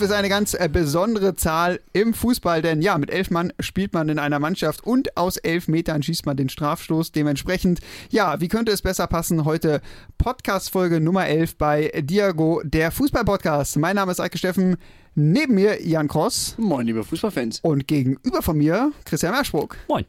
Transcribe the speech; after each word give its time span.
ist 0.00 0.12
eine 0.12 0.28
ganz 0.28 0.54
äh, 0.54 0.68
besondere 0.70 1.34
Zahl 1.34 1.80
im 1.92 2.14
Fußball, 2.14 2.62
denn 2.62 2.82
ja, 2.82 2.98
mit 2.98 3.10
elf 3.10 3.30
Mann 3.30 3.52
spielt 3.58 3.92
man 3.92 4.08
in 4.08 4.18
einer 4.18 4.38
Mannschaft 4.38 4.84
und 4.84 5.16
aus 5.16 5.36
elf 5.38 5.66
Metern 5.66 6.02
schießt 6.02 6.26
man 6.26 6.36
den 6.36 6.48
Strafstoß. 6.48 7.12
Dementsprechend, 7.12 7.80
ja, 8.10 8.40
wie 8.40 8.48
könnte 8.48 8.70
es 8.70 8.82
besser 8.82 9.06
passen? 9.06 9.44
Heute 9.44 9.80
Podcast-Folge 10.18 11.00
Nummer 11.00 11.26
11 11.26 11.56
bei 11.56 11.92
Diago, 12.02 12.62
der 12.64 12.90
Fußball-Podcast. 12.90 13.78
Mein 13.78 13.96
Name 13.96 14.12
ist 14.12 14.20
Eike 14.20 14.38
Steffen. 14.38 14.76
Neben 15.14 15.54
mir 15.54 15.84
Jan 15.84 16.06
Kross. 16.06 16.54
Moin, 16.58 16.86
liebe 16.86 17.02
Fußballfans. 17.02 17.60
Und 17.62 17.88
gegenüber 17.88 18.42
von 18.42 18.56
mir 18.56 18.92
Christian 19.04 19.32
Merschbruck. 19.32 19.76
Moin. 19.88 20.04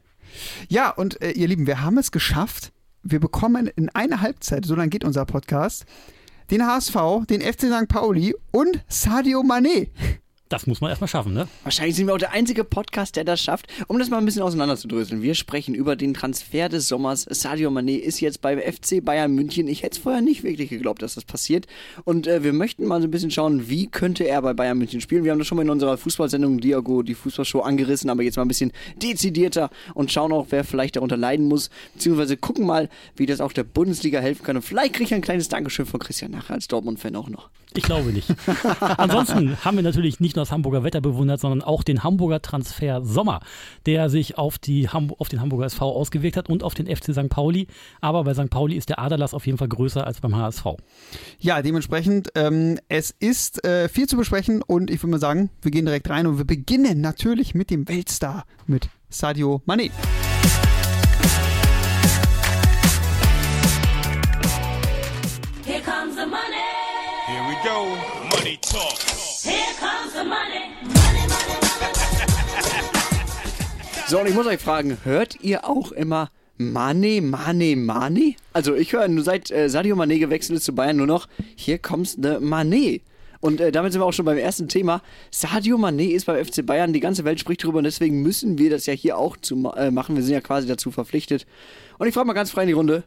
Ja, 0.68 0.92
und 0.92 1.22
äh, 1.22 1.32
ihr 1.32 1.48
Lieben, 1.48 1.68
wir 1.68 1.82
haben 1.82 1.98
es 1.98 2.12
geschafft. 2.12 2.72
Wir 3.02 3.20
bekommen 3.20 3.68
in 3.68 3.90
einer 3.90 4.22
Halbzeit, 4.22 4.66
so 4.66 4.76
lange 4.76 4.90
geht 4.90 5.04
unser 5.04 5.26
Podcast, 5.26 5.86
den 6.52 6.66
HSV, 6.66 7.26
den 7.30 7.42
FC 7.42 7.68
St. 7.72 7.88
Pauli 7.88 8.36
und 8.52 8.84
Sadio 8.88 9.42
Mané. 9.42 9.90
Das 10.50 10.66
muss 10.66 10.82
man 10.82 10.90
erstmal 10.90 11.08
schaffen, 11.08 11.36
ne? 11.36 11.48
Wahrscheinlich 11.62 11.96
sind 11.96 12.08
wir 12.08 12.16
auch 12.16 12.20
der 12.20 12.32
einzige 12.32 12.64
Podcast, 12.64 13.16
der 13.16 13.24
das 13.24 13.40
schafft. 13.40 13.68
Um 13.86 14.00
das 14.00 14.10
mal 14.10 14.18
ein 14.18 14.26
bisschen 14.26 14.42
auseinanderzudröseln. 14.42 15.22
Wir 15.22 15.36
sprechen 15.36 15.76
über 15.76 15.96
den 15.96 16.16
Transfer 16.16 16.70
des 16.70 16.88
Sommers. 16.88 17.28
Sadio 17.30 17.70
Mané 17.70 17.98
ist 17.98 18.20
jetzt 18.20 18.42
beim 18.42 18.58
FC 18.60 19.06
Bayern 19.06 19.32
München. 19.36 19.68
Ich 19.68 19.84
hätte 19.84 19.98
es 19.98 20.02
vorher 20.02 20.22
nicht 20.22 20.42
wirklich 20.42 20.70
geglaubt, 20.70 21.04
dass 21.04 21.14
das 21.14 21.24
passiert. 21.24 21.68
Und 22.04 22.26
äh, 22.26 22.44
wir 22.44 22.52
möchten 22.52 22.88
mal 22.88 23.00
so 23.00 23.08
ein 23.08 23.12
bisschen 23.12 23.30
schauen, 23.30 23.70
wie 23.70 23.86
könnte 23.86 24.24
er 24.24 24.42
bei 24.42 24.56
Bayern 24.56 24.80
München 24.80 25.02
spielen. 25.02 25.24
Wir 25.24 25.34
haben 25.34 25.38
das 25.38 25.48
schon 25.48 25.56
mal 25.56 25.62
in 25.62 25.70
unserer 25.70 26.00
Fußballsendung 26.00 26.60
Diago, 26.60 27.04
die 27.04 27.14
Fußballshow, 27.14 27.60
angerissen, 27.60 28.10
aber 28.10 28.24
jetzt 28.24 28.38
mal 28.38 28.42
ein 28.42 28.48
bisschen 28.48 28.72
dezidierter 29.00 29.70
und 29.94 30.12
schauen 30.12 30.32
auch, 30.34 30.48
wer 30.50 30.64
vielleicht 30.64 30.96
darunter 30.96 31.16
leiden 31.16 31.48
muss. 31.48 31.70
Beziehungsweise 31.94 32.38
gucken 32.38 32.66
mal, 32.66 32.90
wie 33.16 33.28
das 33.28 33.40
auch 33.40 33.54
der 33.54 33.66
Bundesliga 33.66 34.20
helfen 34.20 34.44
kann. 34.44 34.56
Und 34.56 34.64
vielleicht 34.64 34.94
kriege 34.94 35.06
ich 35.06 35.14
ein 35.14 35.22
kleines 35.22 35.48
Dankeschön 35.48 35.86
von 35.86 36.00
Christian 36.00 36.32
nachher 36.32 36.56
als 36.56 36.68
Dortmund-Fan 36.68 37.16
auch 37.16 37.30
noch. 37.30 37.52
Ich 37.76 37.84
glaube 37.84 38.12
nicht. 38.12 38.28
Ansonsten 38.80 39.64
haben 39.64 39.78
wir 39.78 39.84
natürlich 39.84 40.20
nicht 40.20 40.36
nur 40.40 40.46
das 40.46 40.52
Hamburger 40.52 40.84
Wetter 40.84 41.02
bewundert, 41.02 41.40
sondern 41.40 41.62
auch 41.62 41.84
den 41.84 42.04
Hamburger 42.04 42.42
Transfer 42.42 43.04
Sommer, 43.04 43.42
der 43.86 44.10
sich 44.10 44.38
auf, 44.38 44.58
die 44.58 44.90
Ham 44.90 45.14
auf 45.18 45.30
den 45.30 45.42
Hamburger 45.42 45.66
SV 45.66 45.92
ausgewirkt 45.92 46.38
hat 46.38 46.50
und 46.50 46.64
auf 46.64 46.74
den 46.74 46.88
FC 46.88 47.14
St. 47.14 47.30
Pauli. 47.30 47.68
Aber 48.02 48.24
bei 48.24 48.34
St. 48.34 48.50
Pauli 48.50 48.76
ist 48.76 48.90
der 48.90 49.00
Aderlass 49.00 49.34
auf 49.34 49.46
jeden 49.46 49.58
Fall 49.58 49.68
größer 49.68 50.06
als 50.06 50.22
beim 50.22 50.36
HSV. 50.36 50.66
Ja, 51.40 51.62
dementsprechend, 51.62 52.30
ähm, 52.36 52.80
es 52.88 53.14
ist 53.20 53.64
äh, 53.66 53.90
viel 53.90 54.08
zu 54.08 54.18
besprechen 54.18 54.62
und 54.62 54.90
ich 54.90 55.02
würde 55.04 55.12
mal 55.12 55.20
sagen, 55.20 55.50
wir 55.62 55.72
gehen 55.72 55.86
direkt 55.86 56.10
rein 56.10 56.28
und 56.28 56.38
wir 56.38 56.46
beginnen 56.46 57.02
natürlich 57.02 57.54
mit 57.54 57.70
dem 57.70 57.88
Weltstar, 57.88 58.46
mit 58.66 58.90
Sadio 59.10 59.62
Mané. 59.68 59.92
So, 74.10 74.20
und 74.20 74.28
ich 74.28 74.34
muss 74.34 74.48
euch 74.48 74.60
fragen, 74.60 74.98
hört 75.04 75.40
ihr 75.44 75.70
auch 75.70 75.92
immer 75.92 76.32
Mane, 76.58 77.22
Mane, 77.22 77.76
Mane? 77.76 78.34
Also 78.54 78.74
ich 78.74 78.92
höre 78.92 79.08
seit 79.22 79.52
äh, 79.52 79.70
Sadio 79.70 79.96
Mane 79.96 80.18
gewechselt 80.18 80.58
ist 80.58 80.66
zu 80.66 80.74
Bayern 80.74 80.98
nur 80.98 81.06
noch, 81.06 81.28
hier 81.56 81.78
kommt's 81.78 82.18
ne 82.18 82.40
Mane. 82.40 83.02
Und 83.40 83.62
äh, 83.62 83.72
damit 83.72 83.94
sind 83.94 84.02
wir 84.02 84.08
auch 84.08 84.14
schon 84.14 84.26
beim 84.26 84.40
ersten 84.40 84.68
Thema. 84.68 85.04
Sadio 85.30 85.78
Mane 85.78 86.12
ist 86.12 86.26
beim 86.26 86.44
FC 86.44 86.66
Bayern, 86.66 86.92
die 86.92 87.00
ganze 87.00 87.24
Welt 87.24 87.40
spricht 87.40 87.64
darüber 87.64 87.78
und 87.78 87.84
deswegen 87.84 88.24
müssen 88.24 88.58
wir 88.58 88.72
das 88.72 88.88
ja 88.88 88.94
hier 88.94 89.16
auch 89.16 89.38
zu, 89.38 89.72
äh, 89.78 89.92
machen. 89.92 90.16
Wir 90.16 90.24
sind 90.24 90.34
ja 90.34 90.42
quasi 90.42 90.68
dazu 90.68 90.90
verpflichtet. 90.90 91.46
Und 92.00 92.08
ich 92.08 92.14
frage 92.16 92.26
mal 92.26 92.34
ganz 92.34 92.50
frei 92.50 92.64
in 92.64 92.68
die 92.70 92.74
Runde. 92.74 93.04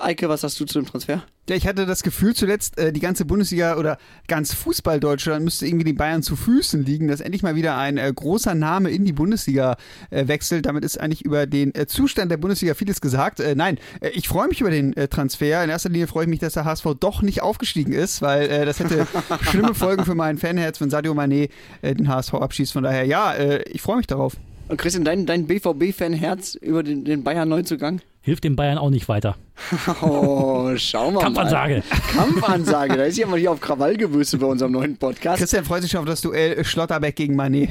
Eike, 0.00 0.28
was 0.28 0.42
hast 0.42 0.58
du 0.58 0.64
zu 0.64 0.80
dem 0.80 0.86
Transfer? 0.86 1.22
Ja, 1.48 1.56
ich 1.56 1.66
hatte 1.66 1.86
das 1.86 2.02
Gefühl 2.02 2.34
zuletzt, 2.34 2.78
äh, 2.78 2.92
die 2.92 3.00
ganze 3.00 3.24
Bundesliga 3.24 3.76
oder 3.76 3.98
ganz 4.28 4.54
Fußball-Deutschland 4.54 5.44
müsste 5.44 5.66
irgendwie 5.66 5.84
den 5.84 5.96
Bayern 5.96 6.22
zu 6.22 6.36
Füßen 6.36 6.84
liegen, 6.84 7.08
dass 7.08 7.20
endlich 7.20 7.42
mal 7.42 7.56
wieder 7.56 7.76
ein 7.76 7.98
äh, 7.98 8.12
großer 8.14 8.54
Name 8.54 8.90
in 8.90 9.04
die 9.04 9.12
Bundesliga 9.12 9.76
äh, 10.10 10.28
wechselt. 10.28 10.66
Damit 10.66 10.84
ist 10.84 11.00
eigentlich 11.00 11.24
über 11.24 11.46
den 11.46 11.72
Zustand 11.86 12.30
der 12.30 12.36
Bundesliga 12.36 12.74
vieles 12.74 13.00
gesagt. 13.00 13.42
Nein, 13.56 13.78
ich 14.14 14.28
freue 14.28 14.48
mich 14.48 14.60
über 14.60 14.70
den 14.70 14.94
Transfer. 15.10 15.64
In 15.64 15.70
erster 15.70 15.88
Linie 15.88 16.06
freue 16.06 16.24
ich 16.24 16.30
mich, 16.30 16.38
dass 16.38 16.54
der 16.54 16.64
HSV 16.64 16.86
doch 17.00 17.22
nicht 17.22 17.42
aufgestiegen 17.42 17.92
ist, 17.92 18.22
weil 18.22 18.66
das 18.66 18.78
hätte 18.78 19.06
schlimme 19.42 19.74
Folgen 19.74 20.04
für 20.04 20.14
mein 20.14 20.38
Fanherz, 20.38 20.80
wenn 20.80 20.90
Sadio 20.90 21.12
Mané 21.12 21.50
den 21.82 22.08
HSV 22.08 22.34
abschießt. 22.34 22.72
Von 22.72 22.84
daher, 22.84 23.04
ja, 23.04 23.34
ich 23.66 23.82
freue 23.82 23.96
mich 23.96 24.06
darauf. 24.06 24.36
Und 24.68 24.76
Christian, 24.78 25.04
dein, 25.04 25.26
dein 25.26 25.46
BVB-Fan-Herz 25.46 26.54
über 26.54 26.82
den, 26.82 27.04
den 27.04 27.24
Bayern-Neuzugang? 27.24 28.00
Hilft 28.24 28.44
den 28.44 28.54
Bayern 28.54 28.78
auch 28.78 28.90
nicht 28.90 29.08
weiter. 29.08 29.36
Oh, 30.00 30.72
schauen 30.76 31.14
wir 31.14 31.20
mal. 31.20 31.22
Kampfansage. 31.22 31.82
Kampfansage. 32.12 32.96
Da 32.96 33.04
ist 33.04 33.18
jemand 33.18 33.40
hier 33.40 33.52
auf 33.52 33.60
Krawall 33.60 33.96
gewüstet 33.96 34.40
bei 34.40 34.46
unserem 34.46 34.72
neuen 34.72 34.96
Podcast. 34.96 35.38
Christian 35.38 35.64
freut 35.64 35.82
sich 35.82 35.90
schon 35.90 36.00
auf 36.00 36.06
das 36.06 36.20
Duell 36.20 36.64
Schlotterbeck 36.64 37.16
gegen 37.16 37.38
Mané. 37.38 37.68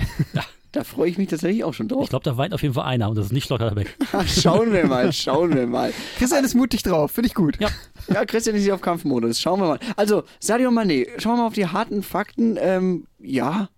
Da 0.73 0.84
freue 0.85 1.09
ich 1.09 1.17
mich 1.17 1.28
tatsächlich 1.29 1.63
auch 1.63 1.73
schon 1.73 1.88
drauf. 1.89 2.03
Ich 2.03 2.09
glaube, 2.09 2.23
da 2.23 2.38
weint 2.38 2.53
auf 2.53 2.62
jeden 2.62 2.73
Fall 2.73 2.85
einer 2.85 3.09
und 3.09 3.17
das 3.17 3.28
ist 3.28 3.31
nicht 3.34 3.45
Schlotterbeck. 3.45 3.95
Schauen 4.28 4.72
wir 4.72 4.85
mal, 4.88 5.12
schauen 5.12 5.53
wir 5.56 5.67
mal. 5.67 5.94
Christian 6.17 6.45
ist 6.45 6.53
mutig 6.53 6.83
drauf, 6.83 7.12
finde 7.12 7.28
ich 7.28 7.33
gut. 7.33 7.57
Ja. 7.59 7.69
Ja, 8.07 8.25
Christian 8.25 8.56
ist 8.56 8.63
hier 8.63 8.75
auf 8.75 8.81
Kampfmodus. 8.81 9.39
Schauen 9.39 9.59
wir 9.59 9.68
mal. 9.68 9.79
Also, 9.95 10.23
Sadio 10.39 10.69
Mané, 10.69 11.07
schauen 11.18 11.33
wir 11.33 11.38
mal 11.38 11.47
auf 11.47 11.53
die 11.53 11.68
harten 11.68 12.03
Fakten. 12.03 12.57
Ähm, 12.59 13.06
ja, 13.19 13.69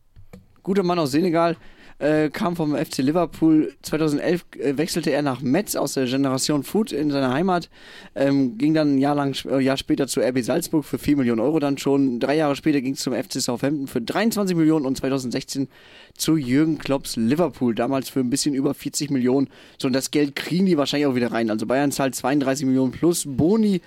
guter 0.61 0.83
Mann 0.83 0.99
aus 0.99 1.11
Senegal. 1.11 1.57
Äh, 2.03 2.31
kam 2.31 2.57
vom 2.57 2.75
FC 2.75 2.97
Liverpool. 2.97 3.73
2011 3.81 4.45
äh, 4.59 4.77
wechselte 4.77 5.09
er 5.11 5.21
nach 5.21 5.39
Metz 5.39 5.77
aus 5.77 5.93
der 5.93 6.05
Generation 6.05 6.63
Food 6.63 6.91
in 6.91 7.11
seiner 7.11 7.33
Heimat. 7.33 7.69
Ähm, 8.13 8.57
ging 8.57 8.73
dann 8.73 8.95
ein 8.95 8.97
Jahr, 8.97 9.15
lang, 9.15 9.33
äh, 9.45 9.61
Jahr 9.61 9.77
später 9.77 10.05
zu 10.07 10.19
RB 10.19 10.43
Salzburg 10.43 10.83
für 10.83 10.97
4 10.97 11.15
Millionen 11.15 11.39
Euro 11.39 11.59
dann 11.59 11.77
schon. 11.77 12.19
Drei 12.19 12.35
Jahre 12.35 12.57
später 12.57 12.81
ging 12.81 12.95
es 12.95 12.99
zum 12.99 13.13
FC 13.13 13.39
Southampton 13.39 13.87
für 13.87 14.01
23 14.01 14.57
Millionen 14.57 14.85
und 14.85 14.97
2016 14.97 15.69
zu 16.17 16.35
Jürgen 16.35 16.77
Klopps 16.77 17.15
Liverpool. 17.15 17.73
Damals 17.73 18.09
für 18.09 18.19
ein 18.19 18.29
bisschen 18.29 18.53
über 18.53 18.73
40 18.73 19.09
Millionen. 19.09 19.47
So, 19.81 19.87
und 19.87 19.93
das 19.93 20.11
Geld 20.11 20.35
kriegen 20.35 20.65
die 20.65 20.77
wahrscheinlich 20.77 21.07
auch 21.07 21.15
wieder 21.15 21.31
rein. 21.31 21.49
Also 21.49 21.65
Bayern 21.65 21.93
zahlt 21.93 22.15
32 22.15 22.65
Millionen 22.65 22.91
plus 22.91 23.23
Boni. 23.25 23.79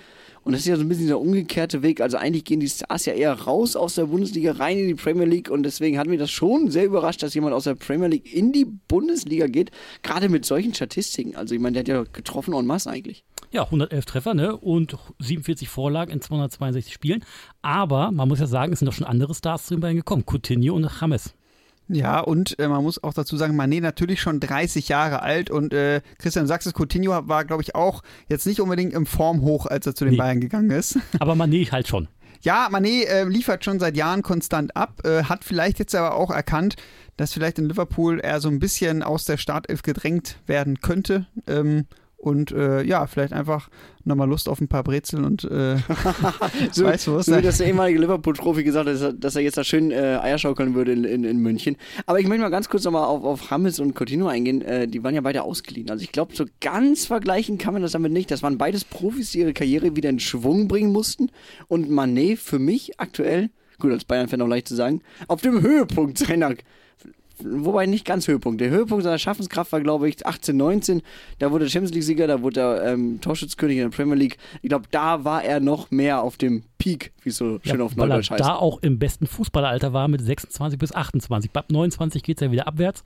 Und 0.47 0.53
das 0.53 0.61
ist 0.61 0.67
ja 0.67 0.77
so 0.77 0.83
ein 0.83 0.87
bisschen 0.87 1.07
der 1.07 1.19
umgekehrte 1.19 1.81
Weg. 1.81 1.99
Also 1.99 2.15
eigentlich 2.15 2.45
gehen 2.45 2.61
die 2.61 2.69
Stars 2.69 3.05
ja 3.05 3.11
eher 3.11 3.33
raus 3.33 3.75
aus 3.75 3.95
der 3.95 4.05
Bundesliga 4.05 4.53
rein 4.53 4.77
in 4.77 4.87
die 4.87 4.95
Premier 4.95 5.25
League. 5.25 5.49
Und 5.49 5.63
deswegen 5.63 5.99
hat 5.99 6.07
mich 6.07 6.19
das 6.19 6.31
schon 6.31 6.71
sehr 6.71 6.85
überrascht, 6.85 7.21
dass 7.21 7.33
jemand 7.33 7.53
aus 7.53 7.65
der 7.65 7.75
Premier 7.75 8.07
League 8.07 8.33
in 8.33 8.53
die 8.53 8.63
Bundesliga 8.63 9.47
geht. 9.47 9.71
Gerade 10.03 10.29
mit 10.29 10.45
solchen 10.45 10.73
Statistiken. 10.73 11.35
Also 11.35 11.53
ich 11.53 11.59
meine, 11.59 11.73
der 11.73 11.81
hat 11.81 12.05
ja 12.07 12.13
getroffen 12.13 12.53
en 12.53 12.65
masse 12.65 12.89
eigentlich. 12.89 13.25
Ja, 13.51 13.65
111 13.65 14.05
Treffer 14.05 14.33
ne? 14.35 14.55
und 14.55 14.95
47 15.19 15.67
Vorlagen 15.67 16.13
in 16.13 16.21
262 16.21 16.93
Spielen. 16.93 17.25
Aber 17.61 18.11
man 18.11 18.29
muss 18.29 18.39
ja 18.39 18.47
sagen, 18.47 18.71
es 18.71 18.79
sind 18.79 18.85
doch 18.85 18.93
schon 18.93 19.05
andere 19.05 19.35
Stars 19.35 19.65
zu 19.65 19.77
Bayern 19.77 19.97
gekommen. 19.97 20.23
Coutinho 20.25 20.73
und 20.73 20.89
James. 21.01 21.33
Ja, 21.89 22.19
und 22.19 22.59
äh, 22.59 22.67
man 22.67 22.83
muss 22.83 23.01
auch 23.03 23.13
dazu 23.13 23.37
sagen, 23.37 23.59
Mané 23.59 23.81
natürlich 23.81 24.21
schon 24.21 24.39
30 24.39 24.89
Jahre 24.89 25.21
alt 25.21 25.49
und 25.49 25.73
äh, 25.73 26.01
Christian 26.17 26.45
du 26.45 26.47
sagst 26.49 26.67
es, 26.67 26.73
Coutinho 26.73 27.27
war, 27.27 27.45
glaube 27.45 27.61
ich, 27.61 27.75
auch 27.75 28.03
jetzt 28.27 28.45
nicht 28.45 28.59
unbedingt 28.59 28.93
im 28.93 29.05
Form 29.05 29.41
hoch, 29.41 29.65
als 29.65 29.87
er 29.87 29.95
zu 29.95 30.05
den 30.05 30.11
Nee. 30.11 30.17
Bayern 30.17 30.41
gegangen 30.41 30.71
ist. 30.71 30.99
Aber 31.19 31.33
Mané 31.33 31.71
halt 31.71 31.87
schon. 31.87 32.07
Ja, 32.41 32.67
Mané 32.69 33.05
äh, 33.05 33.23
liefert 33.23 33.65
schon 33.65 33.79
seit 33.79 33.97
Jahren 33.97 34.21
konstant 34.21 34.75
ab, 34.75 35.01
äh, 35.05 35.23
hat 35.23 35.43
vielleicht 35.43 35.79
jetzt 35.79 35.95
aber 35.95 36.15
auch 36.15 36.29
erkannt, 36.29 36.75
dass 37.15 37.33
vielleicht 37.33 37.57
in 37.57 37.67
Liverpool 37.67 38.19
er 38.19 38.39
so 38.41 38.49
ein 38.49 38.59
bisschen 38.59 39.01
aus 39.01 39.25
der 39.25 39.37
Startelf 39.37 39.81
gedrängt 39.81 40.37
werden 40.45 40.79
könnte. 40.81 41.25
Ähm, 41.47 41.85
und 42.17 42.51
äh, 42.51 42.83
ja, 42.83 43.05
vielleicht 43.05 43.31
einfach 43.31 43.69
nochmal 44.03 44.27
Lust 44.27 44.49
auf 44.49 44.59
ein 44.59 44.67
paar 44.67 44.83
Brezeln 44.83 45.23
und 45.23 45.43
äh, 45.43 45.77
So, 46.71 46.85
weißt 46.85 47.07
du 47.07 47.15
was? 47.15 47.27
so 47.27 47.37
wie 47.37 47.41
das 47.41 47.59
der 47.59 47.67
ehemalige 47.67 47.99
Liverpool-Profi 47.99 48.63
gesagt 48.63 48.87
hat, 48.87 48.95
dass 48.95 49.01
er, 49.01 49.13
dass 49.13 49.35
er 49.35 49.43
jetzt 49.43 49.57
da 49.57 49.63
schön 49.63 49.91
äh, 49.91 50.17
Eier 50.21 50.37
schaukeln 50.37 50.73
würde 50.73 50.93
in, 50.93 51.03
in, 51.03 51.23
in 51.23 51.37
München. 51.37 51.77
Aber 52.05 52.19
ich 52.19 52.27
möchte 52.27 52.41
mal 52.41 52.49
ganz 52.49 52.69
kurz 52.69 52.83
nochmal 52.85 53.05
auf, 53.05 53.23
auf 53.23 53.51
Hammes 53.51 53.79
und 53.79 53.95
Coutinho 53.95 54.27
eingehen. 54.27 54.61
Äh, 54.61 54.87
die 54.87 55.03
waren 55.03 55.13
ja 55.13 55.21
beide 55.21 55.43
ausgeliehen. 55.43 55.89
Also 55.89 56.03
ich 56.03 56.11
glaube, 56.11 56.35
so 56.35 56.45
ganz 56.59 57.05
vergleichen 57.05 57.57
kann 57.57 57.73
man 57.73 57.83
das 57.83 57.91
damit 57.91 58.11
nicht. 58.11 58.31
Das 58.31 58.41
waren 58.43 58.57
beides 58.57 58.83
Profis, 58.83 59.31
die 59.31 59.39
ihre 59.39 59.53
Karriere 59.53 59.95
wieder 59.95 60.09
in 60.09 60.19
Schwung 60.19 60.67
bringen 60.67 60.91
mussten. 60.91 61.29
Und 61.67 61.89
Manet 61.89 62.39
für 62.39 62.59
mich 62.59 62.99
aktuell, 62.99 63.51
gut, 63.79 63.91
als 63.91 64.05
Bayern-Fan 64.05 64.41
auch 64.41 64.47
leicht 64.47 64.67
zu 64.67 64.75
sagen, 64.75 65.01
auf 65.27 65.41
dem 65.41 65.61
Höhepunkt 65.61 66.17
seiner 66.17 66.55
Wobei 67.43 67.85
nicht 67.85 68.05
ganz 68.05 68.27
Höhepunkt. 68.27 68.61
Der 68.61 68.69
Höhepunkt 68.69 69.03
seiner 69.03 69.19
Schaffenskraft 69.19 69.71
war, 69.71 69.81
glaube 69.81 70.09
ich, 70.09 70.25
18, 70.25 70.57
19. 70.57 71.01
Da 71.39 71.51
wurde 71.51 71.65
er 71.65 71.69
Champions 71.69 71.93
League-Sieger, 71.93 72.27
da 72.27 72.41
wurde 72.41 72.61
er 72.61 72.93
ähm, 72.93 73.21
Torschützkönig 73.21 73.77
in 73.77 73.83
der 73.83 73.95
Premier 73.95 74.15
League. 74.15 74.37
Ich 74.61 74.69
glaube, 74.69 74.85
da 74.91 75.23
war 75.23 75.43
er 75.43 75.59
noch 75.59 75.91
mehr 75.91 76.21
auf 76.21 76.37
dem 76.37 76.63
Peak, 76.77 77.11
wie 77.23 77.29
es 77.29 77.37
so 77.37 77.59
schön 77.63 77.79
ja, 77.79 77.85
auf 77.85 77.95
Neudeutsch 77.95 78.31
heißt. 78.31 78.41
da 78.41 78.55
auch 78.55 78.81
im 78.81 78.99
besten 78.99 79.27
Fußballeralter 79.27 79.93
war 79.93 80.07
mit 80.07 80.21
26 80.21 80.79
bis 80.79 80.93
28. 80.93 81.51
Ab 81.53 81.65
29 81.69 82.23
geht 82.23 82.37
es 82.37 82.45
ja 82.45 82.51
wieder 82.51 82.67
abwärts. 82.67 83.03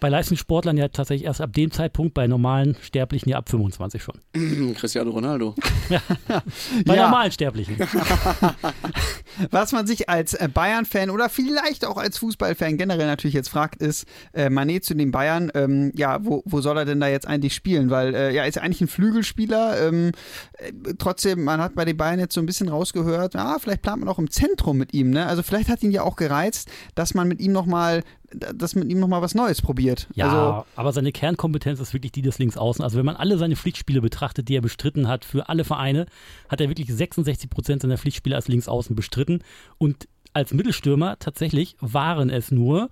Bei 0.00 0.08
Leistungssportlern 0.08 0.76
ja 0.76 0.88
tatsächlich 0.88 1.26
erst 1.26 1.40
ab 1.40 1.52
dem 1.52 1.70
Zeitpunkt, 1.70 2.14
bei 2.14 2.26
normalen 2.26 2.76
Sterblichen 2.82 3.30
ja 3.30 3.38
ab 3.38 3.48
25 3.48 4.02
schon. 4.02 4.20
Cristiano 4.76 5.10
Ronaldo. 5.10 5.54
Bei 6.86 6.94
Ja. 6.96 7.04
normalen 7.06 7.32
Sterblichen. 7.32 7.76
Was 9.50 9.72
man 9.72 9.86
sich 9.86 10.08
als 10.08 10.34
äh, 10.34 10.48
Bayern-Fan 10.52 11.10
oder 11.10 11.28
vielleicht 11.28 11.84
auch 11.84 11.96
als 11.96 12.18
Fußballfan 12.18 12.76
generell 12.76 13.06
natürlich 13.06 13.34
jetzt 13.34 13.48
fragt, 13.48 13.80
ist, 13.82 14.06
äh, 14.32 14.50
Manet 14.50 14.84
zu 14.84 14.94
den 14.94 15.10
Bayern, 15.10 15.50
ähm, 15.54 15.92
ja, 15.94 16.24
wo, 16.24 16.42
wo 16.44 16.60
soll 16.60 16.76
er 16.78 16.84
denn 16.84 17.00
da 17.00 17.08
jetzt 17.08 17.26
eigentlich 17.26 17.54
spielen? 17.54 17.90
Weil, 17.90 18.14
äh, 18.14 18.34
ja, 18.34 18.44
ist 18.44 18.56
ja 18.56 18.62
eigentlich 18.62 18.80
ein 18.80 18.88
Flügelspieler. 18.88 19.88
Ähm, 19.88 20.12
äh, 20.54 20.72
trotzdem, 20.98 21.44
man 21.44 21.60
hat 21.60 21.74
bei 21.74 21.84
den 21.84 21.96
Bayern 21.96 22.18
jetzt 22.18 22.34
so 22.34 22.40
ein 22.40 22.46
bisschen 22.46 22.68
rausgehört, 22.68 23.36
ah, 23.36 23.58
vielleicht 23.60 23.82
plant 23.82 24.00
man 24.00 24.08
auch 24.08 24.18
im 24.18 24.30
Zentrum 24.30 24.76
mit 24.78 24.92
ihm, 24.94 25.10
ne? 25.10 25.26
Also 25.26 25.42
vielleicht 25.42 25.68
hat 25.68 25.82
ihn 25.82 25.90
ja 25.92 26.02
auch 26.02 26.16
gereizt, 26.16 26.68
dass 26.94 27.14
man 27.14 27.28
mit 27.28 27.40
ihm 27.40 27.52
nochmal, 27.52 28.02
dass 28.32 28.74
mit 28.74 28.90
ihm 28.90 29.00
nochmal 29.00 29.22
was 29.22 29.34
Neues 29.34 29.62
probiert. 29.62 30.08
Ja, 30.14 30.26
Also, 30.26 30.66
aber 30.76 30.92
seine 30.92 31.12
Kernkompetenz 31.12 31.80
ist 31.80 31.94
wirklich 31.94 32.12
die 32.12 32.22
des 32.22 32.38
Linksaußen. 32.38 32.84
Also 32.84 32.98
wenn 32.98 33.06
man 33.06 33.16
alle 33.16 33.38
seine 33.38 33.56
Pflichtspiele 33.56 34.00
betrachtet, 34.00 34.48
die 34.48 34.56
er 34.56 34.60
bestritten 34.60 35.08
hat 35.08 35.24
für 35.24 35.48
alle 35.48 35.64
Vereine, 35.64 36.06
hat 36.48 36.60
er 36.60 36.68
wirklich 36.68 36.92
66 36.92 37.48
Prozent 37.48 37.82
seiner 37.82 37.98
Pflichtspiele 37.98 38.36
als 38.36 38.48
Linksaußen 38.48 38.94
bestritten. 38.94 39.42
Und 39.78 40.08
als 40.34 40.52
Mittelstürmer 40.52 41.18
tatsächlich 41.18 41.76
waren 41.80 42.30
es 42.30 42.50
nur 42.50 42.90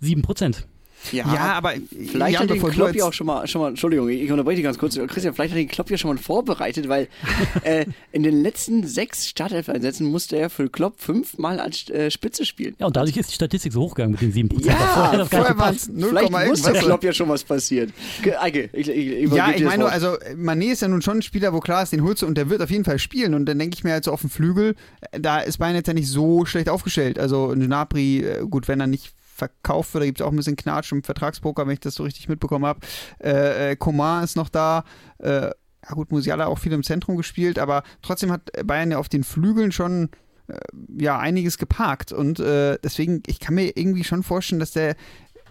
7 0.00 0.22
Prozent. 0.22 0.66
Ja, 1.12 1.24
aber 1.54 1.72
Vielleicht 1.90 2.34
Jan, 2.34 2.42
hat 2.42 2.50
den 2.50 2.60
Klopp 2.60 2.88
jetzt- 2.88 2.96
ja 2.96 3.04
auch 3.04 3.12
schon 3.12 3.26
mal, 3.26 3.46
schon 3.46 3.60
mal, 3.60 3.68
Entschuldigung, 3.68 4.08
ich 4.08 4.30
unterbreche 4.30 4.56
dich 4.56 4.64
ganz 4.64 4.78
kurz. 4.78 4.96
Christian, 4.96 5.34
vielleicht 5.34 5.52
hat 5.52 5.58
den 5.58 5.68
Klopp 5.68 5.90
ja 5.90 5.96
schon 5.98 6.14
mal 6.14 6.20
vorbereitet, 6.20 6.88
weil 6.88 7.08
äh, 7.62 7.86
in 8.12 8.22
den 8.22 8.42
letzten 8.42 8.86
sechs 8.86 9.28
Startelf-Einsätzen 9.28 10.06
musste 10.06 10.36
er 10.36 10.50
für 10.50 10.68
Klopp 10.68 11.00
fünfmal 11.00 11.60
als 11.60 11.88
äh, 11.90 12.10
Spitze 12.10 12.44
spielen. 12.44 12.74
Ja, 12.78 12.86
und 12.86 12.96
dadurch 12.96 13.16
ist 13.16 13.30
die 13.30 13.34
Statistik 13.34 13.72
so 13.72 13.80
hochgegangen 13.82 14.12
mit 14.12 14.20
den 14.20 14.32
7 14.32 14.48
Prozent. 14.48 14.66
Ja, 14.78 15.26
Vorher 15.26 15.30
waren 15.30 15.56
gepasst. 15.56 15.80
es 15.80 15.88
0, 15.88 16.08
Vielleicht 16.10 16.30
irgendwas. 16.30 16.84
Klopp 16.84 17.04
ja 17.04 17.12
schon, 17.12 17.28
was 17.28 17.44
passiert. 17.44 17.90
Eike, 18.40 18.70
ich, 18.72 18.88
ich, 18.88 19.06
ich 19.24 19.32
Ja, 19.32 19.50
ich 19.54 19.64
meine 19.64 19.86
also 19.86 20.16
Manet 20.36 20.72
ist 20.72 20.82
ja 20.82 20.88
nun 20.88 21.02
schon 21.02 21.18
ein 21.18 21.22
Spieler, 21.22 21.52
wo 21.52 21.60
klar 21.60 21.82
ist, 21.82 21.92
den 21.92 22.02
holst 22.02 22.22
du 22.22 22.26
und 22.26 22.36
der 22.36 22.50
wird 22.50 22.62
auf 22.62 22.70
jeden 22.70 22.84
Fall 22.84 22.98
spielen. 22.98 23.34
Und 23.34 23.46
dann 23.46 23.58
denke 23.58 23.74
ich 23.76 23.84
mir 23.84 23.92
halt 23.92 24.04
so 24.04 24.12
auf 24.12 24.20
dem 24.20 24.30
Flügel, 24.30 24.74
äh, 25.12 25.20
da 25.20 25.40
ist 25.40 25.58
Bayern 25.58 25.74
jetzt 25.76 25.88
ja 25.88 25.94
nicht 25.94 26.08
so 26.08 26.44
schlecht 26.44 26.68
aufgestellt. 26.68 27.18
Also 27.18 27.48
Gnabry, 27.54 28.18
äh, 28.24 28.46
gut, 28.48 28.68
wenn 28.68 28.80
er 28.80 28.86
nicht 28.86 29.12
verkauft 29.40 29.94
wird, 29.94 30.02
da 30.02 30.06
gibt 30.06 30.20
es 30.20 30.26
auch 30.26 30.30
ein 30.30 30.36
bisschen 30.36 30.56
Knatsch 30.56 30.92
im 30.92 31.02
Vertragspoker, 31.02 31.66
wenn 31.66 31.74
ich 31.74 31.80
das 31.80 31.94
so 31.94 32.04
richtig 32.04 32.28
mitbekommen 32.28 32.66
habe. 32.66 32.80
Äh, 33.22 33.72
äh, 33.72 33.76
Coman 33.76 34.22
ist 34.22 34.36
noch 34.36 34.48
da. 34.48 34.84
Äh, 35.18 35.50
ja 35.82 35.94
gut, 35.94 36.12
Musiala 36.12 36.46
auch 36.46 36.58
viel 36.58 36.72
im 36.72 36.82
Zentrum 36.82 37.16
gespielt, 37.16 37.58
aber 37.58 37.82
trotzdem 38.02 38.30
hat 38.30 38.50
Bayern 38.64 38.90
ja 38.90 38.98
auf 38.98 39.08
den 39.08 39.24
Flügeln 39.24 39.72
schon 39.72 40.10
äh, 40.46 40.54
ja 40.98 41.18
einiges 41.18 41.58
geparkt. 41.58 42.12
Und 42.12 42.38
äh, 42.38 42.78
deswegen, 42.84 43.22
ich 43.26 43.40
kann 43.40 43.54
mir 43.54 43.76
irgendwie 43.76 44.04
schon 44.04 44.22
vorstellen, 44.22 44.60
dass 44.60 44.72
der 44.72 44.94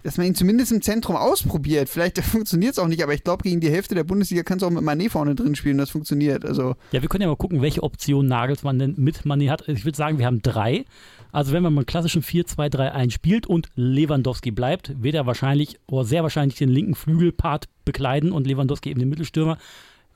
dass 0.02 0.16
man 0.16 0.26
ihn 0.26 0.34
zumindest 0.34 0.72
im 0.72 0.82
Zentrum 0.82 1.16
ausprobiert. 1.16 1.88
Vielleicht 1.88 2.18
funktioniert 2.24 2.72
es 2.72 2.78
auch 2.78 2.88
nicht, 2.88 3.02
aber 3.02 3.14
ich 3.14 3.24
glaube, 3.24 3.42
gegen 3.42 3.60
die 3.60 3.70
Hälfte 3.70 3.94
der 3.94 4.04
Bundesliga 4.04 4.42
kannst 4.42 4.62
du 4.62 4.66
auch 4.66 4.70
mit 4.70 4.82
Manet 4.82 5.12
vorne 5.12 5.34
drin 5.34 5.54
spielen, 5.54 5.78
das 5.78 5.90
funktioniert. 5.90 6.44
Also, 6.44 6.74
Ja, 6.92 7.02
wir 7.02 7.08
können 7.08 7.22
ja 7.22 7.28
mal 7.28 7.36
gucken, 7.36 7.62
welche 7.62 7.82
Option 7.82 8.26
Nagelsmann 8.26 8.78
denn 8.78 8.94
mit 8.96 9.22
Mané 9.22 9.50
hat. 9.50 9.68
Ich 9.68 9.84
würde 9.84 9.96
sagen, 9.96 10.18
wir 10.18 10.26
haben 10.26 10.42
drei. 10.42 10.84
Also 11.32 11.52
wenn 11.52 11.62
man 11.62 11.76
einen 11.76 11.86
klassischen 11.86 12.22
4-2-3-1 12.22 13.10
spielt 13.10 13.46
und 13.46 13.68
Lewandowski 13.74 14.50
bleibt, 14.50 15.02
wird 15.02 15.14
er 15.14 15.26
wahrscheinlich 15.26 15.78
oder 15.86 16.04
sehr 16.04 16.22
wahrscheinlich 16.22 16.58
den 16.58 16.68
linken 16.68 16.94
Flügelpart 16.94 17.68
bekleiden 17.84 18.32
und 18.32 18.46
Lewandowski 18.46 18.90
eben 18.90 19.00
den 19.00 19.08
Mittelstürmer. 19.08 19.58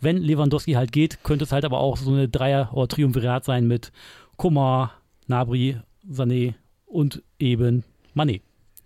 Wenn 0.01 0.19
Lewandowski 0.19 0.73
halt 0.73 0.93
geht, 0.93 1.23
könnte 1.23 1.45
es 1.45 1.53
halt 1.53 1.65
aber 1.65 1.79
auch 1.79 1.97
so 1.97 2.11
eine 2.11 2.29
Dreier- 2.29 2.71
oder 2.73 2.89
Triumvirat 2.89 3.45
sein 3.45 3.67
mit 3.67 3.93
Komar, 4.37 4.93
Nabri, 5.27 5.79
Sané 6.11 6.55
und 6.87 7.23
eben 7.39 7.85
Mané. 8.15 8.41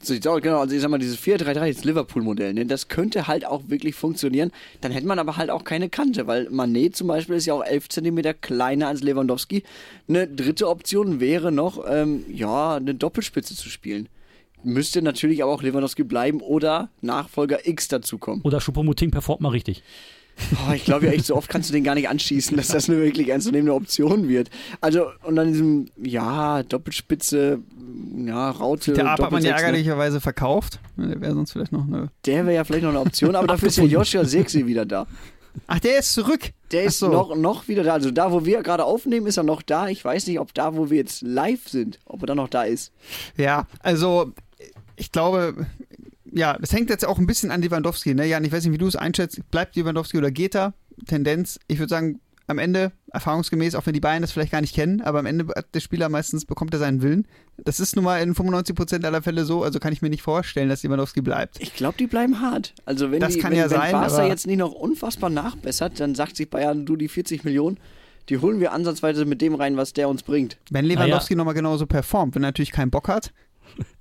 Genau. 0.06 0.60
Also 0.60 0.74
ich 0.74 0.80
sag 0.80 0.90
mal, 0.90 0.98
dieses 0.98 1.18
4-3-3, 1.18 1.72
das 1.74 1.84
Liverpool-Modell, 1.84 2.54
ne, 2.54 2.66
das 2.66 2.88
könnte 2.88 3.26
halt 3.26 3.44
auch 3.44 3.62
wirklich 3.68 3.94
funktionieren. 3.94 4.52
Dann 4.80 4.92
hätte 4.92 5.06
man 5.06 5.18
aber 5.18 5.36
halt 5.36 5.50
auch 5.50 5.64
keine 5.64 5.88
Kante, 5.88 6.26
weil 6.26 6.48
Manet 6.50 6.96
zum 6.96 7.08
Beispiel 7.08 7.36
ist 7.36 7.46
ja 7.46 7.54
auch 7.54 7.64
11 7.64 7.88
cm 7.88 8.40
kleiner 8.40 8.88
als 8.88 9.02
Lewandowski. 9.02 9.64
Eine 10.08 10.28
dritte 10.28 10.68
Option 10.68 11.20
wäre 11.20 11.50
noch, 11.50 11.84
ähm, 11.88 12.24
ja, 12.32 12.76
eine 12.76 12.94
Doppelspitze 12.94 13.56
zu 13.56 13.68
spielen. 13.68 14.08
Müsste 14.64 15.02
natürlich 15.02 15.42
aber 15.42 15.52
auch 15.52 15.62
Lewandowski 15.62 16.02
bleiben 16.04 16.40
oder 16.40 16.90
Nachfolger 17.00 17.66
X 17.66 17.88
dazukommen. 17.88 18.42
Oder 18.42 18.58
Choupo-Moting 18.58 19.10
performt 19.10 19.40
mal 19.40 19.50
richtig. 19.50 19.82
Oh, 20.52 20.72
ich 20.72 20.84
glaube 20.84 21.06
ja 21.06 21.12
echt, 21.12 21.26
so 21.26 21.36
oft 21.36 21.48
kannst 21.48 21.68
du 21.68 21.72
den 21.72 21.84
gar 21.84 21.94
nicht 21.94 22.08
anschießen, 22.08 22.56
dass 22.56 22.68
das 22.68 22.88
eine 22.88 22.98
wirklich 23.00 23.28
ernstzunehmende 23.28 23.74
Option 23.74 24.28
wird. 24.28 24.50
Also, 24.80 25.06
und 25.24 25.36
dann 25.36 25.48
diesem, 25.48 25.86
ja, 26.02 26.62
Doppelspitze, 26.62 27.60
ja, 28.16 28.50
Raute. 28.50 28.92
der 28.92 29.10
Ab 29.10 29.20
hat 29.20 29.32
man 29.32 29.42
ja 29.42 29.50
ne? 29.50 29.56
ärgerlicherweise 29.56 30.20
verkauft. 30.20 30.80
Der 30.96 31.20
wäre 31.20 31.34
sonst 31.34 31.52
vielleicht 31.52 31.72
noch 31.72 31.86
eine. 31.86 32.10
Der 32.26 32.46
wäre 32.46 32.54
ja 32.54 32.64
vielleicht 32.64 32.84
noch 32.84 32.90
eine 32.90 33.00
Option, 33.00 33.34
aber 33.34 33.46
dafür 33.46 33.68
ist 33.68 33.78
ja 33.78 33.84
Joshua 33.84 34.24
Sexy 34.24 34.66
wieder 34.66 34.86
da. 34.86 35.06
Ach, 35.66 35.80
der 35.80 35.98
ist 35.98 36.12
zurück. 36.12 36.52
Der 36.70 36.84
ist 36.84 36.98
so. 36.98 37.08
noch, 37.08 37.34
noch 37.34 37.68
wieder 37.68 37.82
da. 37.82 37.94
Also 37.94 38.10
da, 38.10 38.30
wo 38.32 38.44
wir 38.44 38.62
gerade 38.62 38.84
aufnehmen, 38.84 39.26
ist 39.26 39.38
er 39.38 39.42
noch 39.42 39.62
da. 39.62 39.88
Ich 39.88 40.04
weiß 40.04 40.26
nicht, 40.26 40.38
ob 40.38 40.54
da, 40.54 40.76
wo 40.76 40.90
wir 40.90 40.98
jetzt 40.98 41.22
live 41.22 41.68
sind, 41.68 41.98
ob 42.04 42.22
er 42.22 42.26
da 42.26 42.34
noch 42.34 42.48
da 42.48 42.62
ist. 42.62 42.92
Ja, 43.36 43.66
also 43.80 44.32
ich 44.96 45.10
glaube, 45.10 45.66
ja, 46.32 46.56
das 46.58 46.72
hängt 46.72 46.90
jetzt 46.90 47.06
auch 47.06 47.18
ein 47.18 47.26
bisschen 47.26 47.50
an 47.50 47.62
Lewandowski. 47.62 48.14
Ne? 48.14 48.26
Jan, 48.26 48.44
ich 48.44 48.52
weiß 48.52 48.64
nicht, 48.64 48.72
wie 48.72 48.78
du 48.78 48.86
es 48.86 48.96
einschätzt. 48.96 49.40
Bleibt 49.50 49.76
Lewandowski 49.76 50.18
oder 50.18 50.30
geht 50.30 50.54
er? 50.54 50.74
Tendenz, 51.06 51.58
ich 51.68 51.78
würde 51.78 51.90
sagen, 51.90 52.20
am 52.48 52.58
Ende, 52.58 52.92
erfahrungsgemäß, 53.12 53.74
auch 53.74 53.84
wenn 53.84 53.92
die 53.92 54.00
Bayern 54.00 54.22
das 54.22 54.32
vielleicht 54.32 54.52
gar 54.52 54.62
nicht 54.62 54.74
kennen, 54.74 55.02
aber 55.02 55.18
am 55.18 55.26
Ende 55.26 55.46
hat 55.54 55.74
der 55.74 55.80
Spieler 55.80 56.08
meistens 56.08 56.46
bekommt 56.46 56.72
er 56.72 56.78
seinen 56.78 57.02
Willen. 57.02 57.26
Das 57.58 57.78
ist 57.78 57.94
nun 57.94 58.06
mal 58.06 58.22
in 58.22 58.34
95% 58.34 59.04
aller 59.04 59.20
Fälle 59.20 59.44
so, 59.44 59.62
also 59.62 59.78
kann 59.78 59.92
ich 59.92 60.00
mir 60.00 60.08
nicht 60.08 60.22
vorstellen, 60.22 60.70
dass 60.70 60.82
Lewandowski 60.82 61.20
bleibt. 61.20 61.60
Ich 61.60 61.74
glaube, 61.74 61.98
die 61.98 62.06
bleiben 62.06 62.40
hart. 62.40 62.74
Also 62.86 63.10
wenn, 63.10 63.20
Das 63.20 63.34
die, 63.34 63.40
kann 63.40 63.52
wenn, 63.52 63.58
ja 63.58 63.70
wenn 63.70 63.78
sein, 63.78 63.92
Barca 63.92 64.26
jetzt 64.26 64.46
nicht 64.46 64.58
noch 64.58 64.72
unfassbar 64.72 65.28
nachbessert, 65.28 66.00
dann 66.00 66.14
sagt 66.14 66.36
sich 66.36 66.48
Bayern, 66.48 66.86
du 66.86 66.96
die 66.96 67.08
40 67.08 67.44
Millionen, 67.44 67.78
die 68.30 68.38
holen 68.38 68.60
wir 68.60 68.72
ansatzweise 68.72 69.26
mit 69.26 69.42
dem 69.42 69.54
rein, 69.54 69.76
was 69.76 69.92
der 69.92 70.08
uns 70.08 70.22
bringt. 70.22 70.56
Wenn 70.70 70.86
Lewandowski 70.86 71.34
nochmal 71.34 71.54
genauso 71.54 71.86
performt, 71.86 72.34
wenn 72.34 72.42
er 72.42 72.48
natürlich 72.48 72.72
keinen 72.72 72.90
Bock 72.90 73.08
hat. 73.08 73.32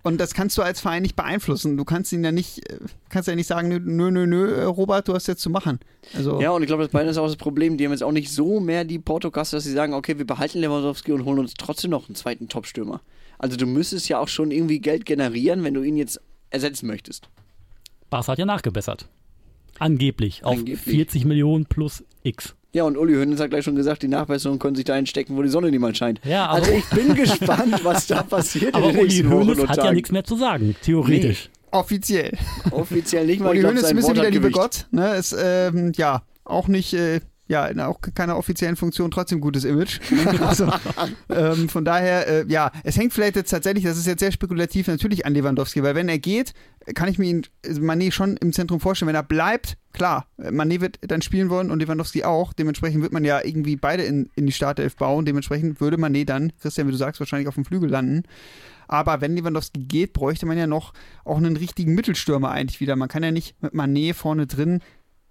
Und 0.04 0.20
das 0.20 0.34
kannst 0.34 0.58
du 0.58 0.62
als 0.62 0.80
Verein 0.80 1.02
nicht 1.02 1.16
beeinflussen. 1.16 1.76
Du 1.76 1.84
kannst 1.84 2.12
ihn 2.14 2.24
ja 2.24 2.32
nicht, 2.32 2.70
äh, 2.72 2.80
kannst 3.10 3.28
ja 3.28 3.36
nicht 3.36 3.48
sagen, 3.48 3.68
nö, 3.68 3.80
nö, 4.12 4.26
nö, 4.26 4.56
äh, 4.56 4.64
Robert, 4.64 5.08
du 5.08 5.14
hast 5.14 5.28
jetzt 5.28 5.42
zu 5.42 5.50
machen. 5.50 5.80
Also, 6.16 6.42
Ja, 6.42 6.52
und 6.52 6.62
ich 6.64 6.68
glaube, 6.68 6.84
das 6.84 6.92
Bayern 6.92 7.08
ist 7.08 7.18
auch 7.18 7.28
das 7.28 7.36
Problem. 7.36 7.78
Die 7.78 7.86
haben 7.86 7.92
jetzt 7.92 8.04
auch 8.04 8.12
nicht 8.12 8.32
so 8.32 8.60
mehr 8.60 8.86
die 8.86 9.00
Portokasse, 9.00 9.58
dass 9.58 9.64
sie 9.66 9.74
sagen, 9.74 9.94
okay, 9.94 10.18
wir 10.18 10.26
behalten 10.26 10.60
Lewandowski 10.60 11.12
und 11.12 11.26
holen 11.26 11.40
uns 11.40 11.54
trotzdem 11.56 11.92
noch 11.92 12.08
einen 12.08 12.16
zweiten 12.16 12.48
Topstürmer. 12.48 13.02
Also 13.38 13.58
du 13.58 13.66
müsstest 13.66 14.10
ja 14.10 14.20
auch 14.20 14.28
schon 14.28 14.52
irgendwie 14.52 14.80
Geld 14.80 15.06
generieren, 15.06 15.64
wenn 15.64 15.74
du 15.74 15.84
ihn 15.84 15.98
jetzt 15.98 16.22
ersetzen 16.50 16.88
möchtest. 16.88 17.30
Barca 18.10 18.32
hat 18.32 18.40
ja 18.40 18.46
nachgebessert. 18.46 19.08
Angeblich 19.80 20.44
auf 20.44 20.58
Angeblich. 20.58 20.80
40 20.80 21.26
Millionen 21.26 21.66
plus 21.66 22.04
X. 22.24 22.56
Ja, 22.74 22.84
und 22.84 22.98
Uli 22.98 23.16
Hoeneß 23.16 23.40
hat 23.40 23.50
gleich 23.50 23.64
schon 23.64 23.76
gesagt, 23.76 24.04
die 24.04 24.08
Nachbesserungen 24.08 24.60
können 24.60 24.76
sich 24.76 24.86
dahin 24.86 25.06
stecken, 25.06 25.36
wo 25.38 25.42
die 25.42 25.50
Sonne 25.50 25.72
niemals 25.72 25.98
scheint. 25.98 26.20
Ja, 26.24 26.48
aber- 26.48 26.58
also 26.66 26.72
ich 26.72 26.86
bin 26.90 27.14
gespannt, 27.16 27.80
was 27.84 28.08
da 28.08 28.24
passiert 28.24 28.76
Aber 28.76 28.88
in 28.90 28.92
den 28.96 29.00
Uli 29.00 29.08
nächsten 29.08 29.32
Hoeneß 29.32 29.68
hat 29.68 29.78
ja 29.78 29.92
nichts 29.94 30.12
mehr 30.12 30.24
zu 30.24 30.36
sagen, 30.36 30.76
theoretisch. 30.84 31.50
offiziell. 31.72 32.38
Offiziell 32.72 33.26
nicht 33.26 33.40
mal. 33.40 33.50
Uli 33.52 33.62
Hoeneß 33.62 33.76
ist 33.76 33.82
sein 33.88 33.90
ein 33.92 33.96
bisschen 33.98 34.16
wie 34.18 34.22
der 34.22 34.32
liebe. 34.32 34.52
Gott. 34.52 34.86
Ne? 34.92 35.16
Ist, 35.16 35.36
ähm, 35.42 35.94
ja, 35.96 36.24
auch 36.44 36.68
nicht, 36.68 36.94
äh, 36.94 37.22
ja, 37.48 37.66
in 37.68 37.80
auch 37.80 38.00
keiner 38.14 38.38
offiziellen 38.38 38.76
Funktion 38.76 39.12
trotzdem 39.12 39.42
gutes 39.42 39.64
Image. 39.64 40.00
Also, 40.40 40.72
ähm, 41.30 41.70
von 41.70 41.84
daher, 41.84 42.28
äh, 42.28 42.46
ja, 42.48 42.72
es 42.84 42.98
hängt 42.98 43.14
vielleicht 43.14 43.36
jetzt 43.36 43.50
tatsächlich, 43.50 43.84
das 43.84 43.98
ist 43.98 44.08
jetzt 44.08 44.20
sehr 44.20 44.32
spekulativ, 44.32 44.88
natürlich 44.88 45.26
an 45.26 45.34
Lewandowski, 45.34 45.84
weil 45.84 45.96
wenn 45.96 46.10
er 46.10 46.20
geht, 46.20 46.54
kann 46.96 47.10
ich 47.10 47.18
mir 47.18 47.26
ihn, 47.26 47.44
also 47.66 47.82
Mané 47.82 48.12
schon 48.12 48.38
im 48.38 48.54
Zentrum 48.54 48.80
vorstellen. 48.80 49.08
Wenn 49.08 49.16
er 49.16 49.24
bleibt, 49.24 49.78
klar, 49.94 50.28
Mané 50.38 50.80
wird 50.80 51.00
dann 51.02 51.22
spielen 51.22 51.50
wollen 51.50 51.72
und 51.72 51.80
Lewandowski 51.80 52.24
auch. 52.24 52.54
Dementsprechend 52.54 53.02
wird 53.02 53.14
man 53.14 53.26
ja 53.26 53.44
irgendwie 53.44 53.76
beide 53.76 54.04
in, 54.04 54.30
in 54.36 54.46
die 54.46 54.54
Startelf 54.54 54.96
bauen. 54.96 55.26
Dementsprechend 55.26 55.82
würde 55.82 55.98
Mané 55.98 56.26
dann, 56.26 56.54
Christian, 56.62 56.88
wie 56.88 56.92
du 56.92 56.98
sagst, 56.98 57.20
wahrscheinlich 57.20 57.48
auf 57.48 57.56
dem 57.56 57.66
Flügel 57.66 57.90
landen. 57.90 58.24
Aber 58.88 59.20
wenn 59.20 59.36
Lewandowski 59.36 59.82
geht, 59.82 60.14
bräuchte 60.14 60.46
man 60.46 60.58
ja 60.58 60.66
noch 60.66 60.94
auch 61.26 61.38
einen 61.38 61.58
richtigen 61.58 61.94
Mittelstürmer 61.94 62.52
eigentlich 62.52 62.80
wieder. 62.80 62.96
Man 62.96 63.10
kann 63.10 63.24
ja 63.24 63.32
nicht 63.32 63.62
mit 63.62 63.74
Mané 63.74 64.14
vorne 64.14 64.48
drin, 64.48 64.80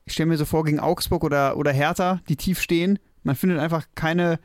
ich 0.07 0.13
stelle 0.13 0.29
mir 0.29 0.39
so 0.39 0.45
vor, 0.45 0.65
gegen 0.65 0.81
Augsburg 0.81 1.25
oder, 1.25 1.57
oder 1.57 1.73
Hertha, 1.73 2.21
die 2.29 2.37
tief 2.37 2.61
stehen. 2.61 2.99
Man 3.25 3.35
findet 3.35 3.59
einfach 3.59 3.87
keine 3.97 4.39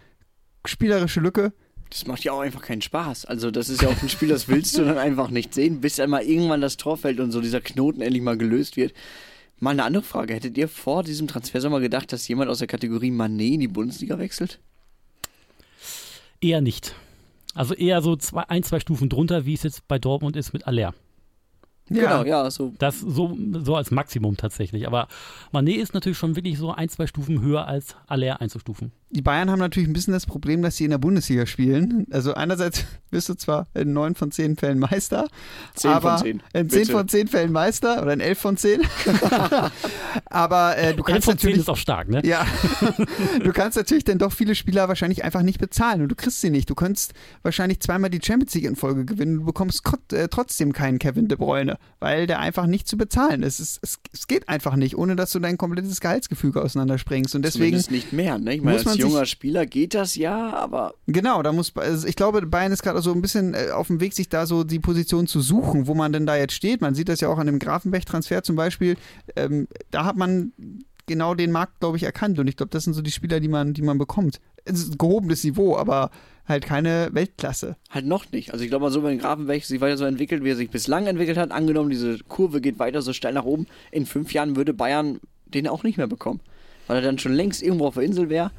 spielerische 0.66 1.20
Lücke. 1.20 1.54
Das 1.92 2.08
macht 2.08 2.24
ja 2.24 2.32
auch 2.32 2.40
einfach 2.40 2.64
keinen 2.64 2.82
Spaß. 2.82 3.26
Also 3.26 3.52
das 3.52 3.70
ist 3.70 3.82
ja 3.82 3.90
auch 3.90 4.02
ein 4.02 4.10
Spiel, 4.10 4.30
das 4.30 4.48
willst 4.48 4.78
du 4.78 4.84
dann 4.84 4.98
einfach 4.98 5.30
nicht 5.30 5.54
sehen, 5.54 5.80
bis 5.80 6.00
einmal 6.00 6.24
irgendwann 6.24 6.62
das 6.62 6.78
Tor 6.78 6.98
fällt 6.98 7.20
und 7.20 7.32
so 7.32 7.42
dieser 7.42 7.62
Knoten 7.62 8.02
endlich 8.02 8.24
mal 8.24 8.38
gelöst 8.38 8.76
wird. 8.76 8.94
Mal 9.60 9.72
eine 9.72 9.84
andere 9.84 10.04
Frage. 10.04 10.34
Hättet 10.34 10.58
ihr 10.58 10.68
vor 10.68 11.04
diesem 11.04 11.28
Transfersommer 11.28 11.80
gedacht, 11.80 12.12
dass 12.12 12.28
jemand 12.28 12.50
aus 12.50 12.58
der 12.58 12.68
Kategorie 12.68 13.12
Manet 13.12 13.54
in 13.54 13.60
die 13.60 13.68
Bundesliga 13.68 14.18
wechselt? 14.18 14.60
Eher 16.42 16.62
nicht. 16.62 16.96
Also 17.54 17.76
eher 17.76 18.02
so 18.02 18.16
zwei, 18.16 18.50
ein, 18.50 18.64
zwei 18.64 18.80
Stufen 18.80 19.10
drunter, 19.10 19.46
wie 19.46 19.54
es 19.54 19.62
jetzt 19.62 19.88
bei 19.88 20.00
Dortmund 20.00 20.36
ist 20.36 20.54
mit 20.54 20.66
Aller. 20.66 20.96
Genau, 21.94 22.24
ja, 22.24 22.50
so. 22.50 22.74
Das 22.80 23.00
so, 23.00 23.38
so 23.64 23.76
als 23.76 23.92
Maximum 23.92 24.38
tatsächlich. 24.38 24.88
Aber 24.88 25.08
Mané 25.52 25.76
ist 25.76 25.94
natürlich 25.94 26.18
schon 26.18 26.36
wirklich 26.36 26.58
so 26.58 26.72
ein, 26.72 26.90
zwei 26.90 27.08
Stufen 27.08 27.42
höher 27.42 27.68
als 27.68 27.96
Aller 28.08 28.42
einzustufen. 28.42 28.92
Die 29.14 29.22
Bayern 29.22 29.52
haben 29.52 29.60
natürlich 29.60 29.90
ein 29.90 29.94
bisschen 29.94 30.14
das 30.14 30.26
Problem, 30.26 30.62
dass 30.62 30.78
sie 30.78 30.86
in 30.86 30.92
der 30.92 30.98
Bundesliga 30.98 31.46
spielen. 31.46 32.08
Also 32.12 32.34
einerseits 32.34 32.86
bist 33.12 33.28
du 33.28 33.34
zwar 33.36 33.68
in 33.74 33.92
neun 33.92 34.16
von 34.16 34.32
zehn 34.32 34.56
Fällen 34.56 34.80
Meister, 34.80 35.28
Zehn 35.76 35.92
von 35.92 35.98
aber 35.98 36.18
zehn, 36.18 36.42
in 36.54 36.70
zehn 36.70 36.86
von 36.86 37.08
zehn 37.10 37.28
Fällen 37.28 37.52
Meister 37.52 38.02
oder 38.02 38.14
in 38.14 38.22
elf 38.22 38.40
von 38.40 38.56
zehn. 38.56 38.82
aber 40.26 40.78
äh, 40.78 40.94
du 40.94 41.04
Elf 41.04 41.06
kannst 41.06 41.26
von 41.26 41.38
zehn 41.38 41.50
natürlich 41.50 41.58
ist 41.58 41.70
auch 41.70 41.78
stark, 41.78 42.08
ne? 42.10 42.22
Ja, 42.26 42.48
du 43.44 43.52
kannst 43.52 43.78
natürlich 43.78 44.06
dann 44.06 44.18
doch 44.18 44.32
viele 44.32 44.56
Spieler 44.56 44.88
wahrscheinlich 44.88 45.26
einfach 45.26 45.42
nicht 45.42 45.60
bezahlen 45.60 46.02
und 46.02 46.10
du 46.10 46.16
kriegst 46.16 46.40
sie 46.40 46.50
nicht. 46.50 46.70
Du 46.70 46.76
könntest 46.76 47.14
wahrscheinlich 47.44 47.82
zweimal 47.82 48.10
die 48.10 48.22
Champions 48.24 48.54
League 48.56 48.66
in 48.66 48.78
Folge 48.78 49.04
gewinnen 49.04 49.34
und 49.34 49.40
du 49.42 49.46
bekommst 49.48 49.84
äh, 50.14 50.30
trotzdem 50.30 50.72
keinen 50.72 51.00
Kevin 51.00 51.28
De 51.28 51.38
Bruyne, 51.38 51.78
weil 52.00 52.28
der 52.28 52.40
einfach 52.40 52.66
nicht 52.66 52.88
zu 52.88 52.96
bezahlen 52.96 53.44
ist. 53.44 53.60
Es, 53.60 53.78
es, 53.82 54.00
es 54.14 54.28
geht 54.28 54.48
einfach 54.48 54.78
nicht, 54.78 54.98
ohne 54.98 55.18
dass 55.18 55.32
du 55.32 55.40
dein 55.40 55.58
komplettes 55.58 56.00
Gehaltsgefüge 56.00 56.62
auseinanderspringst. 56.62 57.36
Und 57.36 57.44
deswegen, 57.44 57.80
Zumindest 57.82 57.92
nicht 57.92 58.14
mehr, 58.14 58.38
ne? 58.38 58.56
Ich 58.56 58.62
meine, 58.62 58.78
muss 58.78 58.86
man 58.86 59.01
junger 59.02 59.26
Spieler 59.26 59.66
geht 59.66 59.94
das 59.94 60.16
ja, 60.16 60.54
aber 60.54 60.94
genau, 61.08 61.42
da 61.44 61.52
muss, 61.52 61.76
also 61.76 62.08
ich 62.08 62.16
glaube, 62.16 62.46
Bayern 62.46 62.72
ist 62.72 62.84
gerade 62.84 63.02
so 63.02 63.12
ein 63.12 63.22
bisschen 63.22 63.54
äh, 63.54 63.72
auf 63.72 63.88
dem 63.88 64.00
Weg, 64.00 64.14
sich 64.14 64.30
da 64.30 64.46
so 64.46 64.64
die 64.64 64.80
Position 64.80 65.28
zu 65.28 65.42
suchen, 65.42 65.88
wo 65.88 65.94
man 65.94 66.14
denn 66.14 66.26
da 66.26 66.36
jetzt 66.36 66.54
steht. 66.54 66.82
Man 66.82 66.96
sieht 66.96 67.10
das 67.10 67.22
ja 67.22 67.30
auch 67.30 67.38
an 67.38 67.48
dem 67.48 67.60
Grafenberg-Transfer 67.60 68.44
zum 68.44 68.56
Beispiel. 68.56 68.98
Ähm, 69.36 69.68
da 69.90 70.06
hat 70.06 70.18
man 70.18 70.54
genau 71.08 71.36
den 71.36 71.52
Markt, 71.52 71.80
glaube 71.80 71.98
ich, 71.98 72.04
erkannt. 72.04 72.40
Und 72.40 72.48
ich 72.48 72.56
glaube, 72.56 72.70
das 72.70 72.84
sind 72.86 72.94
so 72.94 73.02
die 73.02 73.12
Spieler, 73.12 73.40
die 73.40 73.48
man, 73.48 73.74
die 73.74 73.82
man 73.82 73.98
bekommt. 73.98 74.40
Es 74.64 74.80
ist 74.80 74.94
ein 74.94 74.98
gehobenes 74.98 75.44
Niveau, 75.44 75.76
aber 75.76 76.12
halt 76.48 76.66
keine 76.66 77.10
Weltklasse. 77.12 77.76
halt 77.90 78.06
noch 78.06 78.32
nicht. 78.32 78.52
Also 78.52 78.64
ich 78.64 78.70
glaube 78.70 78.86
mal 78.86 78.92
so, 78.92 79.04
wenn 79.04 79.18
Grafenberg 79.20 79.64
sich 79.64 79.82
weiter 79.82 79.98
so 79.98 80.06
entwickelt, 80.06 80.44
wie 80.44 80.52
er 80.52 80.56
sich 80.56 80.70
bislang 80.70 81.08
entwickelt 81.08 81.38
hat, 81.38 81.52
angenommen, 81.52 81.90
diese 81.90 82.20
Kurve 82.28 82.62
geht 82.62 82.80
weiter 82.80 83.02
so 83.02 83.14
steil 83.14 83.34
nach 83.34 83.46
oben, 83.46 83.68
in 83.92 84.06
fünf 84.06 84.34
Jahren 84.34 84.56
würde 84.56 84.74
Bayern 84.74 85.20
den 85.46 85.68
auch 85.68 85.84
nicht 85.84 85.98
mehr 85.98 86.08
bekommen. 86.08 86.40
Weil 86.88 86.98
er 86.98 87.04
dann 87.04 87.20
schon 87.20 87.34
längst 87.34 87.62
irgendwo 87.62 87.88
auf 87.88 87.94
der 87.96 88.04
Insel 88.04 88.30
wäre, 88.30 88.52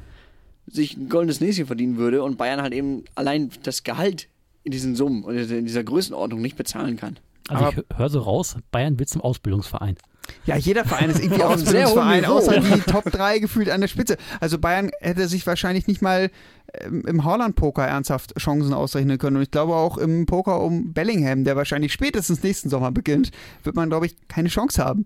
sich 0.67 0.97
ein 0.97 1.09
goldenes 1.09 1.41
Näschen 1.41 1.65
verdienen 1.65 1.97
würde 1.97 2.23
und 2.23 2.37
Bayern 2.37 2.61
halt 2.61 2.73
eben 2.73 3.03
allein 3.15 3.49
das 3.63 3.83
Gehalt 3.83 4.27
in 4.63 4.71
diesen 4.71 4.95
Summen 4.95 5.23
und 5.23 5.35
in 5.35 5.65
dieser 5.65 5.83
Größenordnung 5.83 6.41
nicht 6.41 6.55
bezahlen 6.55 6.97
kann. 6.97 7.17
Also 7.49 7.65
Aber- 7.65 7.77
ich 7.77 7.97
höre 7.97 8.09
so 8.09 8.19
raus, 8.19 8.55
Bayern 8.71 8.97
wird 8.99 9.09
zum 9.09 9.21
Ausbildungsverein. 9.21 9.97
Ja, 10.45 10.55
jeder 10.55 10.85
Verein 10.85 11.09
ist 11.09 11.21
irgendwie 11.21 11.43
Ausbildungsverein, 11.43 12.23
außer 12.23 12.61
die 12.61 12.79
Top 12.89 13.03
3 13.11 13.39
gefühlt 13.39 13.69
an 13.69 13.81
der 13.81 13.89
Spitze. 13.89 14.15
Also 14.39 14.57
Bayern 14.57 14.89
hätte 15.01 15.27
sich 15.27 15.45
wahrscheinlich 15.45 15.87
nicht 15.87 16.01
mal 16.01 16.31
ähm, 16.79 17.03
im 17.05 17.25
Haaland-Poker 17.25 17.85
ernsthaft 17.85 18.33
Chancen 18.39 18.73
ausrechnen 18.73 19.17
können. 19.17 19.35
Und 19.35 19.43
ich 19.43 19.51
glaube 19.51 19.75
auch 19.75 19.97
im 19.97 20.25
Poker 20.25 20.61
um 20.61 20.93
Bellingham, 20.93 21.43
der 21.43 21.57
wahrscheinlich 21.57 21.91
spätestens 21.91 22.41
nächsten 22.41 22.69
Sommer 22.69 22.91
beginnt, 22.93 23.31
wird 23.63 23.75
man, 23.75 23.89
glaube 23.89 24.05
ich, 24.05 24.15
keine 24.29 24.47
Chance 24.47 24.81
haben. 24.81 25.03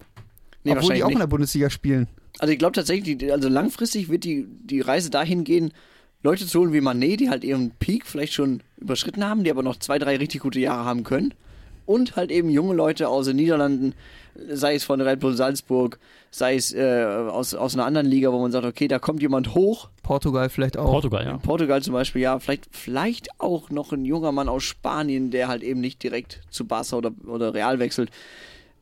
Nee, 0.64 0.74
Obwohl 0.74 0.94
die 0.94 1.04
auch 1.04 1.08
in 1.08 1.14
nicht. 1.14 1.22
der 1.22 1.28
Bundesliga 1.28 1.72
spielen. 1.72 2.08
Also 2.40 2.52
ich 2.52 2.60
glaube 2.60 2.74
tatsächlich, 2.74 3.32
also 3.32 3.50
langfristig 3.50 4.10
wird 4.10 4.24
die, 4.24 4.46
die 4.48 4.82
Reise 4.82 5.10
dahin 5.10 5.44
gehen, 5.44 5.74
Leute 6.24 6.46
zu 6.46 6.60
holen 6.60 6.74
wie 6.74 6.82
Manet, 6.82 7.20
die 7.20 7.30
halt 7.30 7.44
ihren 7.44 7.72
Peak 7.72 8.06
vielleicht 8.06 8.34
schon 8.34 8.62
überschritten 8.78 9.24
haben, 9.24 9.44
die 9.44 9.52
aber 9.52 9.64
noch 9.64 9.78
zwei, 9.78 10.00
drei 10.00 10.18
richtig 10.18 10.42
gute 10.42 10.60
Jahre 10.60 10.86
haben 10.86 11.04
können. 11.04 11.34
Und 11.86 12.16
halt 12.18 12.32
eben 12.32 12.50
junge 12.50 12.76
Leute 12.76 13.08
aus 13.08 13.28
den 13.28 13.38
Niederlanden, 13.38 13.94
sei 14.50 14.76
es 14.76 14.84
von 14.84 15.00
Red 15.00 15.22
Bull 15.22 15.36
Salzburg, 15.36 16.00
sei 16.32 16.56
es 16.56 16.74
äh, 16.74 17.06
aus, 17.06 17.54
aus 17.54 17.76
einer 17.76 17.86
anderen 17.86 18.08
Liga, 18.08 18.32
wo 18.34 18.40
man 18.40 18.52
sagt, 18.52 18.66
okay, 18.66 18.88
da 18.88 19.00
kommt 19.00 19.22
jemand 19.22 19.56
hoch. 19.56 19.90
Portugal 20.04 20.50
vielleicht 20.50 20.78
auch. 20.78 20.92
Portugal, 20.92 21.24
ja. 21.24 21.38
Portugal 21.38 21.82
zum 21.82 21.94
Beispiel, 21.94 22.22
ja, 22.22 22.40
vielleicht, 22.40 22.68
vielleicht 22.72 23.30
auch 23.40 23.70
noch 23.70 23.94
ein 23.94 24.04
junger 24.04 24.32
Mann 24.34 24.50
aus 24.50 24.64
Spanien, 24.64 25.32
der 25.32 25.48
halt 25.48 25.64
eben 25.64 25.80
nicht 25.80 26.04
direkt 26.04 26.42
zu 26.50 26.66
Barca 26.66 26.98
oder, 26.98 27.12
oder 27.26 27.54
Real 27.54 27.80
wechselt, 27.80 28.12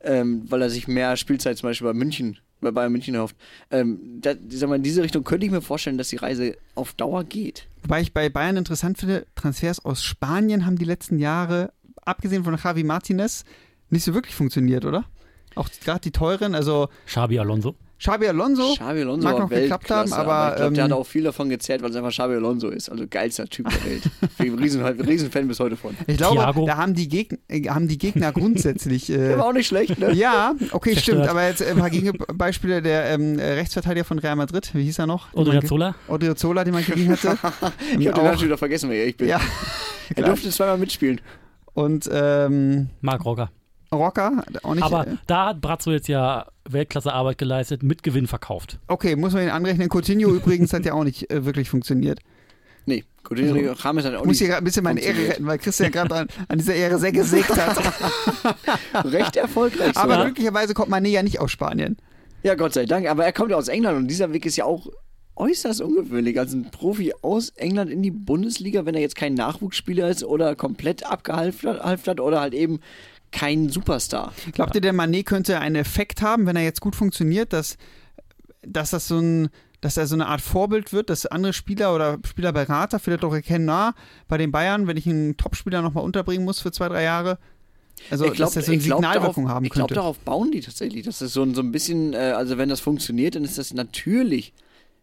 ähm, 0.02 0.42
weil 0.48 0.62
er 0.62 0.70
sich 0.70 0.88
mehr 0.88 1.16
Spielzeit 1.16 1.58
zum 1.58 1.68
Beispiel 1.68 1.86
bei 1.86 1.94
München, 1.94 2.38
bei 2.60 2.70
Bayern 2.70 2.92
München 2.92 3.14
erhofft. 3.14 3.36
Ähm, 3.70 4.20
da, 4.20 4.32
ich 4.32 4.58
sag 4.58 4.68
mal, 4.68 4.76
in 4.76 4.82
diese 4.82 5.02
Richtung 5.02 5.24
könnte 5.24 5.46
ich 5.46 5.52
mir 5.52 5.60
vorstellen, 5.60 5.98
dass 5.98 6.08
die 6.08 6.16
Reise 6.16 6.56
auf 6.74 6.94
Dauer 6.94 7.24
geht. 7.24 7.68
Wobei 7.82 8.00
ich 8.00 8.12
bei 8.12 8.28
Bayern 8.28 8.56
interessant 8.56 8.98
finde, 8.98 9.26
Transfers 9.34 9.84
aus 9.84 10.02
Spanien 10.02 10.66
haben 10.66 10.76
die 10.76 10.84
letzten 10.84 11.18
Jahre, 11.18 11.72
abgesehen 12.04 12.44
von 12.44 12.56
Javi 12.56 12.84
Martinez, 12.84 13.44
nicht 13.90 14.04
so 14.04 14.14
wirklich 14.14 14.34
funktioniert, 14.34 14.84
oder? 14.84 15.04
Auch 15.54 15.68
gerade 15.84 16.00
die 16.00 16.10
teuren, 16.10 16.54
also 16.54 16.88
Xabi 17.06 17.38
Alonso. 17.38 17.76
Xabi 17.98 18.28
Alonso, 18.28 18.74
Xabi 18.74 19.00
Alonso 19.00 19.26
mag 19.26 19.38
noch 19.38 19.48
geklappt 19.48 19.90
haben, 19.90 20.10
Weltklasse, 20.10 20.16
aber, 20.16 20.50
ich 20.50 20.56
glaube, 20.56 20.74
der 20.74 20.84
ähm, 20.84 20.90
hat 20.90 20.98
auch 20.98 21.06
viel 21.06 21.22
davon 21.22 21.48
gezerrt, 21.48 21.82
weil 21.82 21.90
es 21.90 21.96
einfach 21.96 22.10
Xabi 22.10 22.34
Alonso 22.34 22.68
ist. 22.68 22.90
Also 22.90 23.06
geilster 23.08 23.46
Typ 23.46 23.68
der 23.70 23.84
Welt. 23.90 24.02
Bin 24.38 24.52
ein 24.52 24.58
riesen, 24.58 24.84
Riesenfan 24.84 25.48
bis 25.48 25.60
heute 25.60 25.76
von. 25.76 25.96
ich 26.06 26.16
glaube, 26.18 26.36
Thiago. 26.36 26.66
da 26.66 26.76
haben 26.76 26.92
die, 26.94 27.08
Gegner, 27.08 27.38
äh, 27.48 27.62
haben 27.68 27.88
die 27.88 27.98
Gegner 27.98 28.32
grundsätzlich. 28.32 29.10
Äh, 29.16 29.28
Der 29.28 29.38
war 29.38 29.46
auch 29.46 29.52
nicht 29.52 29.66
schlecht, 29.68 29.98
ne? 29.98 30.12
ja, 30.12 30.54
okay, 30.72 30.92
Zerstört. 30.94 31.16
stimmt, 31.18 31.28
aber 31.30 31.46
jetzt 31.46 31.60
äh, 31.62 31.70
ein 31.70 31.78
paar 31.78 31.90
Gegenbeispiele. 31.90 32.82
Der 32.82 33.06
ähm, 33.10 33.38
äh, 33.38 33.52
Rechtsverteidiger 33.52 34.04
von 34.04 34.18
Real 34.18 34.36
Madrid, 34.36 34.70
wie 34.74 34.82
hieß 34.84 34.98
er 34.98 35.06
noch? 35.06 35.32
Odriozola. 35.32 35.94
Odriozola, 36.08 36.64
den 36.64 36.74
man 36.74 36.84
gegen 36.86 37.08
hatte. 37.10 37.38
Ich 37.98 38.06
habe 38.06 38.14
den 38.16 38.24
Namen 38.24 38.36
schon 38.38 38.46
wieder 38.48 38.58
vergessen, 38.58 38.90
wer 38.90 39.06
ich 39.06 39.16
bin. 39.16 39.28
Ja, 39.28 39.40
er 40.14 40.22
durfte 40.24 40.50
zweimal 40.50 40.76
mitspielen. 40.78 41.20
und 41.74 42.08
ähm, 42.12 42.90
Marc 43.00 43.24
Rocker. 43.24 43.50
Rocker, 43.92 44.44
auch 44.62 44.74
nicht. 44.74 44.82
Aber 44.84 45.06
äh, 45.06 45.16
da 45.26 45.46
hat 45.46 45.60
Brazzo 45.60 45.92
jetzt 45.92 46.08
ja 46.08 46.46
Weltklasse-Arbeit 46.72 47.38
geleistet, 47.38 47.82
mit 47.82 48.02
Gewinn 48.02 48.26
verkauft. 48.26 48.78
okay, 48.88 49.16
muss 49.16 49.32
man 49.32 49.42
ihn 49.44 49.50
anrechnen. 49.50 49.88
Coutinho 49.88 50.28
übrigens 50.34 50.72
hat 50.72 50.84
ja 50.84 50.94
auch 50.94 51.04
nicht 51.04 51.30
äh, 51.30 51.44
wirklich 51.44 51.68
funktioniert. 51.70 52.20
Nee, 52.86 53.04
Coutinho 53.24 53.54
Also, 53.70 53.82
Rames 53.82 54.04
hat 54.04 54.14
auch 54.14 54.20
Ich 54.20 54.26
muss 54.26 54.38
hier 54.38 54.46
gerade 54.48 54.62
ein 54.62 54.64
bisschen 54.64 54.84
meine 54.84 55.00
Ehre 55.00 55.28
retten, 55.28 55.46
weil 55.46 55.58
Christian 55.58 55.90
gerade 55.90 56.14
an, 56.14 56.28
an 56.48 56.58
dieser 56.58 56.74
Ehre 56.74 56.98
sehr 56.98 57.12
gesägt 57.12 57.50
hat. 57.50 57.76
recht 59.04 59.36
erfolgreich. 59.36 59.96
Aber 59.96 60.12
sogar. 60.12 60.24
glücklicherweise 60.26 60.74
kommt 60.74 60.92
Mané 60.92 61.08
ja 61.08 61.22
nicht 61.22 61.40
aus 61.40 61.50
Spanien. 61.50 61.96
Ja, 62.44 62.54
Gott 62.54 62.74
sei 62.74 62.86
Dank. 62.86 63.08
Aber 63.08 63.24
er 63.24 63.32
kommt 63.32 63.50
ja 63.50 63.56
aus 63.56 63.66
England 63.66 63.98
und 63.98 64.06
dieser 64.08 64.32
Weg 64.32 64.46
ist 64.46 64.56
ja 64.56 64.64
auch 64.64 64.86
äußerst 65.34 65.80
ungewöhnlich. 65.80 66.38
Also 66.38 66.56
ein 66.56 66.70
Profi 66.70 67.12
aus 67.22 67.50
England 67.50 67.90
in 67.90 68.02
die 68.02 68.10
Bundesliga, 68.10 68.86
wenn 68.86 68.94
er 68.94 69.00
jetzt 69.00 69.16
kein 69.16 69.34
Nachwuchsspieler 69.34 70.08
ist 70.08 70.24
oder 70.24 70.54
komplett 70.56 71.04
abgehalftert 71.04 72.20
oder 72.20 72.40
halt 72.40 72.54
eben 72.54 72.80
kein 73.38 73.68
Superstar. 73.68 74.32
Glaubt 74.52 74.74
ihr, 74.74 74.80
der 74.80 74.94
Mané 74.94 75.22
könnte 75.24 75.58
einen 75.60 75.76
Effekt 75.76 76.22
haben, 76.22 76.46
wenn 76.46 76.56
er 76.56 76.62
jetzt 76.64 76.80
gut 76.80 76.96
funktioniert, 76.96 77.52
dass, 77.52 77.76
dass 78.62 78.90
das 78.90 79.08
so 79.08 79.18
ein 79.18 79.48
dass 79.82 79.98
er 79.98 80.06
so 80.06 80.14
eine 80.16 80.26
Art 80.26 80.40
Vorbild 80.40 80.92
wird, 80.94 81.10
dass 81.10 81.26
andere 81.26 81.52
Spieler 81.52 81.94
oder 81.94 82.18
Spielerberater 82.26 82.98
vielleicht 82.98 83.24
auch 83.24 83.34
erkennen, 83.34 83.66
na, 83.66 83.94
bei 84.26 84.38
den 84.38 84.50
Bayern, 84.50 84.86
wenn 84.86 84.96
ich 84.96 85.06
einen 85.06 85.36
Topspieler 85.36 85.82
nochmal 85.82 86.02
unterbringen 86.02 86.44
muss 86.46 86.60
für 86.60 86.72
zwei, 86.72 86.88
drei 86.88 87.02
Jahre, 87.04 87.38
also 88.10 88.24
ich 88.24 88.32
glaube, 88.32 88.54
dass 88.54 88.56
er 88.56 88.62
so 88.62 88.72
eine 88.72 88.80
glaub, 88.82 88.98
Signalwirkung 89.00 89.44
darauf, 89.44 89.54
haben 89.56 89.64
ich 89.66 89.70
glaube, 89.70 89.88
könnte. 89.88 89.94
darauf 90.00 90.18
bauen 90.20 90.50
die 90.50 90.60
tatsächlich. 90.60 91.04
Das 91.04 91.20
ist 91.22 91.34
so, 91.34 91.42
ein- 91.42 91.54
so 91.54 91.60
ein 91.60 91.72
bisschen, 91.72 92.14
äh, 92.14 92.16
also 92.16 92.56
wenn 92.58 92.70
das 92.70 92.80
funktioniert, 92.80 93.34
dann 93.36 93.44
ist 93.44 93.58
das 93.58 93.74
natürlich 93.74 94.54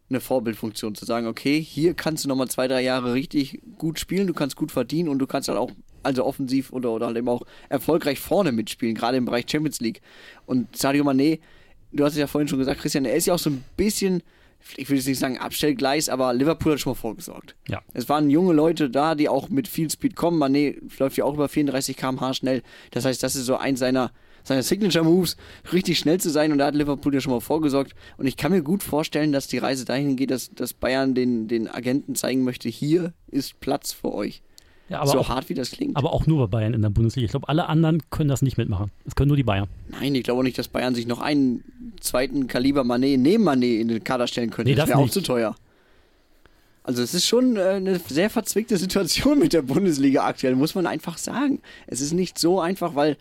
eine 0.10 0.20
Vorbildfunktion 0.20 0.96
zu 0.96 1.06
sagen, 1.06 1.28
okay, 1.28 1.62
hier 1.62 1.94
kannst 1.94 2.26
du 2.26 2.28
nochmal 2.28 2.48
zwei, 2.50 2.68
drei 2.68 2.82
Jahre 2.82 3.14
richtig 3.14 3.62
gut 3.78 4.00
spielen, 4.00 4.26
du 4.28 4.34
kannst 4.34 4.56
gut 4.56 4.72
verdienen 4.72 5.08
und 5.08 5.20
du 5.20 5.28
kannst 5.28 5.50
halt 5.50 5.60
auch, 5.60 5.72
also 6.04 6.26
offensiv 6.26 6.72
oder, 6.72 6.92
oder 6.92 7.08
halt 7.08 7.18
eben 7.18 7.30
auch 7.30 7.44
erfolgreich 7.70 8.20
vorne 8.20 8.52
mitspielen, 8.52 8.96
gerade 8.96 9.18
im 9.18 9.26
Bereich 9.26 9.46
Champions 9.50 9.80
League. 9.80 10.02
Und 10.46 10.76
Sadio 10.76 11.04
Mané, 11.04 11.40
du 11.92 12.04
hast 12.04 12.14
es 12.14 12.20
ja 12.20 12.28
vorhin 12.28 12.48
schon 12.48 12.60
gesagt, 12.60 12.82
Christian, 12.82 13.06
er 13.06 13.16
ist 13.16 13.28
ja 13.28 13.34
auch 13.34 13.40
so 13.40 13.50
ein 13.50 13.64
bisschen, 13.78 14.24
ich 14.76 14.90
will 14.90 14.98
jetzt 14.98 15.08
nicht 15.08 15.20
sagen 15.20 15.38
Abstellgleis, 15.38 16.10
aber 16.10 16.34
Liverpool 16.34 16.74
hat 16.74 16.80
schon 16.80 16.92
mal 16.92 16.96
vorgesorgt. 16.96 17.56
Ja. 17.68 17.82
Es 17.94 18.10
waren 18.10 18.30
junge 18.30 18.54
Leute 18.54 18.90
da, 18.90 19.16
die 19.16 19.30
auch 19.30 19.50
mit 19.50 19.68
viel 19.68 19.90
Speed 19.90 20.16
kommen. 20.16 20.42
Mané 20.42 20.78
läuft 21.00 21.18
ja 21.18 21.26
auch 21.26 21.34
über 21.34 21.50
34 21.50 21.96
km/h 21.96 22.34
schnell. 22.34 22.64
Das 22.92 23.06
heißt, 23.06 23.22
das 23.24 23.36
ist 23.36 23.46
so 23.46 23.56
eins 23.58 23.80
seiner, 23.80 24.12
seiner 24.44 24.64
Signature 24.64 25.06
Moves, 25.06 25.38
richtig 25.72 26.00
schnell 26.00 26.20
zu 26.20 26.30
sein. 26.30 26.52
Und 26.52 26.58
da 26.58 26.68
hat 26.68 26.76
Liverpool 26.76 27.14
ja 27.14 27.22
schon 27.22 27.34
mal 27.34 27.42
vorgesorgt. 27.42 27.94
Und 28.18 28.28
ich 28.28 28.38
kann 28.38 28.52
mir 28.52 28.64
gut 28.64 28.84
vorstellen, 28.84 29.32
dass 29.32 29.48
die 29.48 29.60
Reise 29.60 29.86
dahin 29.86 30.16
geht, 30.16 30.32
dass, 30.32 30.52
dass 30.52 30.74
Bayern 30.74 31.14
den, 31.14 31.48
den 31.48 31.68
Agenten 31.68 32.16
zeigen 32.16 32.44
möchte, 32.44 32.70
hier 32.70 33.14
ist 33.28 33.60
Platz 33.60 33.92
für 33.94 34.14
euch. 34.14 34.42
Ja, 34.94 35.02
aber, 35.02 35.12
so 35.12 35.20
auch, 35.20 35.30
hart 35.30 35.50
wie 35.50 35.54
das 35.54 35.72
klingt. 35.72 35.96
aber 35.98 36.14
auch 36.14 36.26
nur 36.28 36.48
bei 36.48 36.58
Bayern 36.58 36.74
in 36.74 36.82
der 36.82 36.90
Bundesliga. 36.90 37.26
Ich 37.26 37.32
glaube, 37.32 37.50
alle 37.50 37.68
anderen 37.68 38.02
können 38.10 38.30
das 38.30 38.42
nicht 38.42 38.58
mitmachen. 38.58 38.92
Es 39.06 39.16
können 39.16 39.28
nur 39.28 39.38
die 39.38 39.44
Bayern. 39.44 39.68
Nein, 39.90 40.16
ich 40.16 40.24
glaube 40.24 40.40
auch 40.40 40.44
nicht, 40.44 40.58
dass 40.58 40.68
Bayern 40.68 40.96
sich 40.96 41.08
noch 41.08 41.20
einen 41.20 41.64
zweiten 42.00 42.48
Kaliber 42.48 42.82
Mané 42.82 43.18
neben 43.18 43.48
Mané 43.48 43.80
in 43.80 43.88
den 43.90 44.04
Kader 44.04 44.28
stellen 44.28 44.50
könnte. 44.50 44.70
Nee, 44.72 44.76
das 44.76 44.86
das 44.86 44.96
wäre 44.98 45.00
auch 45.06 45.10
zu 45.10 45.22
teuer. 45.22 45.56
Also 46.84 47.02
es 47.02 47.14
ist 47.14 47.26
schon 47.28 47.56
äh, 47.56 47.62
eine 47.62 47.98
sehr 48.00 48.30
verzwickte 48.30 48.78
Situation 48.78 49.40
mit 49.40 49.54
der 49.54 49.62
Bundesliga 49.62 50.26
aktuell, 50.26 50.56
muss 50.56 50.76
man 50.76 50.86
einfach 50.86 51.18
sagen. 51.18 51.62
Es 51.88 52.02
ist 52.02 52.12
nicht 52.14 52.38
so 52.38 52.60
einfach, 52.60 52.94
weil 52.96 53.16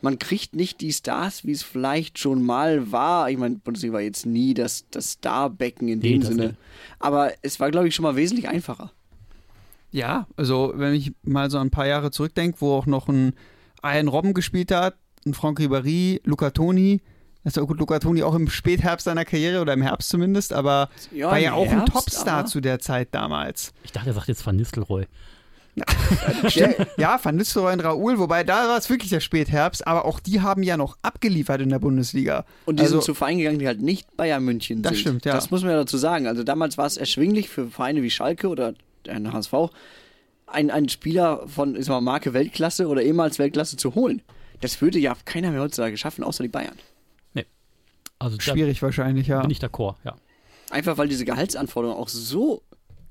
man 0.00 0.18
kriegt 0.18 0.54
nicht 0.54 0.80
die 0.80 0.92
Stars, 0.92 1.44
wie 1.44 1.50
es 1.52 1.62
vielleicht 1.62 2.18
schon 2.18 2.42
mal 2.42 2.92
war. 2.92 3.28
Ich 3.28 3.36
meine, 3.36 3.56
Bundesliga 3.56 3.94
war 3.94 4.00
jetzt 4.00 4.26
nie 4.26 4.54
das, 4.54 4.84
das 4.90 5.14
Starbecken 5.14 5.88
in 5.88 5.98
Nee, 5.98 6.12
dem 6.12 6.20
das 6.20 6.28
Sinne. 6.30 6.42
nicht. 6.46 6.54
Aber 7.00 7.32
es 7.42 7.58
war, 7.60 7.70
glaube 7.70 7.88
ich, 7.88 7.94
schon 7.94 8.04
mal 8.04 8.16
wesentlich 8.16 8.48
einfacher. 8.48 8.92
Ja, 9.92 10.26
also 10.36 10.72
wenn 10.76 10.94
ich 10.94 11.12
mal 11.22 11.50
so 11.50 11.58
ein 11.58 11.70
paar 11.70 11.86
Jahre 11.86 12.10
zurückdenke, 12.10 12.60
wo 12.60 12.74
auch 12.74 12.86
noch 12.86 13.08
ein 13.08 13.34
Ian 13.82 14.08
Robben 14.08 14.34
gespielt 14.34 14.70
hat, 14.72 14.94
ein 15.26 15.34
Franck 15.34 15.58
Ribéry, 15.60 16.20
Luca 16.24 16.50
Toni, 16.50 17.00
das 17.44 17.56
war 17.56 17.66
gut, 17.66 17.78
Luca 17.80 17.98
Toni 17.98 18.22
auch 18.22 18.34
im 18.34 18.48
Spätherbst 18.50 19.04
seiner 19.04 19.24
Karriere 19.24 19.62
oder 19.62 19.72
im 19.72 19.82
Herbst 19.82 20.10
zumindest, 20.10 20.52
aber 20.52 20.90
Ja, 21.10 21.28
war 21.28 21.38
im 21.38 21.44
ja 21.44 21.52
auch 21.54 21.70
ein 21.70 21.86
Topstar 21.86 22.46
zu 22.46 22.60
der 22.60 22.78
Zeit 22.78 23.08
damals. 23.12 23.72
Ich 23.82 23.92
dachte, 23.92 24.10
er 24.10 24.14
sagt 24.14 24.28
jetzt 24.28 24.46
Van 24.46 24.56
Nistelrooy. 24.56 25.06
Ja, 26.98 27.18
Van 27.22 27.36
Nistelrooy 27.36 27.72
und 27.72 27.80
Raoul, 27.80 28.18
wobei 28.18 28.44
da 28.44 28.68
war 28.68 28.76
es 28.76 28.90
wirklich 28.90 29.10
der 29.10 29.20
Spätherbst, 29.20 29.86
aber 29.86 30.04
auch 30.04 30.20
die 30.20 30.40
haben 30.40 30.62
ja 30.62 30.76
noch 30.76 30.98
abgeliefert 31.02 31.60
in 31.60 31.70
der 31.70 31.78
Bundesliga. 31.78 32.44
Und 32.66 32.78
die 32.78 32.82
also, 32.82 32.96
sind 32.96 33.04
zu 33.04 33.14
Vereinen 33.14 33.38
gegangen, 33.38 33.58
die 33.58 33.66
halt 33.66 33.80
nicht 33.80 34.16
Bayern 34.16 34.44
München 34.44 34.82
Das 34.82 34.92
sind. 34.92 35.00
stimmt, 35.00 35.24
ja. 35.24 35.32
Das 35.32 35.50
muss 35.50 35.62
man 35.62 35.70
ja 35.70 35.78
dazu 35.78 35.96
sagen. 35.96 36.26
Also 36.26 36.42
damals 36.42 36.76
war 36.76 36.86
es 36.86 36.96
erschwinglich 36.96 37.48
für 37.48 37.68
Vereine 37.68 38.02
wie 38.02 38.10
Schalke 38.10 38.48
oder 38.48 38.74
ein 39.08 39.32
HSV, 39.32 39.54
einen, 40.46 40.70
einen 40.70 40.88
Spieler 40.88 41.46
von 41.48 41.76
ich 41.76 41.84
sag 41.86 41.94
mal, 41.94 42.00
Marke 42.00 42.32
Weltklasse 42.32 42.88
oder 42.88 43.02
ehemals 43.02 43.38
Weltklasse 43.38 43.76
zu 43.76 43.94
holen. 43.94 44.22
Das 44.60 44.80
würde 44.80 44.98
ja 44.98 45.16
keiner 45.24 45.50
mehr 45.50 45.62
heutzutage 45.62 45.96
schaffen, 45.96 46.24
außer 46.24 46.42
die 46.42 46.48
Bayern. 46.48 46.76
Also 48.20 48.36
da 48.36 48.42
schwierig 48.42 48.82
wahrscheinlich, 48.82 49.26
ja. 49.26 49.40
bin 49.40 49.50
ich 49.50 49.58
d'accord, 49.58 49.96
ja. 50.04 50.14
Einfach 50.70 50.98
weil 50.98 51.08
diese 51.08 51.24
Gehaltsanforderungen 51.24 52.00
auch 52.00 52.08
so 52.08 52.62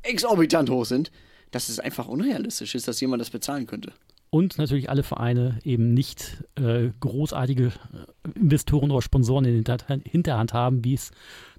exorbitant 0.03 0.69
hoch 0.69 0.85
sind, 0.85 1.11
dass 1.51 1.67
es 1.67 1.79
einfach 1.79 2.07
unrealistisch 2.07 2.75
ist, 2.75 2.87
dass 2.87 3.01
jemand 3.01 3.19
das 3.19 3.31
bezahlen 3.31 3.65
könnte. 3.65 3.91
Und 4.29 4.59
natürlich 4.59 4.89
alle 4.89 5.01
Vereine 5.01 5.59
eben 5.63 5.95
nicht 5.95 6.43
äh, 6.55 6.91
großartige 6.99 7.65
äh, 7.65 8.39
Investoren 8.39 8.91
oder 8.91 9.01
Sponsoren 9.01 9.45
in 9.45 9.63
der 9.63 9.77
Hinter- 9.79 9.99
Hinterhand 10.05 10.53
haben, 10.53 10.85
wie 10.85 10.93
es 10.93 11.09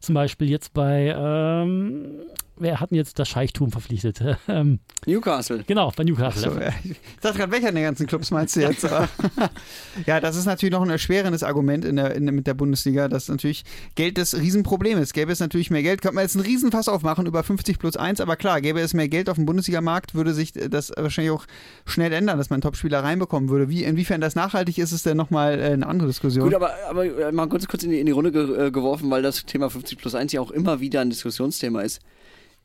zum 0.01 0.15
Beispiel 0.15 0.49
jetzt 0.49 0.73
bei, 0.73 1.15
ähm, 1.17 2.21
wer 2.57 2.81
hat 2.81 2.91
denn 2.91 2.97
jetzt 2.97 3.19
das 3.19 3.29
Scheichtum 3.29 3.71
verpflichtet? 3.71 4.23
ähm, 4.49 4.81
Newcastle. 5.07 5.65
genau, 5.67 5.93
bei 5.97 6.05
Newcastle. 6.05 6.53
So, 6.53 6.61
ja. 6.61 6.73
Ich 6.85 6.97
dachte 7.21 7.39
gerade, 7.39 7.53
welcher 7.53 7.73
der 7.73 7.83
ganzen 7.83 8.07
Clubs 8.07 8.31
meinst 8.31 8.57
du 8.57 8.61
jetzt? 8.61 8.87
Ja, 10.07 10.21
das 10.21 10.37
ist 10.37 10.47
natürlich 10.47 10.73
noch 10.73 10.83
ein 10.83 10.91
erschwerendes 10.91 11.43
Argument 11.43 11.85
in 11.85 11.97
der, 11.97 12.15
in, 12.15 12.25
mit 12.25 12.47
der 12.47 12.55
Bundesliga, 12.55 13.09
dass 13.09 13.29
natürlich 13.29 13.65
Geld 13.95 14.19
das 14.19 14.37
Riesenproblem 14.37 14.99
ist. 14.99 15.15
Gäbe 15.15 15.33
es 15.33 15.41
natürlich 15.41 15.71
mehr 15.71 15.83
Geld, 15.83 16.03
könnte 16.03 16.15
man 16.15 16.25
jetzt 16.25 16.37
einen 16.37 16.45
Riesenfass 16.45 16.89
aufmachen 16.89 17.27
über 17.27 17.43
50 17.43 17.79
plus 17.79 17.97
1, 17.97 18.21
aber 18.21 18.37
klar, 18.37 18.61
gäbe 18.61 18.81
es 18.81 18.95
mehr 18.95 19.09
Geld 19.09 19.29
auf 19.29 19.37
dem 19.37 19.47
Bundesligamarkt, 19.47 20.15
würde 20.15 20.33
sich 20.33 20.53
das 20.53 20.93
wahrscheinlich 20.97 21.33
auch 21.33 21.47
schnell 21.87 22.13
ändern, 22.13 22.39
dass 22.39 22.51
man 22.51 22.61
Topspieler 22.61 23.03
reinbekommen 23.03 23.49
würde. 23.49 23.69
Wie, 23.69 23.85
inwiefern 23.85 24.21
das 24.21 24.35
nachhaltig 24.35 24.79
ist, 24.79 24.93
ist 24.93 25.07
dann 25.07 25.17
nochmal 25.17 25.59
äh, 25.59 25.65
eine 25.65 25.87
andere 25.87 26.09
Diskussion. 26.09 26.45
Gut, 26.45 26.55
aber, 26.55 26.73
aber 26.89 27.05
äh, 27.05 27.33
mal 27.33 27.49
kurz, 27.49 27.67
kurz 27.67 27.83
in, 27.83 27.91
die, 27.91 28.01
in 28.01 28.07
die 28.07 28.13
Runde 28.13 28.33
ge, 28.33 28.67
äh, 28.67 28.71
geworfen, 28.71 29.11
weil 29.11 29.23
das 29.23 29.45
Thema 29.45 29.71
50 29.71 29.90
plus 29.99 30.15
1 30.15 30.33
ja 30.33 30.41
auch 30.41 30.51
immer 30.51 30.81
wieder 30.81 31.01
ein 31.01 31.11
Diskussionsthema 31.11 31.83
ist. 31.83 32.01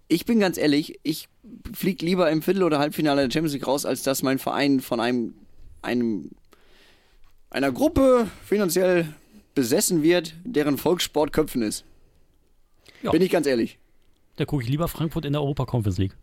Ich 0.08 0.26
bin 0.26 0.40
ganz 0.40 0.58
ehrlich, 0.58 1.00
ich 1.04 1.28
fliege 1.74 2.06
lieber 2.06 2.30
im 2.30 2.42
Viertel- 2.42 2.64
oder 2.64 2.80
Halbfinale 2.80 3.24
der 3.24 3.32
Champions 3.32 3.54
League 3.54 3.68
raus, 3.68 3.86
als 3.86 4.04
dass 4.04 4.22
mein 4.22 4.38
Verein 4.38 4.80
von 4.80 5.00
einem, 5.00 5.34
einem 5.82 6.32
einer 7.50 7.72
Gruppe 7.72 8.28
finanziell 8.44 9.08
besessen 9.56 10.04
wird, 10.04 10.36
deren 10.44 10.78
Volkssport 10.78 11.34
Köpfen 11.34 11.62
ist. 11.62 11.86
Ja. 13.02 13.12
Bin 13.12 13.22
ich 13.22 13.32
ganz 13.32 13.48
ehrlich. 13.48 13.80
Da 14.36 14.46
gucke 14.46 14.64
ich 14.64 14.70
lieber 14.70 14.88
Frankfurt 14.88 15.26
in 15.26 15.34
der 15.34 15.42
Europa 15.42 15.66
Conference 15.66 15.98
League. 15.98 16.16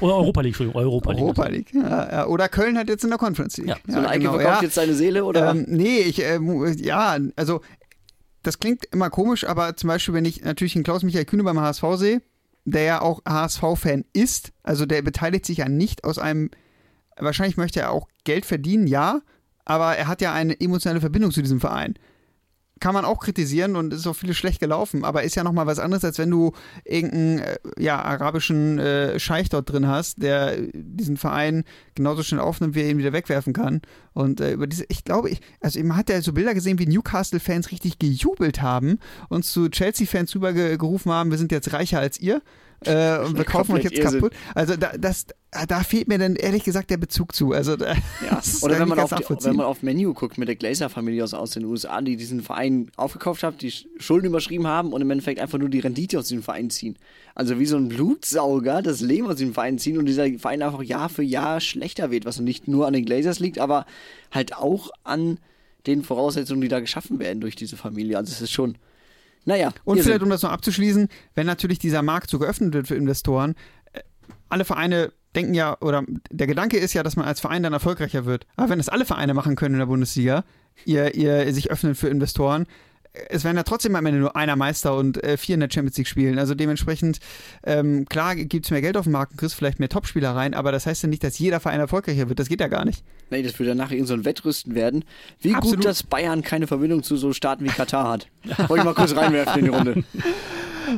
Oder 0.00 0.16
Europa 0.16 0.40
League, 0.40 0.52
Entschuldigung, 0.52 0.80
Europa 0.80 1.12
League. 1.12 1.22
Europa 1.22 1.48
League. 1.48 1.74
Ja, 1.74 2.10
ja. 2.10 2.26
Oder 2.26 2.48
Köln 2.48 2.78
hat 2.78 2.88
jetzt 2.88 3.04
in 3.04 3.10
der 3.10 3.18
Conference 3.18 3.58
League. 3.58 3.68
Ja, 3.68 3.76
So 3.86 3.98
ein 3.98 4.06
Eike 4.06 4.30
verkauft 4.30 4.44
ja. 4.44 4.62
jetzt 4.62 4.74
seine 4.74 4.94
Seele 4.94 5.24
oder? 5.24 5.50
Ähm, 5.50 5.66
nee, 5.68 5.98
ich, 5.98 6.22
äh, 6.22 6.38
ja, 6.78 7.18
also 7.36 7.60
das 8.42 8.58
klingt 8.58 8.84
immer 8.86 9.10
komisch, 9.10 9.44
aber 9.44 9.76
zum 9.76 9.88
Beispiel, 9.88 10.14
wenn 10.14 10.24
ich 10.24 10.42
natürlich 10.42 10.74
einen 10.74 10.84
Klaus-Michael 10.84 11.24
Kühne 11.24 11.44
beim 11.44 11.60
HSV 11.60 11.84
sehe, 11.96 12.22
der 12.64 12.82
ja 12.82 13.02
auch 13.02 13.20
HSV-Fan 13.26 14.04
ist, 14.12 14.52
also 14.62 14.86
der 14.86 15.02
beteiligt 15.02 15.46
sich 15.46 15.58
ja 15.58 15.68
nicht 15.68 16.04
aus 16.04 16.18
einem, 16.18 16.50
wahrscheinlich 17.16 17.56
möchte 17.56 17.80
er 17.80 17.90
auch 17.90 18.08
Geld 18.24 18.46
verdienen, 18.46 18.86
ja, 18.86 19.20
aber 19.64 19.96
er 19.96 20.08
hat 20.08 20.20
ja 20.20 20.32
eine 20.32 20.58
emotionale 20.58 21.00
Verbindung 21.00 21.32
zu 21.32 21.42
diesem 21.42 21.60
Verein. 21.60 21.94
Kann 22.80 22.94
man 22.94 23.04
auch 23.04 23.20
kritisieren 23.20 23.76
und 23.76 23.92
ist 23.92 24.06
auch 24.06 24.16
vieles 24.16 24.36
schlecht 24.36 24.58
gelaufen, 24.58 25.04
aber 25.04 25.22
ist 25.22 25.34
ja 25.34 25.44
nochmal 25.44 25.66
was 25.66 25.78
anderes, 25.78 26.04
als 26.04 26.18
wenn 26.18 26.30
du 26.30 26.52
irgendeinen 26.84 27.38
äh, 27.40 27.58
ja, 27.78 28.00
arabischen 28.02 28.78
äh, 28.78 29.20
Scheich 29.20 29.50
dort 29.50 29.70
drin 29.70 29.86
hast, 29.86 30.22
der 30.22 30.56
diesen 30.72 31.16
Verein 31.16 31.64
genauso 31.94 32.22
schnell 32.22 32.40
aufnimmt, 32.40 32.74
wie 32.74 32.80
er 32.80 32.90
ihn 32.90 32.98
wieder 32.98 33.12
wegwerfen 33.12 33.52
kann. 33.52 33.82
Und 34.14 34.40
äh, 34.40 34.52
über 34.52 34.66
diese, 34.66 34.86
ich 34.88 35.04
glaube, 35.04 35.30
ich, 35.30 35.40
also 35.60 35.78
man 35.84 35.96
hat 35.96 36.08
ja 36.08 36.20
so 36.22 36.32
Bilder 36.32 36.54
gesehen, 36.54 36.78
wie 36.78 36.86
Newcastle-Fans 36.86 37.70
richtig 37.70 37.98
gejubelt 37.98 38.62
haben 38.62 38.98
und 39.28 39.44
zu 39.44 39.68
Chelsea-Fans 39.68 40.34
rübergerufen 40.34 41.12
haben, 41.12 41.30
wir 41.30 41.38
sind 41.38 41.52
jetzt 41.52 41.72
reicher 41.72 42.00
als 42.00 42.18
ihr. 42.18 42.42
Äh, 42.86 43.18
und 43.18 43.36
wir 43.36 43.44
kaufen 43.44 43.72
euch 43.72 43.84
jetzt 43.84 43.98
Irrsinn. 43.98 44.20
kaputt. 44.20 44.36
Also 44.54 44.76
da, 44.76 44.92
das, 44.98 45.26
da 45.68 45.80
fehlt 45.80 46.08
mir 46.08 46.18
dann 46.18 46.34
ehrlich 46.36 46.64
gesagt 46.64 46.90
der 46.90 46.96
Bezug 46.96 47.34
zu. 47.34 47.52
Also 47.52 47.76
da, 47.76 47.92
Ja, 47.92 48.00
das 48.30 48.48
ist 48.48 48.62
oder 48.62 48.78
wenn 48.78 48.88
man, 48.88 48.98
auf 48.98 49.10
die, 49.10 49.24
wenn 49.44 49.56
man 49.56 49.66
auf 49.66 49.82
Menu 49.82 50.14
guckt 50.14 50.38
mit 50.38 50.48
der 50.48 50.56
Glazer-Familie 50.56 51.22
aus, 51.22 51.34
aus 51.34 51.50
den 51.50 51.64
USA, 51.66 52.00
die 52.00 52.16
diesen 52.16 52.42
Verein 52.42 52.90
aufgekauft 52.96 53.42
hat, 53.42 53.60
die 53.60 53.72
Schulden 53.98 54.26
überschrieben 54.26 54.66
haben 54.66 54.92
und 54.92 55.02
im 55.02 55.10
Endeffekt 55.10 55.40
einfach 55.40 55.58
nur 55.58 55.68
die 55.68 55.80
Rendite 55.80 56.18
aus 56.18 56.28
diesem 56.28 56.42
Verein 56.42 56.70
ziehen. 56.70 56.96
Also 57.34 57.58
wie 57.58 57.66
so 57.66 57.76
ein 57.76 57.88
Blutsauger 57.88 58.80
das 58.80 59.00
Leben 59.02 59.26
aus 59.26 59.36
diesem 59.36 59.52
Verein 59.52 59.78
ziehen 59.78 59.98
und 59.98 60.06
dieser 60.06 60.26
Verein 60.38 60.62
einfach 60.62 60.82
Jahr 60.82 61.10
für 61.10 61.22
Jahr 61.22 61.60
schlechter 61.60 62.10
wird, 62.10 62.24
was 62.24 62.40
nicht 62.40 62.66
nur 62.66 62.86
an 62.86 62.94
den 62.94 63.04
Glazers 63.04 63.40
liegt, 63.40 63.58
aber 63.58 63.84
halt 64.30 64.56
auch 64.56 64.90
an 65.04 65.38
den 65.86 66.02
Voraussetzungen, 66.02 66.60
die 66.60 66.68
da 66.68 66.80
geschaffen 66.80 67.18
werden 67.18 67.40
durch 67.40 67.56
diese 67.56 67.76
Familie. 67.76 68.16
Also 68.18 68.32
es 68.32 68.40
ist 68.40 68.52
schon, 68.52 68.76
naja. 69.44 69.72
Und 69.84 70.00
vielleicht, 70.00 70.22
um 70.22 70.30
das 70.30 70.42
noch 70.42 70.50
abzuschließen, 70.50 71.08
wenn 71.34 71.46
natürlich 71.46 71.78
dieser 71.78 72.02
Markt 72.02 72.30
so 72.30 72.38
geöffnet 72.38 72.74
wird 72.74 72.88
für 72.88 72.94
Investoren, 72.94 73.54
äh, 73.92 74.00
alle 74.48 74.64
Vereine 74.64 75.12
denken 75.34 75.54
ja, 75.54 75.76
oder 75.80 76.04
der 76.30 76.46
Gedanke 76.46 76.76
ist 76.76 76.92
ja, 76.92 77.02
dass 77.02 77.16
man 77.16 77.26
als 77.26 77.40
Verein 77.40 77.62
dann 77.62 77.72
erfolgreicher 77.72 78.24
wird. 78.24 78.46
Aber 78.56 78.70
wenn 78.70 78.78
das 78.78 78.88
alle 78.88 79.04
Vereine 79.04 79.34
machen 79.34 79.56
können 79.56 79.74
in 79.76 79.78
der 79.78 79.86
Bundesliga, 79.86 80.44
ihr, 80.84 81.14
ihr 81.14 81.52
sich 81.54 81.70
öffnen 81.70 81.94
für 81.94 82.08
Investoren, 82.08 82.66
es 83.28 83.44
werden 83.44 83.56
ja 83.56 83.62
trotzdem 83.64 83.96
am 83.96 84.06
Ende 84.06 84.20
nur 84.20 84.36
einer 84.36 84.56
Meister 84.56 84.96
und 84.96 85.22
äh, 85.22 85.36
vier 85.36 85.54
in 85.54 85.60
der 85.60 85.68
Champions 85.70 85.96
League 85.98 86.06
spielen. 86.06 86.38
Also 86.38 86.54
dementsprechend, 86.54 87.18
ähm, 87.64 88.06
klar 88.08 88.36
gibt 88.36 88.66
es 88.66 88.70
mehr 88.70 88.80
Geld 88.80 88.96
auf 88.96 89.04
dem 89.04 89.12
Markt 89.12 89.32
und 89.32 89.38
kriegst 89.38 89.56
vielleicht 89.56 89.80
mehr 89.80 89.88
Topspieler 89.88 90.34
rein, 90.34 90.54
aber 90.54 90.70
das 90.72 90.86
heißt 90.86 91.02
ja 91.02 91.08
nicht, 91.08 91.24
dass 91.24 91.38
jeder 91.38 91.60
Verein 91.60 91.80
erfolgreicher 91.80 92.28
wird. 92.28 92.38
Das 92.38 92.48
geht 92.48 92.60
ja 92.60 92.68
gar 92.68 92.84
nicht. 92.84 93.02
Nee, 93.30 93.42
das 93.42 93.58
würde 93.58 93.74
nachher 93.74 93.94
irgend 93.94 94.08
so 94.08 94.14
ein 94.14 94.24
Wettrüsten 94.24 94.74
werden. 94.74 95.04
Wie 95.40 95.54
Absolut. 95.54 95.78
gut, 95.78 95.84
dass 95.86 96.02
Bayern 96.02 96.42
keine 96.42 96.66
Verbindung 96.66 97.02
zu 97.02 97.16
so 97.16 97.32
Staaten 97.32 97.64
wie 97.64 97.68
Katar 97.68 98.08
hat. 98.08 98.28
Wollte 98.68 98.78
ich 98.78 98.84
mal 98.84 98.94
kurz 98.94 99.14
reinwerfen 99.14 99.60
in 99.60 99.64
die 99.66 99.70
Runde. 99.76 100.04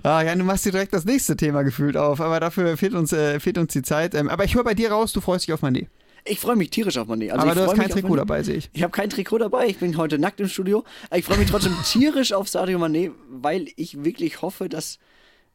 Ah, 0.05 0.23
ja, 0.23 0.35
du 0.35 0.43
machst 0.43 0.65
dir 0.65 0.73
direkt 0.73 0.95
das 0.95 1.05
nächste 1.05 1.37
Thema 1.37 1.65
gefühlt 1.65 1.99
auf, 1.99 2.21
aber 2.21 2.41
dafür 2.41 2.79
fehlt 2.79 2.95
uns, 2.95 3.13
äh, 3.13 3.39
fehlt 3.41 3.59
uns 3.59 3.75
die 3.75 3.83
Zeit. 3.83 4.15
Ähm, 4.15 4.31
aber 4.31 4.45
ich 4.45 4.55
höre 4.55 4.65
bei 4.65 4.73
dir 4.73 4.91
raus, 4.91 5.13
du 5.13 5.21
freust 5.21 5.47
dich 5.47 5.53
auf 5.53 5.63
Mané. 5.63 5.89
Ich 6.25 6.39
freue 6.39 6.57
mich 6.57 6.71
tierisch 6.71 6.99
auf 6.99 7.09
Mané. 7.09 7.31
Also 7.31 7.43
aber 7.43 7.53
ich 7.53 7.59
du 7.59 7.67
hast 7.67 7.77
kein 7.77 7.91
Trikot 7.91 8.17
dabei, 8.17 8.43
sehe 8.43 8.57
ich. 8.57 8.71
Ich 8.73 8.83
habe 8.83 8.93
kein 8.93 9.11
Trikot 9.11 9.39
dabei. 9.39 9.67
Ich 9.67 9.79
bin 9.79 9.97
heute 9.97 10.19
nackt 10.19 10.41
im 10.41 10.49
Studio. 10.49 10.85
Aber 11.11 11.19
Ich 11.19 11.25
freue 11.25 11.39
mich 11.39 11.51
trotzdem 11.51 11.75
tierisch 11.85 12.33
auf 12.33 12.49
Sadio 12.49 12.79
Mané, 12.79 13.11
weil 13.29 13.69
ich 13.77 14.05
wirklich 14.05 14.43
hoffe, 14.43 14.69
dass 14.69 14.99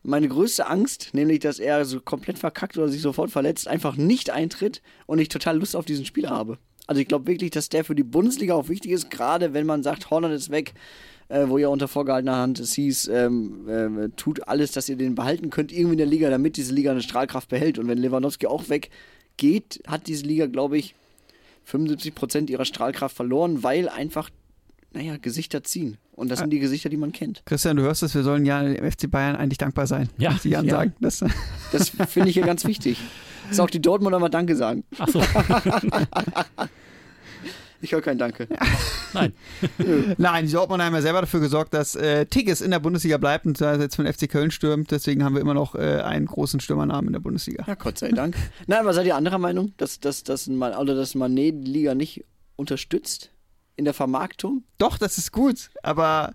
meine 0.04 0.28
größte 0.28 0.68
Angst, 0.68 1.10
nämlich 1.14 1.40
dass 1.40 1.60
er 1.60 1.86
so 1.86 2.00
komplett 2.00 2.38
verkackt 2.38 2.78
oder 2.78 2.90
sich 2.90 3.02
sofort 3.02 3.32
verletzt, 3.32 3.68
einfach 3.68 3.96
nicht 3.96 4.30
eintritt 4.30 4.82
und 5.06 5.20
ich 5.20 5.30
total 5.30 5.58
Lust 5.58 5.76
auf 5.76 5.86
diesen 5.86 6.06
Spieler 6.06 6.30
habe. 6.30 6.58
Also 6.86 7.02
ich 7.02 7.08
glaube 7.08 7.28
wirklich, 7.28 7.52
dass 7.52 7.70
der 7.70 7.84
für 7.84 7.96
die 7.96 8.04
Bundesliga 8.04 8.54
auch 8.54 8.70
wichtig 8.70 8.92
ist, 8.92 9.10
gerade 9.10 9.54
wenn 9.54 9.66
man 9.66 9.84
sagt, 9.84 10.10
Holland 10.10 10.34
ist 10.34 10.50
weg, 10.50 10.74
äh, 11.28 11.48
wo 11.48 11.58
ja 11.58 11.68
unter 11.68 11.90
vorgehaltener 11.90 12.38
Hand 12.38 12.60
es 12.60 12.74
hieß, 12.74 13.10
ähm, 13.10 13.68
ähm, 13.70 14.14
tut 14.16 14.48
alles, 14.48 14.72
dass 14.72 14.88
ihr 14.88 14.96
den 14.96 15.16
behalten 15.16 15.50
könnt, 15.50 15.72
irgendwie 15.74 15.94
in 15.94 15.98
der 15.98 16.08
Liga, 16.08 16.30
damit 16.30 16.56
diese 16.56 16.74
Liga 16.74 16.92
eine 16.92 17.02
Strahlkraft 17.02 17.50
behält. 17.50 17.78
Und 17.78 17.90
wenn 17.90 17.98
Lewandowski 17.98 18.48
auch 18.48 18.70
weggeht, 19.38 19.82
hat 19.88 20.08
diese 20.08 20.26
Liga, 20.26 20.48
glaube 20.48 20.78
ich, 20.78 20.96
75% 21.70 22.50
ihrer 22.50 22.66
Strahlkraft 22.66 23.16
verloren, 23.16 23.64
weil 23.64 23.90
einfach, 23.90 24.30
naja, 24.94 25.18
Gesichter 25.18 25.64
ziehen. 25.64 25.98
Und 26.14 26.30
das 26.30 26.40
sind 26.40 26.50
die 26.50 26.60
Gesichter, 26.60 26.90
die 26.90 26.98
man 26.98 27.12
kennt. 27.12 27.44
Christian, 27.46 27.76
du 27.78 27.84
hörst 27.84 28.02
es, 28.02 28.16
wir 28.16 28.24
sollen 28.24 28.46
ja 28.46 28.64
dem 28.64 28.92
FC 28.92 29.10
Bayern 29.12 29.36
eigentlich 29.36 29.60
dankbar 29.60 29.86
sein. 29.86 30.10
Ja. 30.18 30.32
ich 30.32 30.44
Jan 30.46 30.66
Ja. 30.66 30.78
sagen. 30.78 30.94
Das, 31.00 31.24
Das 31.72 31.90
finde 31.90 32.30
ich 32.30 32.36
ja 32.36 32.46
ganz 32.46 32.66
wichtig. 32.66 32.98
Dass 33.50 33.60
auch 33.60 33.70
die 33.70 33.82
Dortmunder 33.82 34.20
mal 34.20 34.30
Danke 34.30 34.56
sagen. 34.56 34.84
Ach 34.98 35.08
so, 35.08 35.22
Ich 37.82 37.92
höre 37.92 38.02
kein 38.02 38.18
Danke. 38.18 38.48
nein. 39.14 39.34
Nein, 40.18 40.46
die 40.48 40.52
Dortmunder 40.52 40.86
haben 40.86 40.94
ja 40.94 41.02
selber 41.02 41.22
dafür 41.22 41.40
gesorgt, 41.40 41.74
dass 41.74 41.96
äh, 41.96 42.26
Tigges 42.26 42.62
in 42.62 42.72
der 42.72 42.80
Bundesliga 42.80 43.18
bleibt 43.18 43.46
und 43.46 43.58
zwar 43.58 43.80
jetzt 43.80 43.96
von 43.96 44.12
FC 44.12 44.30
Köln 44.30 44.52
stürmt. 44.52 44.92
Deswegen 44.92 45.24
haben 45.24 45.36
wir 45.36 45.42
immer 45.42 45.54
noch 45.54 45.76
äh, 45.76 46.02
einen 46.02 46.26
großen 46.26 46.60
Stürmernamen 46.60 47.08
in 47.08 47.14
der 47.14 47.20
Bundesliga. 47.20 47.64
Ja, 47.68 47.76
Gott 47.76 47.98
sei 47.98 48.10
Dank. 48.10 48.36
Nein, 48.68 48.80
aber 48.80 48.94
seid 48.94 49.06
ihr 49.06 49.16
anderer 49.16 49.38
Meinung, 49.38 49.74
dass, 49.78 50.00
dass, 50.00 50.24
dass, 50.24 50.48
man, 50.48 50.74
oder 50.76 50.96
dass 50.96 51.16
Mané 51.16 51.52
die 51.52 51.72
Liga 51.72 51.96
nicht 51.96 52.26
unterstützt 52.56 53.32
in 53.76 53.86
der 53.86 53.94
Vermarktung? 53.94 54.64
Doch, 54.78 54.98
das 54.98 55.18
ist 55.18 55.32
gut, 55.32 55.70
aber 55.84 56.34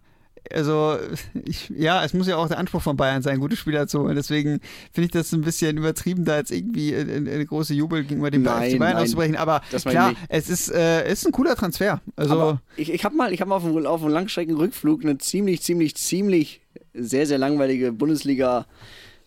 also 0.50 0.98
ich, 1.44 1.70
ja, 1.70 2.04
es 2.04 2.14
muss 2.14 2.26
ja 2.26 2.36
auch 2.36 2.48
der 2.48 2.58
Anspruch 2.58 2.82
von 2.82 2.96
Bayern 2.96 3.22
sein, 3.22 3.40
gute 3.40 3.56
Spieler 3.56 3.86
zu 3.86 4.00
holen. 4.00 4.16
Deswegen 4.16 4.60
finde 4.92 5.06
ich 5.06 5.10
das 5.12 5.32
ein 5.32 5.42
bisschen 5.42 5.76
übertrieben, 5.76 6.24
da 6.24 6.38
jetzt 6.38 6.50
irgendwie 6.50 6.94
eine, 6.94 7.46
große 7.46 7.74
Jubel 7.74 8.02
gegenüber 8.02 8.30
dem 8.30 8.42
Nein, 8.42 8.78
Bayern 8.78 8.94
nein. 8.94 9.04
auszubrechen. 9.04 9.36
Aber 9.36 9.62
klar, 9.84 10.14
es 10.28 10.48
ist, 10.48 10.70
äh, 10.70 11.04
es 11.04 11.20
ist 11.20 11.26
ein 11.26 11.32
cooler 11.32 11.56
Transfer. 11.56 12.00
Also 12.16 12.34
Aber 12.34 12.62
ich, 12.76 12.92
ich 12.92 13.04
habe 13.04 13.14
mal, 13.14 13.32
ich 13.32 13.40
hab 13.40 13.48
mal 13.48 13.56
auf 13.56 13.64
einem, 13.64 13.86
auf 13.86 14.02
einem 14.02 14.12
Langstreckenrückflug 14.12 15.04
eine 15.04 15.18
ziemlich, 15.18 15.62
ziemlich, 15.62 15.96
ziemlich 15.96 16.60
sehr, 16.94 17.26
sehr 17.26 17.38
langweilige 17.38 17.92
Bundesliga 17.92 18.66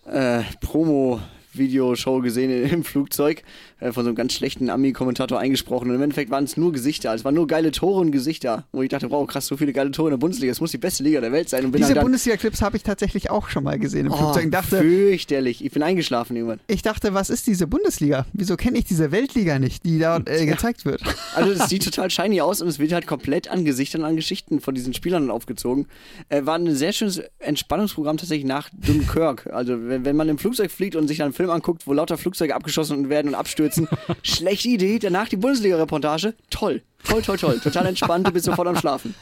äh, 0.06 0.41
Promo 0.62 1.21
Live-Video-Show 1.56 2.21
gesehen 2.21 2.69
im 2.69 2.84
Flugzeug, 2.84 3.43
äh, 3.86 3.91
von 3.93 4.04
so 4.04 4.10
einem 4.10 4.15
ganz 4.15 4.34
schlechten 4.34 4.69
Ami-Kommentator 4.69 5.39
eingesprochen. 5.39 5.89
Und 5.89 5.95
im 5.95 6.02
Endeffekt 6.02 6.32
waren 6.32 6.43
es 6.43 6.58
nur 6.58 6.71
Gesichter. 6.71 7.13
Es 7.13 7.24
waren 7.24 7.36
nur 7.36 7.48
geile 7.48 7.71
Tore 7.71 8.02
und 8.02 8.12
Gesichter. 8.12 8.65
Wo 8.71 8.82
ich 8.82 8.89
dachte, 8.89 9.12
wow, 9.12 9.28
krass, 9.28 9.45
so 9.45 9.58
viele 9.58 9.74
geile 9.74 9.91
Tore 9.91 10.10
in 10.10 10.13
der 10.13 10.17
Bundesliga. 10.17 10.52
Es 10.52 10.60
muss 10.60 10.71
die 10.71 10.78
beste 10.78 11.04
Liga 11.04 11.21
der 11.21 11.32
Welt 11.32 11.50
sein. 11.50 11.71
Diese 11.71 11.88
halt 11.88 12.02
Bundesliga-Clips 12.02 12.62
habe 12.62 12.78
ich 12.78 12.84
tatsächlich 12.84 13.30
auch 13.30 13.50
schon 13.50 13.63
mal 13.63 13.78
gesehen 13.78 14.08
im 14.08 14.12
oh, 14.12 14.17
Flugzeug 14.17 14.52
dachte, 14.52 14.80
fürchterlich. 14.80 15.63
Ich 15.63 15.71
bin 15.71 15.84
eingeschlafen 15.84 16.36
irgendwann. 16.36 16.60
ich 16.67 16.82
dachte, 16.82 17.13
was 17.13 17.30
ist 17.30 17.48
diese 17.48 17.67
Bundesliga? 17.67 18.26
Wieso 18.34 18.58
kenne 18.58 18.78
ich 18.78 18.86
diese 18.86 19.12
Weltliga 19.12 19.60
nicht, 19.60 19.86
die 19.86 20.00
dort 20.00 20.30
äh, 20.30 20.45
gezeigt 20.45 20.86
wird? 20.86 21.02
Also 21.36 21.52
es 21.52 21.67
sieht 21.69 21.84
total 21.93 22.10
shiny 22.10 22.39
aus 22.39 22.62
und 22.62 22.69
es 22.69 22.80
wird 22.80 22.93
halt 22.93 23.08
komplett 23.08 23.50
an 23.50 23.65
Gesichtern, 23.65 24.06
an 24.06 24.15
Geschichten 24.15 24.62
von 24.62 24.74
diesen 24.74 24.93
Spielern 24.93 25.30
aufgezogen. 25.30 25.88
Äh, 26.30 26.45
war 26.45 26.56
ein 26.56 26.74
sehr 26.74 26.93
schönes 26.93 27.21
Entspannungsprogramm 27.39 28.15
tatsächlich 28.17 28.48
nach 28.48 28.69
Dunkirk. 28.74 29.48
Also 29.52 29.74
wenn, 29.88 30.06
wenn 30.06 30.15
man 30.15 30.30
im 30.30 30.38
Flugzeug 30.38 30.71
fliegt 30.71 30.95
und 30.95 31.08
sich 31.08 31.17
dann 31.17 31.26
einen 31.26 31.34
Film 31.34 31.50
anguckt, 31.50 31.88
wo 31.88 31.93
lauter 31.93 32.17
Flugzeuge 32.17 32.56
abgeschossen 32.56 33.10
werden 33.10 33.30
und 33.30 33.36
abstürzen, 33.36 33.74
schlechte 34.23 34.69
Idee. 34.69 34.99
Danach 34.99 35.29
die 35.29 35.38
Bundesliga-Reportage, 35.38 36.35
toll. 36.49 36.81
Toll, 37.03 37.21
toll, 37.21 37.38
toll. 37.38 37.59
Total 37.59 37.85
entspannt, 37.85 38.27
du 38.27 38.31
bist 38.31 38.45
sofort 38.45 38.67
am 38.67 38.75
Schlafen. 38.77 39.13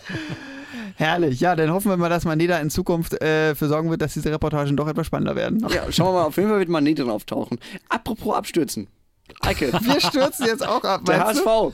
Herrlich. 0.96 1.40
Ja, 1.40 1.56
dann 1.56 1.72
hoffen 1.72 1.90
wir 1.90 1.98
mal, 1.98 2.10
dass 2.10 2.24
Maneda 2.24 2.60
in 2.60 2.70
Zukunft 2.70 3.20
äh, 3.22 3.56
für 3.56 3.68
sorgen 3.68 3.90
wird, 3.90 4.02
dass 4.02 4.14
diese 4.14 4.32
Reportagen 4.32 4.78
doch 4.78 4.88
etwas 4.88 5.08
spannender 5.08 5.36
werden. 5.36 5.66
Ja, 5.70 5.92
schauen 5.92 6.08
wir 6.08 6.14
mal, 6.14 6.24
auf 6.26 6.38
jeden 6.38 6.50
Fall 6.50 6.60
wird 6.60 6.70
Manet 6.70 7.00
drin 7.00 7.10
auftauchen. 7.10 7.60
Apropos 7.90 8.36
abstürzen. 8.36 8.88
Eike, 9.40 9.72
Wir 9.82 10.02
stürzen 10.02 10.46
jetzt 10.46 10.68
auch 10.68 10.84
ab, 10.84 11.06
der 11.06 11.18
meinst 11.18 11.46
du? 11.46 11.50
HSV. 11.50 11.74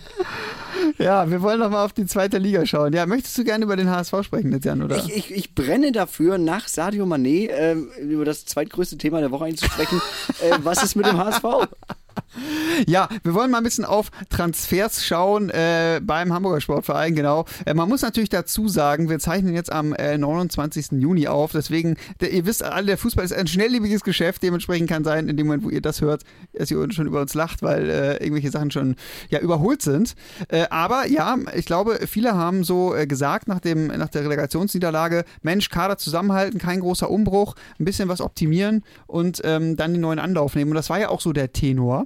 Ja, 0.97 1.29
wir 1.29 1.41
wollen 1.41 1.59
noch 1.59 1.69
mal 1.69 1.83
auf 1.83 1.93
die 1.93 2.05
zweite 2.05 2.37
Liga 2.37 2.65
schauen. 2.65 2.93
Ja, 2.93 3.05
möchtest 3.05 3.37
du 3.37 3.43
gerne 3.43 3.65
über 3.65 3.75
den 3.75 3.89
HSV 3.89 4.23
sprechen 4.23 4.51
jetzt, 4.51 4.65
Jan, 4.65 4.81
oder? 4.83 4.97
Ich, 4.97 5.15
ich, 5.15 5.31
ich 5.31 5.55
brenne 5.55 5.91
dafür, 5.91 6.37
nach 6.37 6.67
Sadio 6.67 7.05
Mané 7.05 7.49
ähm, 7.49 7.89
über 7.99 8.23
das 8.23 8.45
zweitgrößte 8.45 8.97
Thema 8.97 9.19
der 9.19 9.31
Woche 9.31 9.45
einzusprechen. 9.45 9.99
äh, 10.41 10.57
was 10.63 10.83
ist 10.83 10.95
mit 10.95 11.05
dem 11.05 11.17
HSV? 11.17 11.43
Ja, 12.87 13.09
wir 13.23 13.33
wollen 13.33 13.51
mal 13.51 13.57
ein 13.57 13.63
bisschen 13.63 13.85
auf 13.85 14.11
Transfers 14.29 15.03
schauen 15.05 15.49
äh, 15.49 15.99
beim 16.03 16.31
Hamburger 16.31 16.61
Sportverein, 16.61 17.15
genau. 17.15 17.45
Äh, 17.65 17.73
man 17.73 17.89
muss 17.89 18.01
natürlich 18.01 18.29
dazu 18.29 18.67
sagen, 18.67 19.09
wir 19.09 19.19
zeichnen 19.19 19.53
jetzt 19.53 19.71
am 19.71 19.93
äh, 19.93 20.17
29. 20.17 20.91
Juni 20.93 21.27
auf, 21.27 21.51
deswegen, 21.51 21.97
der, 22.21 22.31
ihr 22.31 22.45
wisst 22.45 22.63
alle, 22.63 22.85
der 22.85 22.97
Fußball 22.97 23.25
ist 23.25 23.33
ein 23.33 23.47
schnelllebiges 23.47 24.03
Geschäft, 24.03 24.43
dementsprechend 24.43 24.89
kann 24.89 25.03
sein, 25.03 25.27
in 25.27 25.37
dem 25.37 25.47
Moment, 25.47 25.63
wo 25.63 25.69
ihr 25.69 25.81
das 25.81 26.01
hört, 26.01 26.23
dass 26.53 26.71
ihr 26.71 26.91
schon 26.91 27.07
über 27.07 27.21
uns 27.21 27.33
lacht, 27.33 27.61
weil 27.61 27.89
äh, 27.89 28.13
irgendwelche 28.17 28.51
Sachen 28.51 28.71
schon 28.71 28.95
ja, 29.29 29.39
überholt 29.39 29.81
sind. 29.81 30.15
Äh, 30.49 30.67
aber 30.69 31.07
ja, 31.07 31.37
ich 31.55 31.65
glaube, 31.65 31.99
viele 32.07 32.35
haben 32.35 32.63
so 32.63 32.95
äh, 32.95 33.07
gesagt 33.07 33.47
nach, 33.47 33.59
dem, 33.59 33.87
nach 33.87 34.09
der 34.09 34.23
Relegationsniederlage, 34.23 35.25
Mensch, 35.41 35.69
Kader 35.69 35.97
zusammenhalten, 35.97 36.59
kein 36.59 36.79
großer 36.79 37.09
Umbruch, 37.09 37.55
ein 37.79 37.85
bisschen 37.85 38.07
was 38.07 38.21
optimieren 38.21 38.83
und 39.07 39.41
ähm, 39.43 39.75
dann 39.75 39.93
den 39.93 40.01
neuen 40.01 40.19
Anlauf 40.19 40.55
nehmen. 40.55 40.71
Und 40.71 40.75
das 40.75 40.89
war 40.89 40.99
ja 40.99 41.09
auch 41.09 41.21
so 41.21 41.33
der 41.33 41.51
Tenor. 41.51 42.05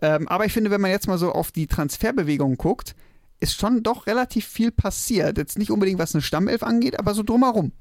Ähm, 0.00 0.28
aber 0.28 0.44
ich 0.44 0.52
finde, 0.52 0.70
wenn 0.70 0.80
man 0.80 0.90
jetzt 0.90 1.08
mal 1.08 1.18
so 1.18 1.32
auf 1.32 1.52
die 1.52 1.66
Transferbewegungen 1.66 2.56
guckt, 2.56 2.94
ist 3.40 3.58
schon 3.58 3.82
doch 3.82 4.06
relativ 4.06 4.46
viel 4.46 4.70
passiert. 4.70 5.36
Jetzt 5.36 5.58
nicht 5.58 5.70
unbedingt, 5.70 5.98
was 5.98 6.14
eine 6.14 6.22
Stammelf 6.22 6.62
angeht, 6.62 6.98
aber 6.98 7.14
so 7.14 7.22
drumherum. 7.22 7.72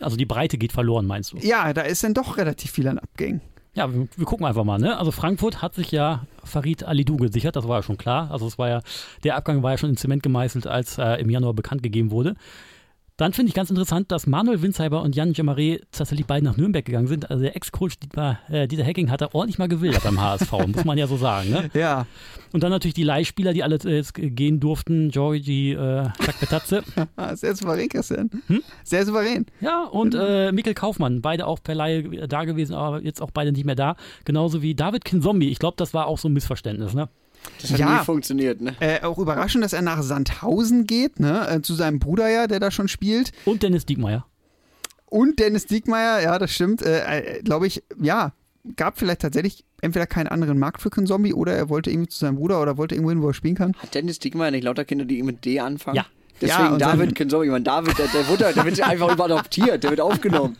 Also 0.00 0.16
die 0.16 0.26
Breite 0.26 0.58
geht 0.58 0.72
verloren, 0.72 1.06
meinst 1.06 1.32
du? 1.32 1.38
Ja, 1.38 1.72
da 1.72 1.82
ist 1.82 2.04
dann 2.04 2.14
doch 2.14 2.36
relativ 2.36 2.70
viel 2.70 2.86
an 2.86 2.98
Abgängen. 2.98 3.40
Ja, 3.74 3.92
wir, 3.92 4.08
wir 4.16 4.26
gucken 4.26 4.46
einfach 4.46 4.64
mal. 4.64 4.78
Ne? 4.78 4.96
Also 4.96 5.10
Frankfurt 5.10 5.60
hat 5.62 5.74
sich 5.74 5.90
ja 5.90 6.26
Farid 6.44 6.84
Alidou 6.84 7.16
gesichert, 7.16 7.56
das 7.56 7.66
war 7.68 7.78
ja 7.78 7.82
schon 7.82 7.98
klar. 7.98 8.30
Also 8.30 8.46
es 8.46 8.58
war 8.58 8.68
ja, 8.68 8.82
der 9.24 9.36
Abgang 9.36 9.62
war 9.62 9.72
ja 9.72 9.78
schon 9.78 9.90
in 9.90 9.96
Zement 9.96 10.22
gemeißelt, 10.22 10.66
als 10.66 10.98
äh, 10.98 11.20
im 11.20 11.30
Januar 11.30 11.54
bekannt 11.54 11.82
gegeben 11.82 12.10
wurde. 12.10 12.34
Dann 13.18 13.32
finde 13.32 13.50
ich 13.50 13.54
ganz 13.54 13.68
interessant, 13.68 14.12
dass 14.12 14.28
Manuel 14.28 14.62
Winsheimer 14.62 15.02
und 15.02 15.16
Jan 15.16 15.32
Jemaré 15.32 15.80
tatsächlich 15.90 16.24
beide 16.26 16.44
nach 16.44 16.56
Nürnberg 16.56 16.84
gegangen 16.84 17.08
sind. 17.08 17.28
Also 17.28 17.42
der 17.42 17.56
Ex-Coach 17.56 17.98
Dietmar, 17.98 18.38
äh, 18.48 18.68
Dieter 18.68 18.84
Hecking 18.84 19.10
hat 19.10 19.20
da 19.20 19.30
ordentlich 19.32 19.58
mal 19.58 19.66
gewildert 19.66 20.04
beim 20.04 20.20
HSV, 20.20 20.52
muss 20.68 20.84
man 20.84 20.96
ja 20.96 21.08
so 21.08 21.16
sagen. 21.16 21.50
Ne? 21.50 21.68
Ja, 21.74 22.06
Und 22.52 22.62
dann 22.62 22.70
natürlich 22.70 22.94
die 22.94 23.02
Leihspieler, 23.02 23.52
die 23.52 23.64
alle 23.64 23.74
äh, 23.84 23.96
jetzt 23.96 24.14
gehen 24.14 24.60
durften. 24.60 25.10
Georgi 25.10 25.72
äh, 25.72 26.04
Sakpetatze. 26.24 26.84
ah, 27.16 27.34
sehr 27.34 27.56
souverän, 27.56 27.88
Christian. 27.88 28.30
Sehr 28.84 29.04
souverän. 29.04 29.46
Ja, 29.60 29.82
und 29.82 30.14
äh, 30.14 30.52
Mikkel 30.52 30.74
Kaufmann, 30.74 31.20
beide 31.20 31.48
auch 31.48 31.60
per 31.60 31.74
Leihe 31.74 32.28
da 32.28 32.44
gewesen, 32.44 32.74
aber 32.74 33.02
jetzt 33.02 33.20
auch 33.20 33.32
beide 33.32 33.50
nicht 33.50 33.64
mehr 33.64 33.74
da. 33.74 33.96
Genauso 34.26 34.62
wie 34.62 34.76
David 34.76 35.04
Kinzombie. 35.04 35.48
Ich 35.48 35.58
glaube, 35.58 35.74
das 35.76 35.92
war 35.92 36.06
auch 36.06 36.18
so 36.18 36.28
ein 36.28 36.34
Missverständnis. 36.34 36.94
Ne? 36.94 37.08
Das 37.60 37.72
hat 37.72 37.78
Ja. 37.80 37.98
nie 37.98 38.04
funktioniert, 38.04 38.60
ne? 38.60 38.76
Äh, 38.80 39.02
auch 39.02 39.18
überraschend, 39.18 39.64
dass 39.64 39.72
er 39.72 39.82
nach 39.82 40.02
Sandhausen 40.02 40.86
geht, 40.86 41.18
ne? 41.20 41.48
äh, 41.48 41.62
zu 41.62 41.74
seinem 41.74 41.98
Bruder 41.98 42.28
ja, 42.28 42.46
der 42.46 42.60
da 42.60 42.70
schon 42.70 42.88
spielt. 42.88 43.32
Und 43.44 43.62
Dennis 43.62 43.84
Diekmeyer. 43.86 44.26
Und 45.06 45.38
Dennis 45.38 45.66
Diekmeyer, 45.66 46.20
ja, 46.22 46.38
das 46.38 46.52
stimmt. 46.52 46.82
Äh, 46.82 47.38
äh, 47.38 47.42
Glaube 47.42 47.66
ich, 47.66 47.82
ja, 48.00 48.32
gab 48.76 48.98
vielleicht 48.98 49.22
tatsächlich 49.22 49.64
entweder 49.80 50.06
keinen 50.06 50.26
anderen 50.28 50.58
Markt 50.58 50.82
für 50.82 50.90
Zombie 50.90 51.32
oder 51.32 51.54
er 51.54 51.68
wollte 51.68 51.90
irgendwie 51.90 52.08
zu 52.08 52.18
seinem 52.18 52.36
Bruder 52.36 52.60
oder 52.60 52.76
wollte 52.76 52.94
irgendwo 52.94 53.10
hin, 53.10 53.22
wo 53.22 53.28
er 53.28 53.34
spielen 53.34 53.54
kann. 53.54 53.74
Hat 53.78 53.94
Dennis 53.94 54.18
Diekmeyer 54.18 54.50
nicht 54.50 54.64
lauter 54.64 54.84
Kinder, 54.84 55.04
die 55.04 55.22
mit 55.22 55.44
D 55.44 55.60
anfangen? 55.60 55.96
Ja. 55.96 56.06
Deswegen 56.40 56.78
Ja, 56.78 56.78
David 56.78 57.14
Kinzombie. 57.14 57.46
Ich 57.46 57.52
meine, 57.52 57.64
David, 57.64 57.98
der, 57.98 58.06
der, 58.08 58.28
wurde, 58.28 58.52
der 58.52 58.64
wird 58.64 58.80
einfach 58.80 59.12
überadoptiert, 59.12 59.82
der 59.82 59.90
wird 59.90 60.00
aufgenommen. 60.00 60.56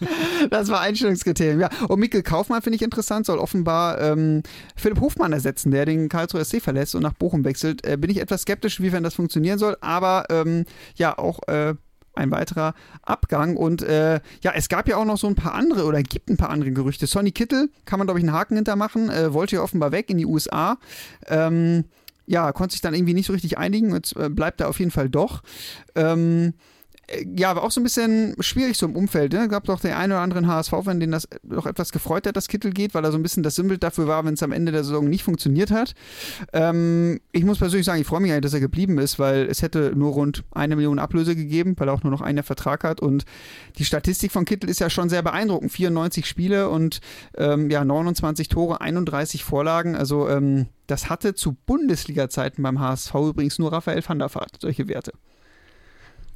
Das 0.50 0.68
war 0.68 0.80
Einstellungskriterium, 0.80 1.60
ja. 1.60 1.68
Und 1.88 1.98
Mikkel 2.00 2.22
Kaufmann 2.22 2.62
finde 2.62 2.76
ich 2.76 2.82
interessant, 2.82 3.26
soll 3.26 3.38
offenbar 3.38 4.00
ähm, 4.00 4.42
Philipp 4.76 5.00
Hofmann 5.00 5.32
ersetzen, 5.32 5.70
der 5.70 5.84
den 5.84 6.08
Karlsruher 6.08 6.44
SC 6.44 6.62
verlässt 6.62 6.94
und 6.94 7.02
nach 7.02 7.12
Bochum 7.12 7.44
wechselt. 7.44 7.86
Äh, 7.86 7.96
bin 7.96 8.10
ich 8.10 8.20
etwas 8.20 8.42
skeptisch, 8.42 8.78
inwiefern 8.78 9.02
das 9.02 9.14
funktionieren 9.14 9.58
soll, 9.58 9.76
aber 9.80 10.26
ähm, 10.30 10.64
ja, 10.96 11.18
auch 11.18 11.40
äh, 11.48 11.74
ein 12.18 12.30
weiterer 12.30 12.74
Abgang. 13.02 13.56
Und 13.56 13.82
äh, 13.82 14.20
ja, 14.42 14.52
es 14.54 14.68
gab 14.68 14.88
ja 14.88 14.96
auch 14.96 15.04
noch 15.04 15.18
so 15.18 15.26
ein 15.26 15.34
paar 15.34 15.54
andere 15.54 15.84
oder 15.84 16.02
gibt 16.02 16.28
ein 16.28 16.36
paar 16.36 16.50
andere 16.50 16.72
Gerüchte. 16.72 17.06
Sonny 17.06 17.32
Kittel 17.32 17.70
kann 17.84 17.98
man, 17.98 18.06
glaube 18.06 18.20
ich, 18.20 18.24
einen 18.24 18.34
Haken 18.34 18.56
hintermachen, 18.56 19.10
äh, 19.10 19.32
wollte 19.32 19.56
ja 19.56 19.62
offenbar 19.62 19.92
weg 19.92 20.10
in 20.10 20.18
die 20.18 20.26
USA. 20.26 20.78
Ähm, 21.26 21.84
ja, 22.28 22.52
konnte 22.52 22.72
sich 22.72 22.82
dann 22.82 22.94
irgendwie 22.94 23.14
nicht 23.14 23.26
so 23.26 23.32
richtig 23.32 23.58
einigen. 23.58 23.94
Jetzt 23.94 24.14
äh, 24.16 24.28
bleibt 24.28 24.60
er 24.60 24.68
auf 24.68 24.78
jeden 24.78 24.90
Fall 24.90 25.08
doch. 25.08 25.42
Ähm, 25.94 26.48
äh, 26.48 26.52
ja, 27.36 27.56
war 27.56 27.62
auch 27.62 27.70
so 27.70 27.80
ein 27.80 27.84
bisschen 27.84 28.34
schwierig 28.40 28.76
so 28.76 28.86
im 28.86 28.94
Umfeld. 28.94 29.32
Ne? 29.32 29.48
Gab 29.48 29.64
doch 29.64 29.80
den 29.80 29.92
einen 29.92 30.12
oder 30.12 30.20
anderen 30.20 30.46
HSV-Fan, 30.46 31.00
den 31.00 31.10
das 31.10 31.28
doch 31.42 31.66
etwas 31.66 31.90
gefreut 31.90 32.26
hat, 32.26 32.36
dass 32.36 32.48
Kittel 32.48 32.72
geht, 32.72 32.94
weil 32.94 33.04
er 33.04 33.12
so 33.12 33.18
ein 33.18 33.22
bisschen 33.22 33.42
das 33.42 33.54
Symbol 33.54 33.78
dafür 33.78 34.06
war, 34.06 34.24
wenn 34.24 34.34
es 34.34 34.42
am 34.42 34.52
Ende 34.52 34.72
der 34.72 34.84
Saison 34.84 35.08
nicht 35.08 35.22
funktioniert 35.22 35.70
hat. 35.70 35.94
Ähm, 36.52 37.20
ich 37.32 37.44
muss 37.44 37.58
persönlich 37.58 37.86
sagen, 37.86 38.00
ich 38.00 38.06
freue 38.06 38.20
mich 38.20 38.30
eigentlich, 38.30 38.42
dass 38.42 38.54
er 38.54 38.60
geblieben 38.60 38.98
ist, 38.98 39.18
weil 39.18 39.46
es 39.46 39.62
hätte 39.62 39.92
nur 39.96 40.12
rund 40.12 40.44
eine 40.52 40.76
Million 40.76 40.98
Ablöse 40.98 41.34
gegeben, 41.34 41.74
weil 41.78 41.88
er 41.88 41.94
auch 41.94 42.02
nur 42.02 42.10
noch 42.10 42.20
einen 42.20 42.42
Vertrag 42.42 42.84
hat. 42.84 43.00
Und 43.00 43.24
die 43.78 43.86
Statistik 43.86 44.30
von 44.30 44.44
Kittel 44.44 44.68
ist 44.68 44.80
ja 44.80 44.90
schon 44.90 45.08
sehr 45.08 45.22
beeindruckend. 45.22 45.72
94 45.72 46.26
Spiele 46.26 46.68
und 46.68 47.00
ähm, 47.36 47.70
ja, 47.70 47.84
29 47.84 48.48
Tore, 48.48 48.82
31 48.82 49.44
Vorlagen. 49.44 49.96
Also 49.96 50.28
ähm, 50.28 50.66
das 50.86 51.08
hatte 51.08 51.34
zu 51.34 51.56
Bundesliga-Zeiten 51.66 52.62
beim 52.62 52.80
HSV 52.80 53.14
übrigens 53.14 53.58
nur 53.58 53.72
Raphael 53.72 54.06
van 54.06 54.18
der 54.18 54.34
Vaart, 54.34 54.58
solche 54.60 54.88
Werte. 54.88 55.12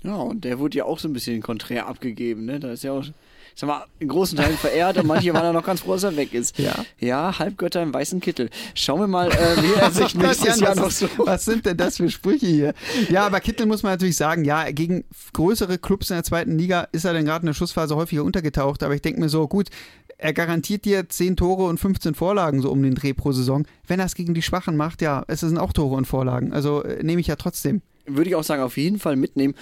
Ja, 0.02 0.16
und 0.16 0.44
der 0.44 0.58
wurde 0.58 0.78
ja 0.78 0.84
auch 0.84 0.98
so 0.98 1.08
ein 1.08 1.12
bisschen 1.12 1.42
konträr 1.42 1.86
abgegeben, 1.86 2.44
ne? 2.44 2.58
Da 2.58 2.72
ist 2.72 2.82
ja 2.82 2.92
auch, 2.92 3.02
ich 3.04 3.12
sag 3.54 3.68
mal, 3.68 3.84
in 4.00 4.08
großen 4.08 4.36
Teilen 4.36 4.56
verehrt 4.56 4.98
und 4.98 5.06
manche 5.06 5.32
waren 5.32 5.44
ja 5.44 5.52
noch 5.52 5.64
ganz 5.64 5.80
froh, 5.80 5.92
dass 5.92 6.02
er 6.02 6.16
weg 6.16 6.34
ist. 6.34 6.58
Ja. 6.58 6.84
Ja, 6.98 7.38
Halbgötter 7.38 7.82
im 7.82 7.94
weißen 7.94 8.20
Kittel. 8.20 8.50
Schauen 8.74 9.00
wir 9.00 9.06
mal, 9.06 9.28
äh, 9.28 9.62
wie 9.62 9.74
er 9.74 9.90
sich 9.90 10.14
nächstes 10.16 10.58
Jahr 10.58 10.76
was, 10.76 10.76
noch 10.76 10.90
so. 10.90 11.26
was 11.26 11.44
sind 11.44 11.66
denn 11.66 11.76
das 11.76 11.98
für 11.98 12.08
Sprüche 12.08 12.46
hier? 12.46 12.74
Ja, 13.10 13.26
aber 13.26 13.40
Kittel 13.40 13.66
muss 13.66 13.82
man 13.82 13.92
natürlich 13.92 14.16
sagen, 14.16 14.44
ja, 14.44 14.70
gegen 14.70 15.04
größere 15.32 15.78
Clubs 15.78 16.10
in 16.10 16.16
der 16.16 16.24
zweiten 16.24 16.58
Liga 16.58 16.88
ist 16.92 17.04
er 17.04 17.12
dann 17.12 17.24
gerade 17.24 17.42
in 17.42 17.46
der 17.46 17.54
Schussphase 17.54 17.94
häufiger 17.94 18.24
untergetaucht. 18.24 18.82
Aber 18.82 18.94
ich 18.94 19.02
denke 19.02 19.20
mir 19.20 19.28
so, 19.28 19.46
gut, 19.46 19.68
er 20.18 20.32
garantiert 20.32 20.84
dir 20.84 21.08
10 21.08 21.36
Tore 21.36 21.64
und 21.64 21.78
15 21.78 22.14
Vorlagen 22.14 22.62
so 22.62 22.70
um 22.70 22.82
den 22.82 22.94
Dreh 22.94 23.12
pro 23.12 23.32
Saison. 23.32 23.66
Wenn 23.86 24.00
er 24.00 24.06
es 24.06 24.14
gegen 24.14 24.34
die 24.34 24.42
Schwachen 24.42 24.76
macht, 24.76 25.02
ja, 25.02 25.24
es 25.28 25.40
sind 25.40 25.58
auch 25.58 25.72
Tore 25.72 25.96
und 25.96 26.06
Vorlagen. 26.06 26.52
Also 26.52 26.82
äh, 26.82 27.02
nehme 27.02 27.20
ich 27.20 27.26
ja 27.26 27.36
trotzdem. 27.36 27.82
Würde 28.06 28.30
ich 28.30 28.36
auch 28.36 28.44
sagen, 28.44 28.62
auf 28.62 28.76
jeden 28.76 28.98
Fall 28.98 29.16
mitnehmen. 29.16 29.54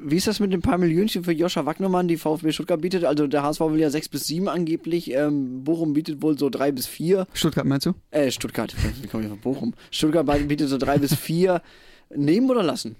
Wie 0.00 0.16
ist 0.16 0.26
das 0.26 0.40
mit 0.40 0.52
den 0.52 0.62
paar 0.62 0.78
Millionchen 0.78 1.24
für 1.24 1.32
Joscha 1.32 1.66
Wagnermann, 1.66 2.08
die 2.08 2.16
VfB 2.16 2.52
Stuttgart 2.52 2.80
bietet? 2.80 3.04
Also 3.04 3.26
der 3.26 3.42
HSV 3.42 3.60
will 3.60 3.80
ja 3.80 3.90
6 3.90 4.08
bis 4.08 4.26
7 4.26 4.48
angeblich. 4.48 5.12
Ähm, 5.12 5.64
Bochum 5.64 5.92
bietet 5.92 6.22
wohl 6.22 6.38
so 6.38 6.50
3 6.50 6.72
bis 6.72 6.86
4. 6.86 7.26
Stuttgart 7.32 7.66
meinst 7.66 7.86
du? 7.86 7.94
Äh, 8.10 8.30
Stuttgart. 8.30 8.74
Wie 9.02 9.08
komme 9.08 9.24
ich 9.24 9.28
von 9.28 9.38
Bochum? 9.38 9.74
Stuttgart 9.90 10.26
bietet 10.48 10.68
so 10.68 10.78
3 10.78 10.98
bis 10.98 11.14
4. 11.14 11.62
Nehmen 12.14 12.50
oder 12.50 12.62
lassen? 12.62 12.96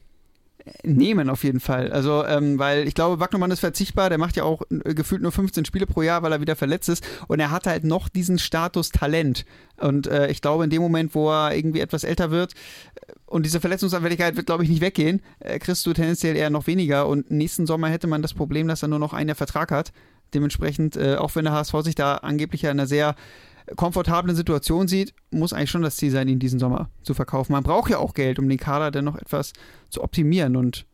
Nehmen 0.82 1.30
auf 1.30 1.44
jeden 1.44 1.60
Fall. 1.60 1.92
Also, 1.92 2.24
ähm, 2.24 2.58
weil 2.58 2.86
ich 2.86 2.94
glaube, 2.94 3.20
Wagnermann 3.20 3.50
ist 3.50 3.60
verzichtbar. 3.60 4.08
Der 4.08 4.18
macht 4.18 4.36
ja 4.36 4.44
auch 4.44 4.62
äh, 4.70 4.94
gefühlt 4.94 5.22
nur 5.22 5.32
15 5.32 5.64
Spiele 5.64 5.86
pro 5.86 6.02
Jahr, 6.02 6.22
weil 6.22 6.32
er 6.32 6.40
wieder 6.40 6.56
verletzt 6.56 6.88
ist. 6.88 7.06
Und 7.26 7.40
er 7.40 7.50
hat 7.50 7.66
halt 7.66 7.84
noch 7.84 8.08
diesen 8.08 8.38
Status 8.38 8.90
Talent. 8.90 9.44
Und 9.78 10.06
äh, 10.06 10.28
ich 10.30 10.42
glaube, 10.42 10.64
in 10.64 10.70
dem 10.70 10.82
Moment, 10.82 11.14
wo 11.14 11.30
er 11.30 11.54
irgendwie 11.54 11.80
etwas 11.80 12.04
älter 12.04 12.30
wird 12.30 12.54
äh, 12.94 13.12
und 13.26 13.46
diese 13.46 13.60
Verletzungsanfälligkeit 13.60 14.36
wird, 14.36 14.46
glaube 14.46 14.64
ich, 14.64 14.70
nicht 14.70 14.80
weggehen, 14.80 15.22
äh, 15.40 15.58
kriegst 15.58 15.86
du 15.86 15.92
tendenziell 15.92 16.36
eher 16.36 16.50
noch 16.50 16.66
weniger. 16.66 17.06
Und 17.06 17.30
nächsten 17.30 17.66
Sommer 17.66 17.88
hätte 17.88 18.06
man 18.06 18.22
das 18.22 18.34
Problem, 18.34 18.68
dass 18.68 18.82
er 18.82 18.88
nur 18.88 18.98
noch 18.98 19.12
einen 19.12 19.34
Vertrag 19.34 19.70
hat. 19.70 19.92
Dementsprechend, 20.34 20.96
äh, 20.96 21.16
auch 21.16 21.34
wenn 21.36 21.44
der 21.44 21.54
HSV 21.54 21.74
sich 21.82 21.94
da 21.94 22.16
angeblich 22.16 22.62
ja 22.62 22.70
in 22.70 22.78
einer 22.78 22.86
sehr 22.86 23.14
komfortablen 23.76 24.36
Situation 24.36 24.88
sieht, 24.88 25.14
muss 25.30 25.52
eigentlich 25.52 25.70
schon 25.70 25.82
das 25.82 25.96
Ziel 25.96 26.10
sein, 26.10 26.28
ihn 26.28 26.38
diesen 26.38 26.58
Sommer 26.58 26.90
zu 27.02 27.14
verkaufen. 27.14 27.52
Man 27.52 27.62
braucht 27.62 27.90
ja 27.90 27.98
auch 27.98 28.14
Geld, 28.14 28.38
um 28.38 28.48
den 28.48 28.58
Kader 28.58 28.90
dann 28.90 29.04
noch 29.04 29.16
etwas 29.16 29.52
zu 29.90 30.02
optimieren. 30.02 30.56
Und 30.56 30.86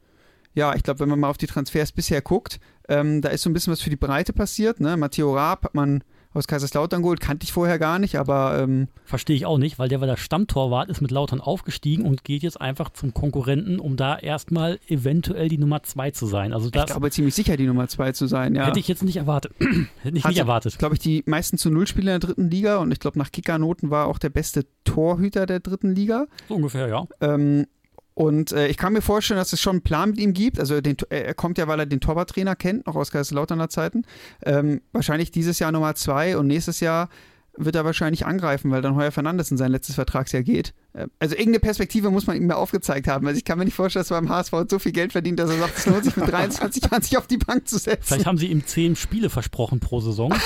ja, 0.54 0.74
ich 0.74 0.82
glaube, 0.82 1.00
wenn 1.00 1.08
man 1.08 1.20
mal 1.20 1.30
auf 1.30 1.38
die 1.38 1.46
Transfers 1.46 1.92
bisher 1.92 2.22
guckt, 2.22 2.60
ähm, 2.88 3.20
da 3.20 3.30
ist 3.30 3.42
so 3.42 3.50
ein 3.50 3.52
bisschen 3.52 3.72
was 3.72 3.80
für 3.80 3.90
die 3.90 3.96
Breite 3.96 4.32
passiert. 4.32 4.80
Ne? 4.80 4.96
Matteo 4.96 5.34
Raab 5.34 5.64
hat 5.64 5.74
man 5.74 6.04
aus 6.34 6.46
Kaiserslautern 6.46 7.02
geholt. 7.02 7.20
Kannte 7.20 7.44
ich 7.44 7.52
vorher 7.52 7.78
gar 7.78 7.98
nicht, 7.98 8.16
aber 8.16 8.58
ähm, 8.60 8.88
Verstehe 9.04 9.36
ich 9.36 9.46
auch 9.46 9.58
nicht, 9.58 9.78
weil 9.78 9.88
der 9.88 10.00
war 10.00 10.06
der 10.06 10.16
Stammtorwart, 10.16 10.88
ist 10.88 11.00
mit 11.00 11.10
Lautern 11.10 11.40
aufgestiegen 11.40 12.04
und 12.04 12.24
geht 12.24 12.42
jetzt 12.42 12.60
einfach 12.60 12.90
zum 12.90 13.14
Konkurrenten, 13.14 13.78
um 13.78 13.96
da 13.96 14.16
erstmal 14.16 14.78
eventuell 14.88 15.48
die 15.48 15.58
Nummer 15.58 15.82
zwei 15.82 16.10
zu 16.10 16.26
sein. 16.26 16.52
Also 16.52 16.66
ich 16.66 16.72
das 16.72 16.86
glaube 16.86 17.10
ziemlich 17.10 17.34
sicher, 17.34 17.56
die 17.56 17.66
Nummer 17.66 17.88
zwei 17.88 18.12
zu 18.12 18.26
sein. 18.26 18.54
Ja. 18.54 18.66
hätte 18.66 18.78
ich 18.78 18.88
jetzt 18.88 19.02
nicht 19.02 19.16
erwartet. 19.16 19.52
hätte 20.02 20.16
ich 20.16 20.24
nicht 20.24 20.38
erwartet. 20.38 20.78
glaube 20.78 20.94
ich, 20.94 21.00
die 21.00 21.22
meisten 21.26 21.58
zu 21.58 21.70
Null 21.70 21.86
Spieler 21.86 22.14
in 22.14 22.20
der 22.20 22.28
dritten 22.28 22.50
Liga 22.50 22.78
und 22.78 22.92
ich 22.92 22.98
glaube, 22.98 23.18
nach 23.18 23.30
Kickernoten 23.30 23.90
war 23.90 24.06
auch 24.06 24.18
der 24.18 24.30
beste 24.30 24.66
Torhüter 24.84 25.46
der 25.46 25.60
dritten 25.60 25.94
Liga. 25.94 26.26
So 26.48 26.54
ungefähr, 26.54 26.88
ja. 26.88 27.06
Ähm, 27.20 27.66
und 28.14 28.52
äh, 28.52 28.68
ich 28.68 28.76
kann 28.76 28.92
mir 28.92 29.02
vorstellen, 29.02 29.38
dass 29.38 29.52
es 29.52 29.60
schon 29.60 29.72
einen 29.72 29.82
Plan 29.82 30.10
mit 30.10 30.18
ihm 30.18 30.32
gibt. 30.32 30.60
Also 30.60 30.80
den, 30.80 30.96
äh, 31.10 31.22
er 31.22 31.34
kommt 31.34 31.58
ja, 31.58 31.66
weil 31.66 31.80
er 31.80 31.86
den 31.86 32.00
Torwarttrainer 32.00 32.54
kennt, 32.54 32.86
noch 32.86 32.94
aus 32.94 33.10
Kaiserslauterner 33.10 33.68
Zeiten. 33.68 34.04
Ähm, 34.44 34.82
wahrscheinlich 34.92 35.32
dieses 35.32 35.58
Jahr 35.58 35.72
Nummer 35.72 35.94
zwei 35.96 36.36
und 36.36 36.46
nächstes 36.46 36.80
Jahr 36.80 37.08
wird 37.56 37.74
er 37.76 37.84
wahrscheinlich 37.84 38.24
angreifen, 38.24 38.70
weil 38.70 38.82
dann 38.82 38.94
Heuer 38.94 39.10
Fernandes 39.10 39.50
in 39.50 39.56
sein 39.56 39.72
letztes 39.72 39.96
Vertragsjahr 39.96 40.42
geht. 40.42 40.74
Äh, 40.94 41.06
Also 41.18 41.34
irgendeine 41.34 41.60
Perspektive 41.60 42.10
muss 42.10 42.26
man 42.26 42.36
ihm 42.36 42.48
ja 42.48 42.56
aufgezeigt 42.56 43.06
haben. 43.08 43.26
Also 43.26 43.38
ich 43.38 43.44
kann 43.44 43.58
mir 43.58 43.64
nicht 43.66 43.74
vorstellen, 43.74 44.02
dass 44.02 44.10
er 44.10 44.20
beim 44.20 44.30
HSV 44.30 44.52
so 44.70 44.78
viel 44.78 44.92
Geld 44.92 45.12
verdient, 45.12 45.38
dass 45.38 45.50
er 45.50 45.58
sagt, 45.58 45.78
es 45.78 45.86
lohnt 45.86 46.04
sich 46.04 46.16
mit 46.16 46.28
23 46.30 46.82
Jahren 46.84 47.02
sich 47.02 47.18
auf 47.18 47.26
die 47.26 47.38
Bank 47.38 47.68
zu 47.68 47.78
setzen. 47.78 48.02
Vielleicht 48.02 48.26
haben 48.26 48.38
sie 48.38 48.46
ihm 48.46 48.66
zehn 48.66 48.96
Spiele 48.96 49.28
versprochen 49.30 49.80
pro 49.80 50.00
Saison. 50.00 50.32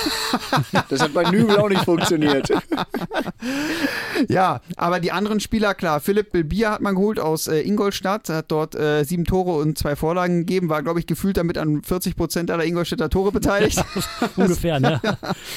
Das 0.88 1.00
hat 1.00 1.12
bei 1.14 1.30
Nübel 1.30 1.56
auch 1.58 1.68
nicht 1.68 1.84
funktioniert. 1.84 2.50
Ja, 4.28 4.60
aber 4.76 5.00
die 5.00 5.12
anderen 5.12 5.40
Spieler, 5.40 5.74
klar, 5.74 6.00
Philipp 6.00 6.32
Bilbia 6.32 6.72
hat 6.72 6.80
man 6.80 6.94
geholt 6.94 7.20
aus 7.20 7.46
äh, 7.46 7.60
Ingolstadt, 7.60 8.28
hat 8.28 8.50
dort 8.50 8.74
äh, 8.74 9.04
sieben 9.04 9.24
Tore 9.24 9.52
und 9.52 9.78
zwei 9.78 9.96
Vorlagen 9.96 10.38
gegeben, 10.40 10.68
war, 10.68 10.82
glaube 10.82 10.98
ich, 11.00 11.06
gefühlt 11.06 11.36
damit 11.36 11.56
an 11.58 11.82
40 11.82 12.16
Prozent 12.16 12.50
aller 12.50 12.64
Ingolstädter 12.64 13.10
Tore 13.10 13.30
beteiligt. 13.32 13.82
ungefähr, 14.36 14.80
ne? 14.80 15.00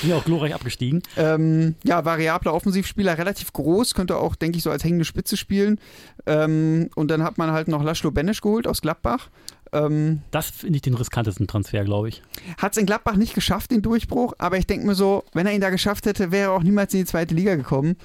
Sind 0.02 0.10
ja 0.12 0.16
auch 0.16 0.26
glorreich 0.26 0.54
abgestiegen. 0.54 1.02
ähm, 1.18 1.76
ja, 1.84 2.06
variabler 2.06 2.54
Offensivspieler, 2.54 3.18
relativ 3.18 3.52
groß, 3.54 3.94
könnte 3.94 4.18
auch, 4.18 4.36
denke 4.36 4.58
ich, 4.58 4.64
so 4.64 4.70
als 4.70 4.81
hängende 4.84 5.06
Spitze 5.06 5.38
spielen. 5.38 5.80
Ähm, 6.26 6.89
und 6.96 7.10
dann 7.10 7.24
hat 7.24 7.38
man 7.38 7.52
halt 7.52 7.67
noch 7.67 7.84
Laszlo 7.84 8.12
Benesch 8.12 8.41
geholt 8.41 8.67
aus 8.67 8.82
Gladbach. 8.82 9.30
Ähm, 9.74 10.22
Das 10.32 10.50
finde 10.50 10.76
ich 10.76 10.82
den 10.82 10.96
riskantesten 10.96 11.48
Transfer, 11.48 11.84
glaube 11.84 12.10
ich. 12.10 12.22
hat 12.58 12.74
es 12.74 12.78
in 12.78 12.86
Gladbach 12.86 13.15
nicht 13.15 13.34
geschafft, 13.34 13.72
den 13.72 13.82
Durchbruch, 13.82 14.34
aber 14.38 14.58
ich 14.58 14.67
denke 14.67 14.86
mir 14.86 14.96
so, 14.96 15.24
wenn 15.34 15.48
er 15.48 15.54
ihn 15.54 15.62
da 15.62 15.70
geschafft 15.70 16.06
hätte, 16.06 16.32
wäre 16.32 16.50
er 16.50 16.52
auch 16.52 16.63
niemals 16.63 16.94
in 16.94 17.00
die 17.02 17.06
zweite 17.06 17.34
Liga 17.34 17.56
gekommen. 17.56 17.96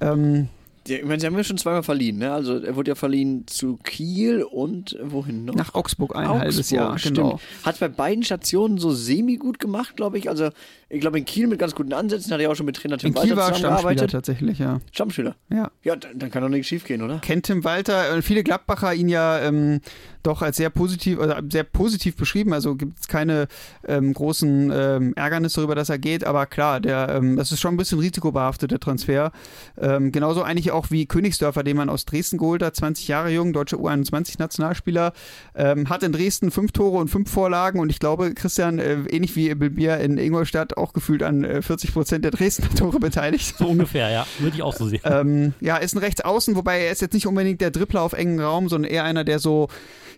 Ähm, 0.00 0.48
Ja, 0.86 0.98
ich 0.98 1.04
meine, 1.04 1.18
sie 1.18 1.26
haben 1.26 1.34
ja 1.36 1.42
schon 1.42 1.56
zweimal 1.58 1.82
verliehen, 1.82 2.18
ne? 2.18 2.32
Also 2.32 2.58
er 2.58 2.76
wurde 2.76 2.90
ja 2.90 2.94
verliehen 2.94 3.44
zu 3.46 3.76
Kiel 3.82 4.42
und 4.44 4.96
wohin 5.02 5.46
noch? 5.46 5.54
nach 5.54 5.74
Augsburg 5.74 6.14
ein 6.14 6.28
halbes 6.28 6.58
Augsburg, 6.58 6.76
Jahr, 6.78 6.98
stimmt. 6.98 7.16
genau. 7.16 7.40
Hat 7.64 7.80
bei 7.80 7.88
beiden 7.88 8.22
Stationen 8.22 8.76
so 8.78 8.90
semi 8.92 9.36
gut 9.36 9.58
gemacht, 9.58 9.96
glaube 9.96 10.18
ich. 10.18 10.28
Also 10.28 10.50
ich 10.88 11.00
glaube 11.00 11.18
in 11.18 11.24
Kiel 11.24 11.48
mit 11.48 11.58
ganz 11.58 11.74
guten 11.74 11.92
Ansätzen, 11.92 12.32
hat 12.32 12.40
er 12.40 12.50
auch 12.50 12.54
schon 12.54 12.66
mit 12.66 12.76
Trainer 12.76 12.96
Tim 12.96 13.08
In 13.08 13.14
Walter 13.16 13.26
Kiel 13.26 13.36
war 13.36 13.48
er 13.48 13.54
Stammspieler 13.54 13.76
zusammengearbeitet. 13.76 14.10
tatsächlich, 14.12 14.58
ja. 14.58 14.80
Stammspieler. 14.92 15.34
ja. 15.50 15.70
Ja, 15.82 15.96
dann, 15.96 16.18
dann 16.18 16.30
kann 16.30 16.42
doch 16.42 16.48
nichts 16.48 16.68
schief 16.68 16.84
gehen, 16.84 17.02
oder? 17.02 17.18
kennt 17.18 17.46
Tim 17.46 17.64
Walter 17.64 18.14
und 18.14 18.22
viele 18.22 18.44
Gladbacher 18.44 18.94
ihn 18.94 19.08
ja 19.08 19.40
ähm, 19.40 19.80
doch 20.26 20.42
als 20.42 20.56
sehr 20.56 20.70
positiv 20.70 21.18
oder 21.18 21.42
sehr 21.50 21.64
positiv 21.64 22.16
beschrieben. 22.16 22.52
Also 22.52 22.74
gibt 22.74 22.98
es 23.00 23.08
keine 23.08 23.46
ähm, 23.86 24.12
großen 24.12 24.72
ähm, 24.74 25.12
Ärgernisse 25.14 25.56
darüber, 25.56 25.74
dass 25.74 25.88
er 25.88 25.98
geht. 25.98 26.24
Aber 26.24 26.46
klar, 26.46 26.80
der, 26.80 27.08
ähm, 27.10 27.36
das 27.36 27.52
ist 27.52 27.60
schon 27.60 27.74
ein 27.74 27.76
bisschen 27.76 27.98
risikobehaftet, 27.98 28.70
der 28.70 28.80
Transfer. 28.80 29.32
Ähm, 29.78 30.12
genauso 30.12 30.42
eigentlich 30.42 30.72
auch 30.72 30.90
wie 30.90 31.06
Königsdörfer, 31.06 31.62
den 31.62 31.76
man 31.76 31.88
aus 31.88 32.04
Dresden 32.04 32.38
geholt 32.38 32.62
hat, 32.62 32.74
20 32.74 33.08
Jahre 33.08 33.30
jung, 33.30 33.52
deutsche 33.52 33.76
U21-Nationalspieler. 33.76 35.12
Ähm, 35.54 35.88
hat 35.88 36.02
in 36.02 36.12
Dresden 36.12 36.50
fünf 36.50 36.72
Tore 36.72 36.98
und 36.98 37.08
fünf 37.08 37.30
Vorlagen 37.30 37.78
und 37.78 37.90
ich 37.90 38.00
glaube, 38.00 38.34
Christian, 38.34 38.78
äh, 38.78 38.94
ähnlich 39.08 39.36
wie 39.36 39.54
Bilbia 39.54 39.96
in 39.96 40.18
Ingolstadt, 40.18 40.75
auch 40.76 40.92
gefühlt 40.92 41.22
an 41.22 41.44
äh, 41.44 41.62
40 41.62 41.92
Prozent 41.92 42.24
der 42.24 42.30
Dresdner 42.30 42.68
Tore 42.74 42.98
beteiligt. 43.00 43.56
So 43.58 43.66
ungefähr, 43.66 44.10
ja. 44.10 44.26
Würde 44.38 44.56
ich 44.56 44.62
auch 44.62 44.74
so 44.74 44.88
sehen. 44.88 45.00
Ähm, 45.04 45.54
ja, 45.60 45.76
ist 45.76 45.94
ein 45.94 45.98
Rechtsaußen, 45.98 46.56
wobei 46.56 46.80
er 46.80 46.92
ist 46.92 47.00
jetzt 47.00 47.14
nicht 47.14 47.26
unbedingt 47.26 47.60
der 47.60 47.70
Dribbler 47.70 48.02
auf 48.02 48.12
engen 48.12 48.40
Raum, 48.40 48.68
sondern 48.68 48.90
eher 48.90 49.04
einer, 49.04 49.24
der 49.24 49.38
so, 49.38 49.68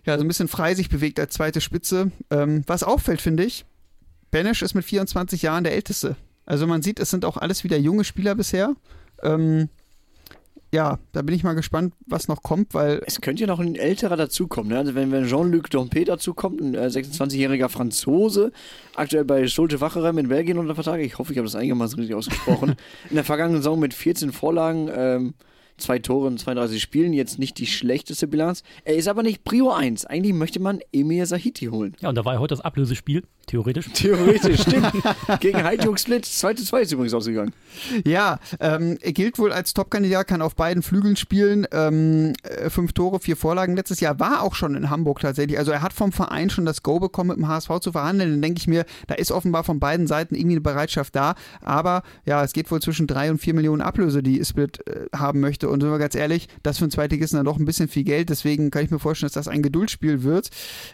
ja, 0.05 0.17
so 0.17 0.23
ein 0.23 0.27
bisschen 0.27 0.47
frei 0.47 0.75
sich 0.75 0.89
bewegt 0.89 1.19
als 1.19 1.33
zweite 1.33 1.61
Spitze. 1.61 2.11
Ähm, 2.29 2.63
was 2.67 2.83
auffällt, 2.83 3.21
finde 3.21 3.43
ich, 3.43 3.65
Benesch 4.31 4.61
ist 4.61 4.75
mit 4.75 4.85
24 4.85 5.41
Jahren 5.41 5.63
der 5.63 5.73
Älteste. 5.73 6.15
Also 6.45 6.67
man 6.67 6.81
sieht, 6.81 6.99
es 6.99 7.09
sind 7.09 7.25
auch 7.25 7.37
alles 7.37 7.63
wieder 7.63 7.77
junge 7.77 8.03
Spieler 8.03 8.35
bisher. 8.35 8.75
Ähm, 9.23 9.69
ja, 10.71 10.99
da 11.13 11.21
bin 11.23 11.35
ich 11.35 11.43
mal 11.43 11.53
gespannt, 11.53 11.93
was 12.05 12.27
noch 12.27 12.43
kommt, 12.43 12.73
weil 12.73 13.01
Es 13.05 13.21
könnte 13.21 13.41
ja 13.41 13.47
noch 13.47 13.59
ein 13.59 13.75
älterer 13.75 14.17
dazukommen. 14.17 14.71
Ne? 14.71 14.77
Also 14.77 14.93
wenn, 14.93 15.11
wenn 15.11 15.27
Jean-Luc 15.27 15.69
Dompe 15.69 16.05
dazukommt, 16.05 16.61
ein 16.61 16.75
äh, 16.75 16.87
26-jähriger 16.87 17.69
Franzose, 17.69 18.51
aktuell 18.95 19.25
bei 19.25 19.47
Schulte 19.47 19.81
Wacherem 19.81 20.17
in 20.19 20.27
Belgien 20.27 20.57
unter 20.59 20.75
Vertrag. 20.75 21.01
Ich 21.01 21.17
hoffe, 21.17 21.31
ich 21.31 21.37
habe 21.39 21.47
das 21.47 21.55
einigermaßen 21.55 21.97
richtig 21.97 22.15
ausgesprochen. 22.15 22.75
in 23.09 23.15
der 23.15 23.23
vergangenen 23.23 23.61
Saison 23.61 23.79
mit 23.79 23.93
14 23.93 24.31
Vorlagen, 24.31 24.89
ähm, 24.93 25.33
zwei 25.77 25.97
Tore 25.97 26.27
in 26.27 26.37
32 26.37 26.81
Spielen, 26.81 27.13
jetzt 27.13 27.39
nicht 27.39 27.57
die 27.57 27.65
schlechteste 27.65 28.27
Bilanz. 28.27 28.63
Er 28.83 28.95
ist 28.95 29.07
aber 29.07 29.23
nicht 29.23 29.43
Prio 29.43 29.71
1. 29.71 30.05
Eigentlich 30.05 30.33
möchte 30.33 30.59
man 30.59 30.81
Emir 30.91 31.25
Sahiti 31.25 31.65
holen. 31.65 31.95
Ja, 32.01 32.09
und 32.09 32.15
da 32.15 32.25
war 32.25 32.33
ja 32.33 32.39
heute 32.39 32.53
das 32.53 32.61
Ablösespiel, 32.61 33.23
theoretisch. 33.49 33.89
Theoretisch, 33.93 34.61
stimmt. 34.61 34.91
Gegen 35.39 35.63
Hajduk 35.63 35.99
Split. 35.99 36.25
2 36.25 36.53
zu 36.53 36.65
2 36.65 36.81
ist 36.81 36.91
übrigens 36.91 37.13
ausgegangen. 37.13 37.53
Ja, 38.05 38.39
ähm, 38.59 38.97
er 39.01 39.11
gilt 39.11 39.39
wohl 39.39 39.51
als 39.51 39.73
Topkandidat, 39.73 40.27
kann 40.27 40.41
auf 40.41 40.55
beiden 40.55 40.83
Flügeln 40.83 41.15
spielen. 41.15 41.67
Ähm, 41.71 42.33
äh, 42.43 42.69
fünf 42.69 42.93
Tore, 42.93 43.19
vier 43.19 43.35
Vorlagen 43.35 43.75
letztes 43.75 43.99
Jahr, 43.99 44.19
war 44.19 44.43
auch 44.43 44.55
schon 44.55 44.75
in 44.75 44.89
Hamburg 44.89 45.19
tatsächlich. 45.19 45.57
Also 45.57 45.71
er 45.71 45.81
hat 45.81 45.93
vom 45.93 46.11
Verein 46.11 46.49
schon 46.49 46.65
das 46.65 46.83
Go 46.83 46.99
bekommen, 46.99 47.29
mit 47.29 47.37
dem 47.37 47.47
HSV 47.47 47.79
zu 47.81 47.91
verhandeln. 47.91 48.31
Dann 48.31 48.41
denke 48.41 48.59
ich 48.59 48.67
mir, 48.67 48.85
da 49.07 49.15
ist 49.15 49.31
offenbar 49.31 49.63
von 49.63 49.79
beiden 49.79 50.07
Seiten 50.07 50.35
irgendwie 50.35 50.55
eine 50.55 50.61
Bereitschaft 50.61 51.15
da. 51.15 51.35
Aber 51.61 52.03
ja, 52.25 52.43
es 52.43 52.53
geht 52.53 52.69
wohl 52.71 52.81
zwischen 52.81 53.07
drei 53.07 53.31
und 53.31 53.39
vier 53.39 53.53
Millionen 53.53 53.81
Ablöse, 53.81 54.21
die 54.21 54.43
Split 54.45 54.85
äh, 54.87 55.07
haben 55.15 55.39
möchte. 55.39 55.69
Und 55.69 55.81
sind 55.81 55.91
wir 55.91 55.99
ganz 55.99 56.15
ehrlich, 56.15 56.47
das 56.63 56.77
für 56.77 56.85
einen 56.85 56.91
Zweitligisten 56.91 57.37
dann 57.37 57.45
doch 57.45 57.57
ein 57.57 57.65
bisschen 57.65 57.87
viel 57.87 58.03
Geld. 58.03 58.29
Deswegen 58.29 58.71
kann 58.71 58.83
ich 58.83 58.91
mir 58.91 58.99
vorstellen, 58.99 59.27
dass 59.27 59.45
das 59.45 59.47
ein 59.47 59.63
Geduldsspiel 59.63 60.23
wird. 60.23 60.49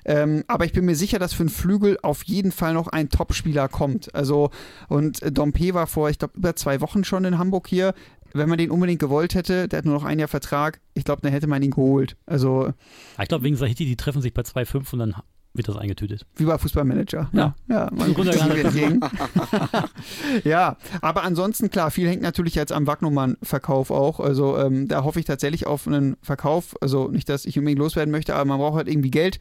Ähm, 0.06 0.44
aber 0.48 0.66
ich 0.66 0.74
bin 0.74 0.86
mir 0.86 0.96
sicher, 0.96 1.20
dass 1.20 1.34
für 1.34 1.44
einen 1.44 1.50
Flügel 1.50 1.98
auf 2.02 2.24
jeden 2.24 2.45
Fall 2.52 2.74
noch 2.74 2.88
ein 2.88 3.10
Topspieler 3.10 3.68
kommt. 3.68 4.14
Also, 4.16 4.52
und 4.88 5.22
äh, 5.22 5.32
Dompe 5.32 5.74
war 5.74 5.88
vor, 5.88 6.10
ich 6.10 6.20
glaube, 6.20 6.38
über 6.38 6.56
zwei 6.56 6.82
Wochen 6.82 7.04
schon 7.04 7.26
in 7.26 7.38
Hamburg 7.38 7.68
hier. 7.68 7.94
Wenn 8.34 8.50
man 8.50 8.58
den 8.58 8.70
unbedingt 8.70 9.00
gewollt 9.00 9.34
hätte, 9.34 9.70
der 9.70 9.78
hat 9.78 9.86
nur 9.86 9.94
noch 9.94 10.04
ein 10.04 10.20
Jahr 10.20 10.28
Vertrag, 10.28 10.82
ich 10.94 11.06
glaube, 11.06 11.22
dann 11.22 11.32
hätte 11.32 11.48
man 11.48 11.64
ihn 11.64 11.72
geholt. 11.72 12.18
Also, 12.26 12.74
ich 13.22 13.28
glaube, 13.30 13.46
wegen 13.46 13.56
Sahiti, 13.56 13.86
die 13.86 13.96
treffen 13.96 14.22
sich 14.22 14.34
bei 14.34 14.42
2,5 14.42 14.92
und 14.94 15.00
dann 15.00 15.16
wird 15.56 15.68
das 15.68 15.78
eingetütet. 15.78 16.26
wie 16.36 16.46
bei 16.46 16.58
Fußballmanager. 16.58 17.30
Ja. 17.32 17.56
ja 17.68 17.90
man 17.94 18.14
entgegen. 18.14 19.00
ja, 20.44 20.78
aber 21.02 21.24
ansonsten, 21.24 21.70
klar, 21.70 21.92
viel 21.92 22.08
hängt 22.10 22.22
natürlich 22.22 22.56
jetzt 22.56 22.72
am 22.72 22.88
Wagnummern-Verkauf 22.88 23.90
auch. 23.92 24.20
Also, 24.20 24.58
ähm, 24.58 24.88
da 24.88 25.04
hoffe 25.04 25.20
ich 25.20 25.26
tatsächlich 25.26 25.66
auf 25.66 25.88
einen 25.88 26.18
Verkauf. 26.22 26.76
Also, 26.82 27.08
nicht, 27.08 27.30
dass 27.30 27.46
ich 27.46 27.58
unbedingt 27.58 27.80
loswerden 27.80 28.12
möchte, 28.12 28.36
aber 28.36 28.46
man 28.46 28.60
braucht 28.60 28.76
halt 28.76 28.90
irgendwie 28.90 29.12
Geld. 29.12 29.40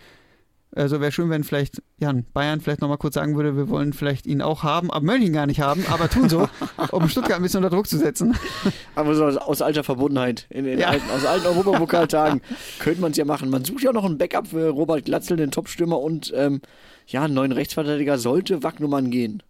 Also 0.76 1.00
wäre 1.00 1.12
schön, 1.12 1.30
wenn 1.30 1.44
vielleicht 1.44 1.82
Jan 1.98 2.24
Bayern 2.32 2.60
vielleicht 2.60 2.80
nochmal 2.80 2.98
kurz 2.98 3.14
sagen 3.14 3.37
würde, 3.37 3.56
wir 3.56 3.68
wollen 3.68 3.92
vielleicht 3.92 4.26
ihn 4.26 4.42
auch 4.42 4.62
haben, 4.62 4.90
aber 4.90 5.04
möchten 5.04 5.26
ihn 5.26 5.32
gar 5.32 5.46
nicht 5.46 5.60
haben, 5.60 5.84
aber 5.88 6.08
tun 6.08 6.28
so, 6.28 6.48
um 6.90 7.08
Stuttgart 7.08 7.37
ein 7.37 7.42
bisschen 7.42 7.64
unter 7.64 7.74
Druck 7.74 7.87
zu 7.87 7.96
setzen. 7.98 8.34
Aber 8.96 9.14
so 9.14 9.24
aus, 9.24 9.37
aus 9.37 9.62
alter 9.62 9.84
Verbundenheit, 9.84 10.46
in, 10.50 10.64
in 10.66 10.78
Ja. 10.78 10.88
alten, 10.88 11.08
aus 11.10 11.24
alten 11.24 11.46
Europapokaltagen, 11.46 12.40
könnte 12.80 13.00
man 13.00 13.12
es 13.12 13.16
ja 13.16 13.24
machen. 13.24 13.50
Man 13.50 13.64
sucht 13.64 13.82
ja 13.82 13.90
auch 13.90 13.94
noch 13.94 14.04
ein 14.04 14.18
Backup 14.18 14.48
für 14.48 14.68
Robert 14.70 15.04
Glatzel, 15.04 15.37
den 15.37 15.50
Topstürmer, 15.50 16.00
und 16.00 16.32
ähm, 16.37 16.60
ja, 17.06 17.22
einen 17.22 17.34
neuen 17.34 17.52
Rechtsverteidiger 17.52 18.18
sollte 18.18 18.62
Wagnummern 18.62 19.10
gehen. 19.10 19.42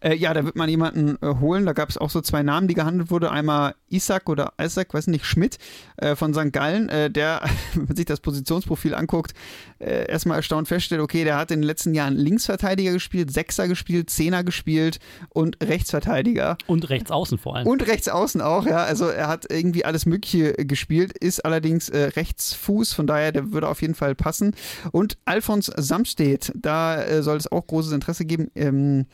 Äh, 0.00 0.16
ja, 0.16 0.34
da 0.34 0.44
wird 0.44 0.56
man 0.56 0.68
jemanden 0.68 1.16
äh, 1.22 1.34
holen. 1.40 1.66
Da 1.66 1.72
gab 1.72 1.88
es 1.88 1.98
auch 1.98 2.10
so 2.10 2.20
zwei 2.20 2.42
Namen, 2.42 2.68
die 2.68 2.74
gehandelt 2.74 3.10
wurde. 3.10 3.30
Einmal 3.30 3.74
Isaac 3.88 4.28
oder 4.28 4.52
Isaac, 4.60 4.92
weiß 4.92 5.06
nicht, 5.06 5.24
Schmidt 5.24 5.58
äh, 5.96 6.16
von 6.16 6.34
St. 6.34 6.52
Gallen, 6.52 6.88
äh, 6.88 7.10
der, 7.10 7.42
wenn 7.74 7.86
man 7.86 7.96
sich 7.96 8.06
das 8.06 8.20
Positionsprofil 8.20 8.94
anguckt, 8.94 9.32
äh, 9.78 10.06
erstmal 10.06 10.36
erstaunt 10.36 10.68
feststellt, 10.68 11.00
okay, 11.00 11.24
der 11.24 11.38
hat 11.38 11.50
in 11.50 11.60
den 11.60 11.66
letzten 11.66 11.94
Jahren 11.94 12.14
Linksverteidiger 12.14 12.92
gespielt, 12.92 13.32
Sechser 13.32 13.68
gespielt, 13.68 14.10
Zehner 14.10 14.44
gespielt 14.44 14.98
und 15.30 15.56
Rechtsverteidiger. 15.62 16.58
Und 16.66 16.88
rechts 16.90 17.10
außen 17.10 17.38
vor 17.38 17.56
allem. 17.56 17.66
Und 17.66 17.86
rechts 17.86 18.08
außen 18.08 18.40
auch, 18.40 18.66
ja. 18.66 18.84
Also 18.84 19.06
er 19.06 19.28
hat 19.28 19.50
irgendwie 19.50 19.84
alles 19.84 20.06
Mögliche 20.06 20.58
äh, 20.58 20.64
gespielt, 20.64 21.16
ist 21.16 21.44
allerdings 21.44 21.90
Rechtsfuß, 21.94 22.92
von 22.92 23.06
daher, 23.06 23.32
der 23.32 23.52
würde 23.52 23.68
auf 23.68 23.80
jeden 23.80 23.94
Fall 23.94 24.14
passen. 24.14 24.54
Und 24.92 25.18
Alfons 25.24 25.66
Samstedt, 25.66 26.52
da 26.54 27.22
soll 27.22 27.36
es 27.36 27.50
auch 27.50 27.66
großes 27.66 27.92
Interesse 27.92 28.24
geben. 28.24 28.50
Ähm, 28.54 29.06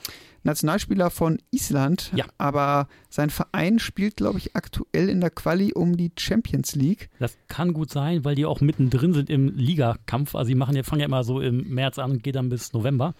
Nationalspieler 0.42 1.10
von 1.10 1.38
Island, 1.50 2.10
Ja. 2.14 2.24
aber 2.38 2.88
sein 3.08 3.30
Verein 3.30 3.78
spielt, 3.78 4.16
glaube 4.16 4.38
ich, 4.38 4.56
aktuell 4.56 5.08
in 5.08 5.20
der 5.20 5.30
Quali 5.30 5.72
um 5.74 5.96
die 5.96 6.12
Champions 6.18 6.74
League. 6.74 7.10
Das 7.18 7.36
kann 7.48 7.72
gut 7.72 7.90
sein, 7.90 8.24
weil 8.24 8.34
die 8.34 8.46
auch 8.46 8.60
mittendrin 8.60 9.12
sind 9.12 9.28
im 9.30 9.48
Ligakampf. 9.54 10.34
Also 10.34 10.48
die 10.48 10.54
machen 10.54 10.76
ja, 10.76 10.82
fangen 10.82 11.00
ja 11.00 11.06
immer 11.06 11.24
so 11.24 11.40
im 11.40 11.68
März 11.68 11.98
an 11.98 12.10
und 12.12 12.22
geht 12.22 12.36
dann 12.36 12.48
bis 12.48 12.72
November. 12.72 13.14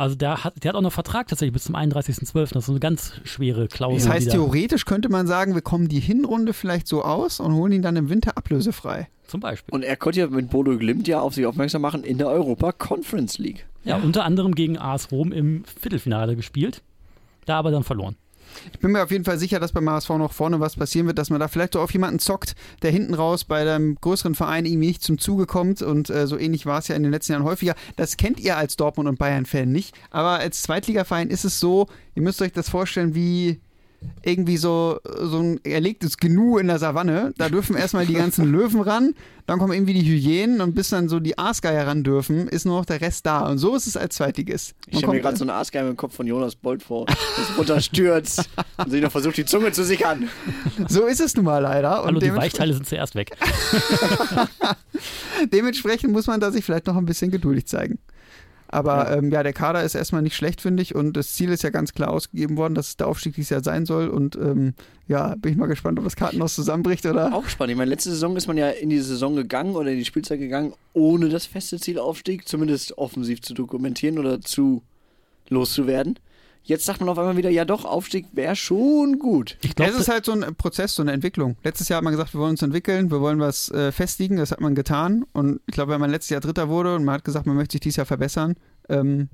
Also 0.00 0.14
der 0.14 0.44
hat, 0.44 0.54
der 0.64 0.70
hat 0.70 0.76
auch 0.76 0.80
noch 0.80 0.94
Vertrag 0.94 1.28
tatsächlich 1.28 1.52
bis 1.52 1.64
zum 1.64 1.76
31.12. 1.76 2.54
Das 2.54 2.64
ist 2.64 2.70
eine 2.70 2.80
ganz 2.80 3.20
schwere 3.22 3.68
Klausel. 3.68 3.98
Das 3.98 4.08
heißt, 4.08 4.30
theoretisch 4.30 4.86
könnte 4.86 5.10
man 5.10 5.26
sagen, 5.26 5.52
wir 5.54 5.60
kommen 5.60 5.88
die 5.88 6.00
Hinrunde 6.00 6.54
vielleicht 6.54 6.88
so 6.88 7.04
aus 7.04 7.38
und 7.38 7.52
holen 7.52 7.72
ihn 7.72 7.82
dann 7.82 7.96
im 7.96 8.08
Winter 8.08 8.38
ablösefrei. 8.38 9.10
Zum 9.26 9.40
Beispiel. 9.40 9.74
Und 9.74 9.82
er 9.82 9.98
konnte 9.98 10.20
ja 10.20 10.26
mit 10.28 10.48
Bodo 10.48 10.78
Glimt 10.78 11.06
ja 11.06 11.20
auf 11.20 11.34
sich 11.34 11.44
aufmerksam 11.44 11.82
machen 11.82 12.02
in 12.02 12.16
der 12.16 12.28
Europa 12.28 12.72
Conference 12.72 13.36
League. 13.36 13.66
Ja, 13.84 13.96
unter 13.96 14.24
anderem 14.24 14.54
gegen 14.54 14.78
AS 14.78 15.12
Rom 15.12 15.32
im 15.32 15.64
Viertelfinale 15.64 16.34
gespielt. 16.34 16.80
Da 17.44 17.58
aber 17.58 17.70
dann 17.70 17.84
verloren. 17.84 18.16
Ich 18.72 18.78
bin 18.78 18.92
mir 18.92 19.02
auf 19.02 19.10
jeden 19.10 19.24
Fall 19.24 19.38
sicher, 19.38 19.60
dass 19.60 19.72
beim 19.72 19.88
HSV 19.88 20.10
noch 20.10 20.32
vorne 20.32 20.60
was 20.60 20.76
passieren 20.76 21.06
wird, 21.06 21.18
dass 21.18 21.30
man 21.30 21.40
da 21.40 21.48
vielleicht 21.48 21.74
so 21.74 21.80
auf 21.80 21.92
jemanden 21.92 22.18
zockt, 22.18 22.54
der 22.82 22.90
hinten 22.90 23.14
raus 23.14 23.44
bei 23.44 23.60
einem 23.60 23.96
größeren 24.00 24.34
Verein 24.34 24.66
irgendwie 24.66 24.88
nicht 24.88 25.02
zum 25.02 25.18
Zuge 25.18 25.46
kommt. 25.46 25.82
Und 25.82 26.10
äh, 26.10 26.26
so 26.26 26.38
ähnlich 26.38 26.66
war 26.66 26.78
es 26.78 26.88
ja 26.88 26.96
in 26.96 27.02
den 27.02 27.12
letzten 27.12 27.32
Jahren 27.32 27.44
häufiger. 27.44 27.74
Das 27.96 28.16
kennt 28.16 28.40
ihr 28.40 28.56
als 28.56 28.76
Dortmund- 28.76 29.08
und 29.08 29.18
Bayern-Fan 29.18 29.70
nicht. 29.70 29.94
Aber 30.10 30.38
als 30.38 30.62
Zweitligaverein 30.62 31.28
ist 31.28 31.44
es 31.44 31.60
so, 31.60 31.86
ihr 32.14 32.22
müsst 32.22 32.42
euch 32.42 32.52
das 32.52 32.68
vorstellen 32.68 33.14
wie 33.14 33.60
irgendwie 34.22 34.56
so, 34.56 35.00
so 35.04 35.38
ein 35.38 35.60
erlegtes 35.64 36.18
Gnu 36.18 36.58
in 36.58 36.66
der 36.66 36.78
Savanne. 36.78 37.32
Da 37.38 37.48
dürfen 37.48 37.76
erstmal 37.76 38.06
die 38.06 38.14
ganzen 38.14 38.44
Löwen 38.52 38.80
ran, 38.80 39.14
dann 39.46 39.58
kommen 39.58 39.72
irgendwie 39.72 39.94
die 39.94 40.04
Hyänen 40.04 40.60
und 40.60 40.74
bis 40.74 40.90
dann 40.90 41.08
so 41.08 41.20
die 41.20 41.38
Aasgeier 41.38 41.86
ran 41.86 42.02
dürfen, 42.02 42.46
ist 42.48 42.66
nur 42.66 42.78
noch 42.78 42.84
der 42.84 43.00
Rest 43.00 43.26
da. 43.26 43.46
Und 43.48 43.58
so 43.58 43.74
ist 43.74 43.86
es 43.86 43.96
als 43.96 44.16
Zweitligist. 44.16 44.74
Ich 44.86 44.92
Man 44.92 44.98
stelle 44.98 45.12
mir 45.14 45.20
gerade 45.20 45.36
so 45.36 45.44
eine 45.44 45.54
Aasgeil 45.54 45.88
im 45.88 45.96
Kopf 45.96 46.14
von 46.14 46.26
Jonas 46.26 46.54
Bolt 46.54 46.82
vor, 46.82 47.06
das 47.06 47.58
runterstürzt 47.58 48.48
und 48.76 48.90
sich 48.90 49.02
noch 49.02 49.12
versucht, 49.12 49.36
die 49.36 49.44
Zunge 49.44 49.72
zu 49.72 49.84
sichern. 49.84 50.28
so 50.88 51.06
ist 51.06 51.20
es 51.20 51.34
nun 51.34 51.46
mal 51.46 51.58
leider. 51.58 52.02
Und 52.02 52.08
Hallo, 52.08 52.20
die 52.20 52.34
Weichteile 52.34 52.74
sind 52.74 52.86
zuerst 52.86 53.14
weg. 53.14 53.36
Dementsprechend 55.52 56.12
muss 56.12 56.26
man 56.26 56.40
da 56.40 56.50
sich 56.50 56.64
vielleicht 56.64 56.86
noch 56.86 56.96
ein 56.96 57.06
bisschen 57.06 57.30
geduldig 57.30 57.66
zeigen. 57.66 57.98
Aber 58.72 59.10
ja, 59.10 59.16
ähm, 59.16 59.30
ja 59.30 59.42
der 59.42 59.52
Kader 59.52 59.82
ist 59.82 59.94
erstmal 59.94 60.22
nicht 60.22 60.36
schlecht, 60.36 60.60
finde 60.60 60.82
ich. 60.82 60.94
Und 60.94 61.16
das 61.16 61.34
Ziel 61.34 61.50
ist 61.50 61.62
ja 61.62 61.70
ganz 61.70 61.92
klar 61.92 62.10
ausgegeben 62.10 62.56
worden, 62.56 62.74
dass 62.74 62.88
es 62.88 62.96
der 62.96 63.08
Aufstieg 63.08 63.34
dieses 63.34 63.50
Jahr 63.50 63.64
sein 63.64 63.84
soll. 63.84 64.08
Und 64.08 64.36
ähm, 64.36 64.74
ja, 65.08 65.34
bin 65.36 65.52
ich 65.52 65.58
mal 65.58 65.66
gespannt, 65.66 65.98
ob 65.98 66.04
das 66.04 66.16
Kartenhaus 66.16 66.54
zusammenbricht 66.54 67.04
oder. 67.06 67.34
Auch 67.34 67.48
spannend. 67.48 67.72
Ich 67.72 67.78
meine, 67.78 67.90
letzte 67.90 68.10
Saison 68.10 68.36
ist 68.36 68.46
man 68.46 68.56
ja 68.56 68.70
in 68.70 68.88
die 68.88 69.00
Saison 69.00 69.34
gegangen 69.34 69.74
oder 69.74 69.90
in 69.90 69.98
die 69.98 70.04
Spielzeit 70.04 70.38
gegangen, 70.38 70.72
ohne 70.92 71.28
das 71.28 71.46
feste 71.46 71.80
Ziel 71.80 71.98
Aufstieg, 71.98 72.46
zumindest 72.46 72.96
offensiv 72.96 73.42
zu 73.42 73.54
dokumentieren 73.54 74.18
oder 74.18 74.40
zu 74.40 74.82
loszuwerden. 75.48 76.18
Jetzt 76.62 76.84
sagt 76.84 77.00
man 77.00 77.08
auf 77.08 77.18
einmal 77.18 77.36
wieder, 77.36 77.50
ja 77.50 77.64
doch, 77.64 77.84
Aufstieg 77.84 78.26
wäre 78.32 78.54
schon 78.54 79.18
gut. 79.18 79.56
Ich 79.62 79.70
Ja, 79.70 79.74
glaube, 79.74 79.92
es 79.92 79.98
ist 79.98 80.08
halt 80.08 80.24
so 80.24 80.32
ein 80.32 80.54
Prozess, 80.56 80.94
so 80.94 81.02
eine 81.02 81.12
Entwicklung. 81.12 81.56
Letztes 81.64 81.88
Jahr 81.88 81.96
hat 81.98 82.04
man 82.04 82.12
gesagt, 82.12 82.34
wir 82.34 82.40
wollen 82.40 82.50
uns 82.52 82.62
entwickeln, 82.62 83.10
wir 83.10 83.20
wollen 83.20 83.40
was 83.40 83.70
äh, 83.70 83.92
festigen, 83.92 84.36
das 84.36 84.52
hat 84.52 84.60
man 84.60 84.74
getan. 84.74 85.24
Und 85.32 85.60
ich 85.66 85.74
glaube, 85.74 85.92
wenn 85.92 86.00
man 86.00 86.10
letztes 86.10 86.30
Jahr 86.30 86.40
Dritter 86.40 86.68
wurde 86.68 86.94
und 86.96 87.04
man 87.04 87.14
hat 87.16 87.24
gesagt, 87.24 87.46
man 87.46 87.56
möchte 87.56 87.72
sich 87.72 87.80
dieses 87.80 87.96
Jahr 87.96 88.06
verbessern, 88.06 88.54
ähm, 88.88 89.30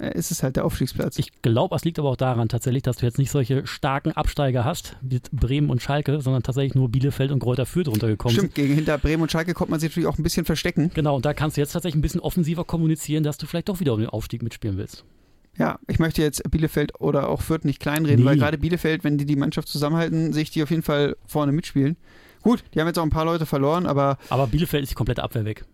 äh, 0.00 0.18
ist 0.18 0.32
es 0.32 0.42
halt 0.42 0.56
der 0.56 0.64
Aufstiegsplatz. 0.64 1.18
Ich 1.18 1.40
glaube, 1.42 1.76
es 1.76 1.84
liegt 1.84 2.00
aber 2.00 2.10
auch 2.10 2.16
daran 2.16 2.48
tatsächlich, 2.48 2.82
dass 2.82 2.96
du 2.96 3.06
jetzt 3.06 3.18
nicht 3.18 3.30
solche 3.30 3.66
starken 3.66 4.10
Absteiger 4.12 4.64
hast, 4.64 4.96
wie 5.00 5.20
Bremen 5.30 5.70
und 5.70 5.80
Schalke, 5.80 6.20
sondern 6.20 6.42
tatsächlich 6.42 6.74
nur 6.74 6.88
Bielefeld 6.90 7.30
und 7.30 7.38
Kräuter 7.38 7.66
Fürth 7.66 7.88
runtergekommen 7.88 8.34
sind. 8.34 8.52
Stimmt, 8.52 8.54
gegen 8.56 8.74
hinter 8.74 8.98
Bremen 8.98 9.22
und 9.22 9.30
Schalke 9.30 9.54
kommt 9.54 9.70
man 9.70 9.78
sich 9.78 9.90
natürlich 9.90 10.08
auch 10.08 10.18
ein 10.18 10.24
bisschen 10.24 10.44
verstecken. 10.44 10.90
Genau, 10.92 11.14
und 11.14 11.24
da 11.24 11.32
kannst 11.32 11.56
du 11.56 11.60
jetzt 11.60 11.72
tatsächlich 11.72 11.96
ein 11.98 12.02
bisschen 12.02 12.20
offensiver 12.20 12.64
kommunizieren, 12.64 13.22
dass 13.22 13.38
du 13.38 13.46
vielleicht 13.46 13.68
doch 13.68 13.78
wieder 13.78 13.94
um 13.94 14.00
den 14.00 14.08
Aufstieg 14.08 14.42
mitspielen 14.42 14.76
willst. 14.76 15.04
Ja, 15.58 15.78
ich 15.86 15.98
möchte 15.98 16.20
jetzt 16.22 16.42
Bielefeld 16.50 17.00
oder 17.00 17.28
auch 17.28 17.40
Fürth 17.42 17.64
nicht 17.64 17.78
kleinreden, 17.80 18.20
Nee. 18.24 18.30
weil 18.30 18.36
gerade 18.36 18.58
Bielefeld, 18.58 19.04
wenn 19.04 19.18
die 19.18 19.26
die 19.26 19.36
Mannschaft 19.36 19.68
zusammenhalten, 19.68 20.32
sehe 20.32 20.42
ich 20.42 20.50
die 20.50 20.62
auf 20.62 20.70
jeden 20.70 20.82
Fall 20.82 21.16
vorne 21.26 21.52
mitspielen. 21.52 21.96
Gut, 22.42 22.64
die 22.74 22.80
haben 22.80 22.86
jetzt 22.88 22.98
auch 22.98 23.04
ein 23.04 23.10
paar 23.10 23.24
Leute 23.24 23.46
verloren, 23.46 23.86
aber 23.86 24.18
Aber 24.30 24.46
Bielefeld 24.48 24.82
ist 24.82 24.90
die 24.90 24.94
komplette 24.96 25.22
Abwehr 25.22 25.44
weg. 25.44 25.64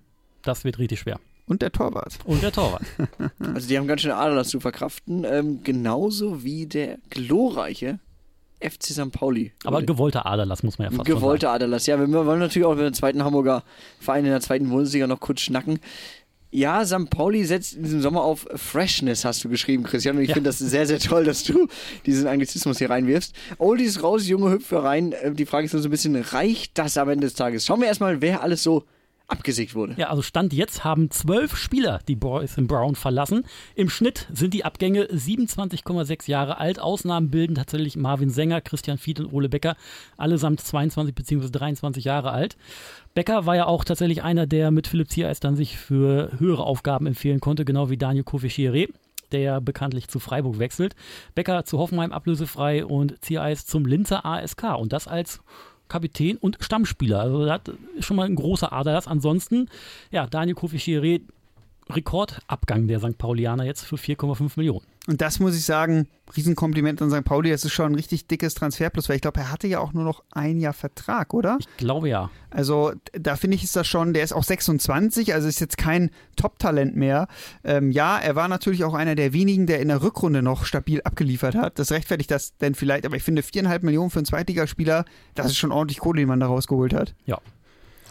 Das 0.42 0.64
wird 0.64 0.78
richtig 0.78 1.00
schwer. 1.00 1.18
und 1.46 1.62
der 1.62 1.72
Torwart. 1.72 2.18
Und 2.24 2.42
der 2.42 2.52
Torwart. 2.52 2.82
Also 3.54 3.66
die 3.68 3.76
haben 3.78 3.86
ganz 3.88 4.02
schön 4.02 4.12
Ader, 4.12 4.34
das 4.36 4.48
zu 4.50 4.60
verkraften. 4.60 5.24
Ähm, 5.24 5.60
genauso 5.64 6.44
wie 6.44 6.66
der 6.66 6.98
glorreiche 7.10 7.98
FC 8.60 8.84
St. 8.92 9.10
Pauli. 9.10 9.52
Aber 9.64 9.82
gewollter 9.82 10.26
Aderlass, 10.26 10.62
muss 10.62 10.78
man 10.78 10.90
ja 10.90 10.96
fast 10.96 11.08
schon 11.08 11.16
gewollter 11.16 11.50
Aderlass. 11.50 11.86
Ja, 11.86 11.98
wir 11.98 12.26
wollen 12.26 12.38
natürlich 12.38 12.66
auch 12.66 12.74
über 12.74 12.82
den 12.84 12.92
zweiten 12.94 13.24
Hamburger 13.24 13.64
Verein 13.98 14.24
in 14.26 14.30
der 14.30 14.40
zweiten 14.42 14.68
Bundesliga 14.68 15.06
noch 15.06 15.18
kurz 15.18 15.40
schnacken. 15.40 15.80
Ja, 16.52 16.84
St. 16.84 17.08
Pauli 17.10 17.44
setzt 17.44 17.74
in 17.74 17.84
diesem 17.84 18.00
Sommer 18.02 18.22
auf 18.22 18.46
Freshness, 18.56 19.24
hast 19.24 19.44
du 19.44 19.48
geschrieben, 19.48 19.84
Christian. 19.84 20.16
Und 20.16 20.22
ich 20.22 20.30
Ja. 20.30 20.34
finde 20.34 20.48
das 20.50 20.58
sehr, 20.58 20.86
sehr 20.86 20.98
toll, 20.98 21.24
dass 21.24 21.44
du 21.44 21.68
diesen 22.06 22.26
Anglizismus 22.26 22.78
hier 22.78 22.90
reinwirfst. 22.90 23.32
Oldies 23.58 24.02
raus, 24.02 24.26
junge 24.26 24.50
Hüpfe 24.50 24.82
rein. 24.82 25.12
Äh, 25.12 25.32
Die 25.32 25.46
Frage 25.46 25.66
ist 25.66 25.72
nur 25.72 25.82
so 25.82 25.88
ein 25.88 25.92
bisschen, 25.92 26.16
reicht 26.16 26.76
das 26.76 26.96
am 26.96 27.08
Ende 27.08 27.26
des 27.28 27.34
Tages? 27.34 27.64
Schauen 27.66 27.80
wir 27.80 27.86
erstmal, 27.86 28.20
wer 28.20 28.42
alles 28.42 28.62
so 28.64 28.84
abgesägt 29.30 29.74
wurde. 29.74 29.94
Ja, 29.96 30.10
also 30.10 30.22
Stand 30.22 30.52
jetzt 30.52 30.84
haben 30.84 31.10
zwölf 31.10 31.56
Spieler 31.56 32.00
die 32.08 32.16
Boys 32.16 32.56
in 32.56 32.66
Brown 32.66 32.94
verlassen. 32.94 33.44
Im 33.74 33.88
Schnitt 33.88 34.26
sind 34.32 34.54
die 34.54 34.64
Abgänge 34.64 35.04
27,6 35.04 36.28
Jahre 36.28 36.58
alt. 36.58 36.78
Ausnahmen 36.78 37.30
bilden 37.30 37.54
tatsächlich 37.54 37.96
Marvin 37.96 38.30
Sänger, 38.30 38.60
Christian 38.60 38.98
Fied 38.98 39.20
und 39.20 39.32
Ole 39.32 39.48
Becker, 39.48 39.76
allesamt 40.16 40.60
22 40.60 41.14
bzw. 41.14 41.50
23 41.50 42.04
Jahre 42.04 42.32
alt. 42.32 42.56
Becker 43.14 43.46
war 43.46 43.56
ja 43.56 43.66
auch 43.66 43.84
tatsächlich 43.84 44.22
einer, 44.22 44.46
der 44.46 44.70
mit 44.70 44.86
Philipp 44.86 45.10
Ziereis 45.10 45.40
dann 45.40 45.56
sich 45.56 45.76
für 45.76 46.30
höhere 46.38 46.64
Aufgaben 46.64 47.06
empfehlen 47.06 47.40
konnte, 47.40 47.64
genau 47.64 47.90
wie 47.90 47.96
Daniel 47.96 48.24
Kofischere 48.24 48.88
der 49.32 49.40
ja 49.40 49.60
bekanntlich 49.60 50.08
zu 50.08 50.18
Freiburg 50.18 50.58
wechselt. 50.58 50.94
Becker 51.36 51.64
zu 51.64 51.78
Hoffenheim 51.78 52.12
ablösefrei 52.12 52.84
und 52.84 53.22
Ziereis 53.24 53.66
zum 53.66 53.86
Linzer 53.86 54.24
ASK. 54.26 54.64
Und 54.76 54.92
das 54.92 55.06
als 55.08 55.40
Kapitän 55.90 56.38
und 56.38 56.56
Stammspieler. 56.60 57.20
Also 57.20 57.44
das 57.44 57.60
ist 57.96 58.06
schon 58.06 58.16
mal 58.16 58.26
ein 58.26 58.36
großer 58.36 58.72
Aderlass. 58.72 59.06
Ansonsten, 59.06 59.68
ja, 60.10 60.26
Daniel 60.26 60.56
Kofi-Chiré, 60.56 61.20
Rekordabgang 61.90 62.88
der 62.88 63.00
St. 63.00 63.18
Paulianer 63.18 63.64
jetzt 63.64 63.84
für 63.84 63.96
4,5 63.96 64.52
Millionen. 64.56 64.86
Und 65.06 65.22
das 65.22 65.40
muss 65.40 65.56
ich 65.56 65.64
sagen, 65.64 66.08
Riesenkompliment 66.36 67.00
an 67.00 67.10
St. 67.10 67.24
Pauli, 67.24 67.50
das 67.50 67.64
ist 67.64 67.72
schon 67.72 67.92
ein 67.92 67.94
richtig 67.94 68.26
dickes 68.26 68.54
Transferplus, 68.54 69.08
weil 69.08 69.16
ich 69.16 69.22
glaube, 69.22 69.40
er 69.40 69.50
hatte 69.50 69.66
ja 69.66 69.80
auch 69.80 69.92
nur 69.92 70.04
noch 70.04 70.22
ein 70.30 70.60
Jahr 70.60 70.74
Vertrag, 70.74 71.32
oder? 71.32 71.56
Ich 71.58 71.76
glaube 71.78 72.08
ja. 72.08 72.30
Also 72.50 72.92
da 73.12 73.36
finde 73.36 73.56
ich, 73.56 73.64
ist 73.64 73.74
das 73.76 73.86
schon, 73.86 74.12
der 74.12 74.22
ist 74.22 74.32
auch 74.32 74.44
26, 74.44 75.32
also 75.32 75.48
ist 75.48 75.60
jetzt 75.60 75.78
kein 75.78 76.10
Top-Talent 76.36 76.96
mehr. 76.96 77.28
Ähm, 77.64 77.90
ja, 77.90 78.18
er 78.18 78.36
war 78.36 78.48
natürlich 78.48 78.84
auch 78.84 78.94
einer 78.94 79.14
der 79.14 79.32
wenigen, 79.32 79.66
der 79.66 79.80
in 79.80 79.88
der 79.88 80.02
Rückrunde 80.02 80.42
noch 80.42 80.64
stabil 80.64 81.00
abgeliefert 81.02 81.54
hat. 81.54 81.78
Das 81.78 81.90
rechtfertigt 81.92 82.30
das 82.30 82.56
denn 82.58 82.74
vielleicht, 82.74 83.06
aber 83.06 83.16
ich 83.16 83.22
finde 83.22 83.42
viereinhalb 83.42 83.82
Millionen 83.82 84.10
für 84.10 84.18
einen 84.18 84.26
Zweitligaspieler, 84.26 85.04
das 85.34 85.46
ist 85.46 85.56
schon 85.56 85.72
ordentlich 85.72 85.98
Kohle, 85.98 86.20
die 86.20 86.26
man 86.26 86.40
da 86.40 86.46
rausgeholt 86.46 86.92
hat. 86.92 87.14
Ja. 87.24 87.38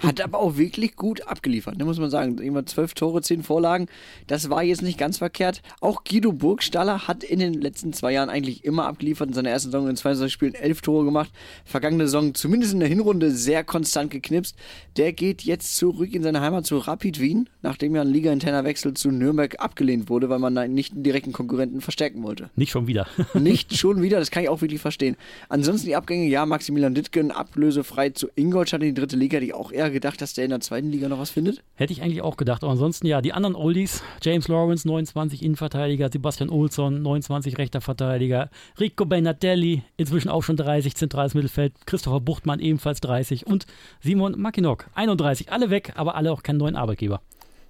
Hat 0.02 0.22
aber 0.22 0.40
auch 0.40 0.58
wirklich 0.58 0.96
gut 0.96 1.28
abgeliefert, 1.28 1.78
ne, 1.78 1.86
muss 1.86 2.00
man 2.00 2.10
sagen. 2.10 2.42
Jemand 2.42 2.70
zwölf 2.70 2.94
Tore, 2.94 3.22
zehn 3.22 3.44
Vorlagen, 3.44 3.88
das 4.28 4.50
war 4.50 4.64
jetzt 4.64 4.82
nicht 4.82 4.98
ganz 4.98 5.18
verkehrt. 5.18 5.62
Auch 5.82 6.04
Guido 6.04 6.32
Burgstaller 6.32 7.08
hat 7.08 7.24
in 7.24 7.40
den 7.40 7.54
letzten 7.54 7.92
zwei 7.94 8.14
Jahren 8.14 8.30
eigentlich 8.30 8.64
immer 8.64 8.86
abgeliefert. 8.86 9.30
In 9.30 9.34
seiner 9.34 9.50
ersten 9.50 9.72
Saison 9.72 9.90
in 9.90 9.96
22 9.96 10.32
Spielen 10.32 10.54
elf 10.54 10.82
Tore 10.82 11.04
gemacht. 11.06 11.32
Vergangene 11.66 12.06
Saison 12.06 12.34
zumindest 12.34 12.74
in 12.74 12.80
der 12.80 12.90
Hinrunde 12.90 13.32
sehr 13.32 13.64
konstant 13.64 14.12
geknipst. 14.12 14.56
Der 14.98 15.14
geht 15.14 15.44
jetzt 15.44 15.76
zurück 15.76 16.14
in 16.14 16.24
seine 16.24 16.42
Heimat 16.42 16.66
zu 16.66 16.78
Rapid 16.78 17.20
Wien, 17.20 17.50
nachdem 17.62 17.96
ja 17.96 18.02
ein 18.02 18.08
liga-interner 18.08 18.64
Wechsel 18.64 18.94
zu 18.94 19.12
Nürnberg 19.12 19.60
abgelehnt 19.60 20.10
wurde, 20.10 20.30
weil 20.30 20.40
man 20.40 20.56
da 20.56 20.68
nicht 20.68 20.94
einen 20.94 21.04
direkten 21.04 21.34
Konkurrenten 21.34 21.82
verstärken 21.82 22.24
wollte. 22.24 22.50
Nicht 22.56 22.72
schon 22.72 22.88
wieder. 22.88 23.08
Nicht 23.34 23.76
schon 23.76 24.02
wieder, 24.02 24.20
das 24.20 24.32
kann 24.32 24.44
ich 24.44 24.50
auch 24.50 24.62
wirklich 24.62 24.82
verstehen. 24.82 25.16
Ansonsten 25.50 25.88
die 25.88 25.96
Abgänge, 25.96 26.28
ja, 26.28 26.46
Maximilian 26.46 26.94
Dittgen 26.94 27.32
ablösefrei 27.32 28.10
zu 28.12 28.30
Ingolstadt 28.36 28.82
in 28.82 28.94
die 28.94 29.00
dritte 29.00 29.16
Liga, 29.16 29.40
die 29.40 29.54
auch 29.54 29.72
eher 29.72 29.89
gedacht, 29.92 30.22
dass 30.22 30.34
der 30.34 30.46
in 30.46 30.52
der 30.52 30.60
zweiten 30.60 30.90
Liga 30.90 31.10
noch 31.10 31.20
was 31.20 31.30
findet. 31.30 31.64
Hätte 31.76 31.94
ich 31.94 32.02
eigentlich 32.02 32.22
auch 32.22 32.38
gedacht. 32.38 32.64
Aber 32.64 32.72
ansonsten, 32.72 33.08
ja, 33.08 33.22
die 33.22 33.34
anderen 33.34 33.56
Oldies, 33.56 34.04
James 34.22 34.48
Lawrence, 34.48 34.88
29 34.88 35.42
Innenverteidiger, 35.44 36.10
Sebastian 36.12 36.50
Olsson, 36.50 37.02
29 37.02 37.58
rechter 37.58 37.82
Verteidiger, 37.82 38.50
Rico 38.80 39.06
Benatelli, 39.06 39.84
inzwischen 39.98 40.30
auch 40.30 40.44
schon 40.44 40.58
30, 40.58 40.96
zentrales 40.96 41.34
Mittelfeld, 41.34 41.74
Christopher 41.86 42.20
Buchtmann 42.20 42.60
ebenfalls 42.60 43.02
30 43.02 43.48
und 43.48 43.66
Simon 44.02 44.40
Mackinock, 44.40 44.88
31. 44.96 45.52
Alle 45.52 45.70
weg, 45.70 45.94
aber 45.96 46.16
alle 46.16 46.32
auch 46.32 46.44
keinen 46.44 46.58
neuen 46.58 46.76
Arbeitgeber. 46.76 47.22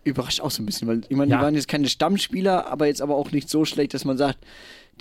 Überrascht 0.10 0.41
auch 0.41 0.52
so 0.52 0.62
ein 0.62 0.65
bisschen, 0.65 0.88
weil 0.88 1.02
ich 1.08 1.15
meine, 1.15 1.32
Ja. 1.32 1.38
die 1.38 1.43
waren 1.43 1.56
jetzt 1.56 1.67
keine 1.67 1.88
Stammspieler, 1.89 2.67
aber 2.67 2.88
jetzt 2.88 3.02
aber 3.02 3.15
auch 3.15 3.32
nicht 3.32 3.50
so 3.50 3.65
schlecht, 3.65 3.93
dass 3.93 4.06
man 4.06 4.17
sagt, 4.17 4.39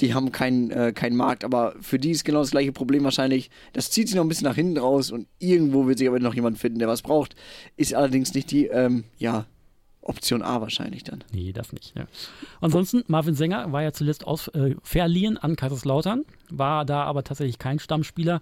die 0.01 0.15
haben 0.15 0.31
keinen 0.31 0.71
äh, 0.71 0.93
keinen 0.93 1.17
Markt, 1.17 1.43
aber 1.45 1.75
für 1.81 1.99
die 1.99 2.13
ist 2.13 2.25
genau 2.25 2.39
das 2.41 2.53
gleiche 2.53 2.71
Problem 2.73 3.03
wahrscheinlich. 3.05 3.51
Das 3.73 3.91
zieht 3.91 4.07
sich 4.09 4.17
noch 4.17 4.25
ein 4.25 4.29
bisschen 4.29 4.45
nach 4.47 4.55
hinten 4.55 4.79
raus 4.79 5.11
und 5.11 5.27
irgendwo 5.41 5.87
wird 5.89 5.99
sich 5.99 6.07
aber 6.07 6.21
noch 6.21 6.35
jemand 6.35 6.59
finden, 6.59 6.79
der 6.79 6.87
was 6.89 7.03
braucht. 7.03 7.35
Ist 7.77 7.95
allerdings 7.95 8.33
nicht 8.35 8.51
die, 8.53 8.67
ähm, 8.67 9.05
ja, 9.19 9.47
Option 10.01 10.41
A 10.43 10.61
wahrscheinlich 10.63 11.05
dann. 11.05 11.23
Nee, 11.33 11.53
das 11.53 11.73
nicht. 11.73 11.95
Ja. 11.95 12.07
Ansonsten, 12.63 13.03
Marvin 13.09 13.35
Sänger 13.35 13.73
war 13.73 13.83
ja 13.83 13.93
zuletzt 13.93 14.25
aus, 14.27 14.49
äh, 14.49 14.75
verliehen 14.83 15.37
an 15.37 15.55
Kaiserslautern, 15.57 16.25
war 16.49 16.85
da 16.87 17.03
aber 17.03 17.25
tatsächlich 17.25 17.59
kein 17.59 17.79
Stammspieler 17.79 18.41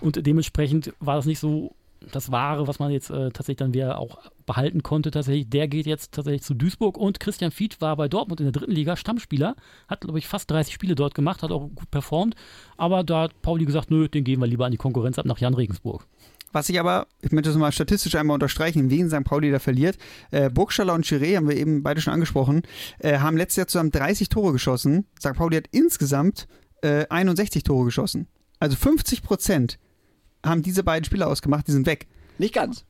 und 0.00 0.26
dementsprechend 0.26 0.92
war 0.98 1.14
das 1.16 1.26
nicht 1.26 1.38
so 1.38 1.76
das 2.12 2.30
Wahre, 2.30 2.68
was 2.68 2.78
man 2.78 2.90
jetzt 2.90 3.10
äh, 3.10 3.30
tatsächlich 3.30 3.58
dann 3.58 3.74
wieder 3.74 3.98
auch 3.98 4.18
behalten 4.44 4.82
konnte. 4.82 5.10
Tatsächlich, 5.10 5.48
der 5.48 5.68
geht 5.68 5.86
jetzt 5.86 6.12
tatsächlich 6.12 6.42
zu 6.42 6.54
Duisburg 6.54 6.96
und 6.98 7.20
Christian 7.20 7.50
Fied 7.50 7.80
war 7.80 7.96
bei 7.96 8.08
Dortmund 8.08 8.40
in 8.40 8.46
der 8.46 8.52
dritten 8.52 8.72
Liga 8.72 8.96
Stammspieler, 8.96 9.56
hat 9.88 10.02
glaube 10.02 10.18
ich 10.18 10.26
fast 10.26 10.50
30 10.50 10.72
Spiele 10.72 10.94
dort 10.94 11.14
gemacht, 11.14 11.42
hat 11.42 11.50
auch 11.50 11.68
gut 11.68 11.90
performt, 11.90 12.34
aber 12.76 13.04
da 13.04 13.22
hat 13.22 13.42
Pauli 13.42 13.64
gesagt, 13.64 13.90
nö, 13.90 14.08
den 14.08 14.24
geben 14.24 14.42
wir 14.42 14.46
lieber 14.46 14.66
an 14.66 14.72
die 14.72 14.78
Konkurrenz 14.78 15.18
ab 15.18 15.26
nach 15.26 15.38
Jan 15.38 15.54
Regensburg. 15.54 16.06
Was 16.52 16.68
ich 16.68 16.80
aber, 16.80 17.06
ich 17.20 17.32
möchte 17.32 17.50
das 17.50 17.58
mal 17.58 17.72
statistisch 17.72 18.14
einmal 18.14 18.34
unterstreichen, 18.34 18.88
wen 18.88 19.10
St. 19.10 19.24
Pauli 19.24 19.50
da 19.50 19.58
verliert. 19.58 19.98
Äh, 20.30 20.48
Burgstaller 20.48 20.94
und 20.94 21.04
Chiré, 21.04 21.36
haben 21.36 21.48
wir 21.48 21.56
eben 21.56 21.82
beide 21.82 22.00
schon 22.00 22.14
angesprochen, 22.14 22.62
äh, 22.98 23.18
haben 23.18 23.36
letztes 23.36 23.56
Jahr 23.56 23.66
zusammen 23.66 23.90
30 23.90 24.28
Tore 24.28 24.52
geschossen. 24.52 25.06
St. 25.18 25.34
Pauli 25.34 25.56
hat 25.56 25.66
insgesamt 25.72 26.46
äh, 26.82 27.04
61 27.10 27.62
Tore 27.64 27.84
geschossen. 27.84 28.28
Also 28.58 28.76
50 28.76 29.22
Prozent 29.22 29.78
haben 30.48 30.62
diese 30.62 30.82
beiden 30.82 31.04
Spieler 31.04 31.28
ausgemacht, 31.28 31.66
die 31.68 31.72
sind 31.72 31.86
weg. 31.86 32.06
Nicht 32.38 32.54
ganz. 32.54 32.84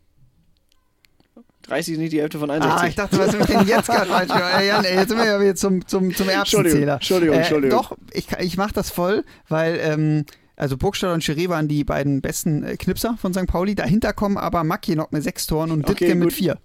30 1.62 1.94
ist 1.94 1.98
nicht 1.98 2.12
die 2.12 2.20
Hälfte 2.20 2.38
von 2.38 2.48
61. 2.50 2.80
Ah, 2.82 2.86
ich 2.88 2.94
dachte, 2.94 3.18
was 3.18 3.34
ich 3.34 3.44
denn 3.46 3.66
jetzt 3.66 3.86
gerade 3.88 4.06
falsch 4.06 4.30
Jan, 4.30 4.84
ey, 4.84 4.94
jetzt 4.96 5.08
sind 5.08 5.18
wir 5.18 5.26
ja 5.26 5.40
wieder 5.40 5.56
zum, 5.56 5.84
zum, 5.86 6.14
zum 6.14 6.28
Erbsenzähler. 6.28 6.94
Entschuldigung, 6.94 7.34
Äh, 7.34 7.38
Entschuldigung. 7.38 7.76
Doch, 7.78 7.96
ich, 8.12 8.28
ich 8.38 8.56
mache 8.56 8.72
das 8.72 8.90
voll, 8.90 9.24
weil 9.48 9.78
ähm, 9.82 10.24
also 10.54 10.76
Burgstaller 10.76 11.14
und 11.14 11.24
Chiré 11.24 11.48
waren 11.48 11.66
die 11.66 11.82
beiden 11.82 12.20
besten 12.22 12.62
äh, 12.62 12.76
Knipser 12.76 13.16
von 13.20 13.34
St. 13.34 13.46
Pauli. 13.46 13.74
Dahinter 13.74 14.12
kommen 14.12 14.38
aber 14.38 14.62
Mackinock 14.62 15.12
mit 15.12 15.24
sechs 15.24 15.46
Toren 15.46 15.72
und 15.72 15.84
Okay, 15.90 16.04
Dittke 16.04 16.14
mit 16.14 16.28
gut. 16.28 16.32
vier. 16.34 16.58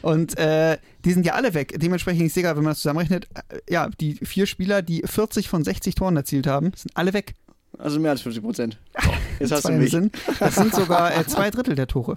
Und 0.00 0.38
äh, 0.38 0.78
die 1.04 1.12
sind 1.12 1.26
ja 1.26 1.34
alle 1.34 1.52
weg. 1.52 1.74
Dementsprechend 1.78 2.22
ist 2.26 2.36
egal, 2.36 2.56
wenn 2.56 2.64
man 2.64 2.70
das 2.72 2.78
zusammenrechnet. 2.78 3.28
Äh, 3.50 3.58
ja, 3.68 3.88
die 4.00 4.14
vier 4.14 4.46
Spieler, 4.46 4.80
die 4.80 5.02
40 5.04 5.48
von 5.50 5.64
60 5.64 5.94
Toren 5.96 6.16
erzielt 6.16 6.46
haben, 6.46 6.72
sind 6.74 6.90
alle 6.96 7.12
weg. 7.12 7.34
Also 7.78 8.00
mehr 8.00 8.10
als 8.12 8.22
50 8.22 8.42
Prozent. 8.42 8.78
Jetzt 9.40 9.52
hast 9.52 9.68
du 9.68 9.72
mich. 9.72 9.90
sind, 9.90 10.16
das 10.40 10.54
sind 10.54 10.74
sogar 10.74 11.14
äh, 11.14 11.24
zwei 11.26 11.50
Drittel 11.50 11.74
der 11.74 11.86
Tore. 11.86 12.14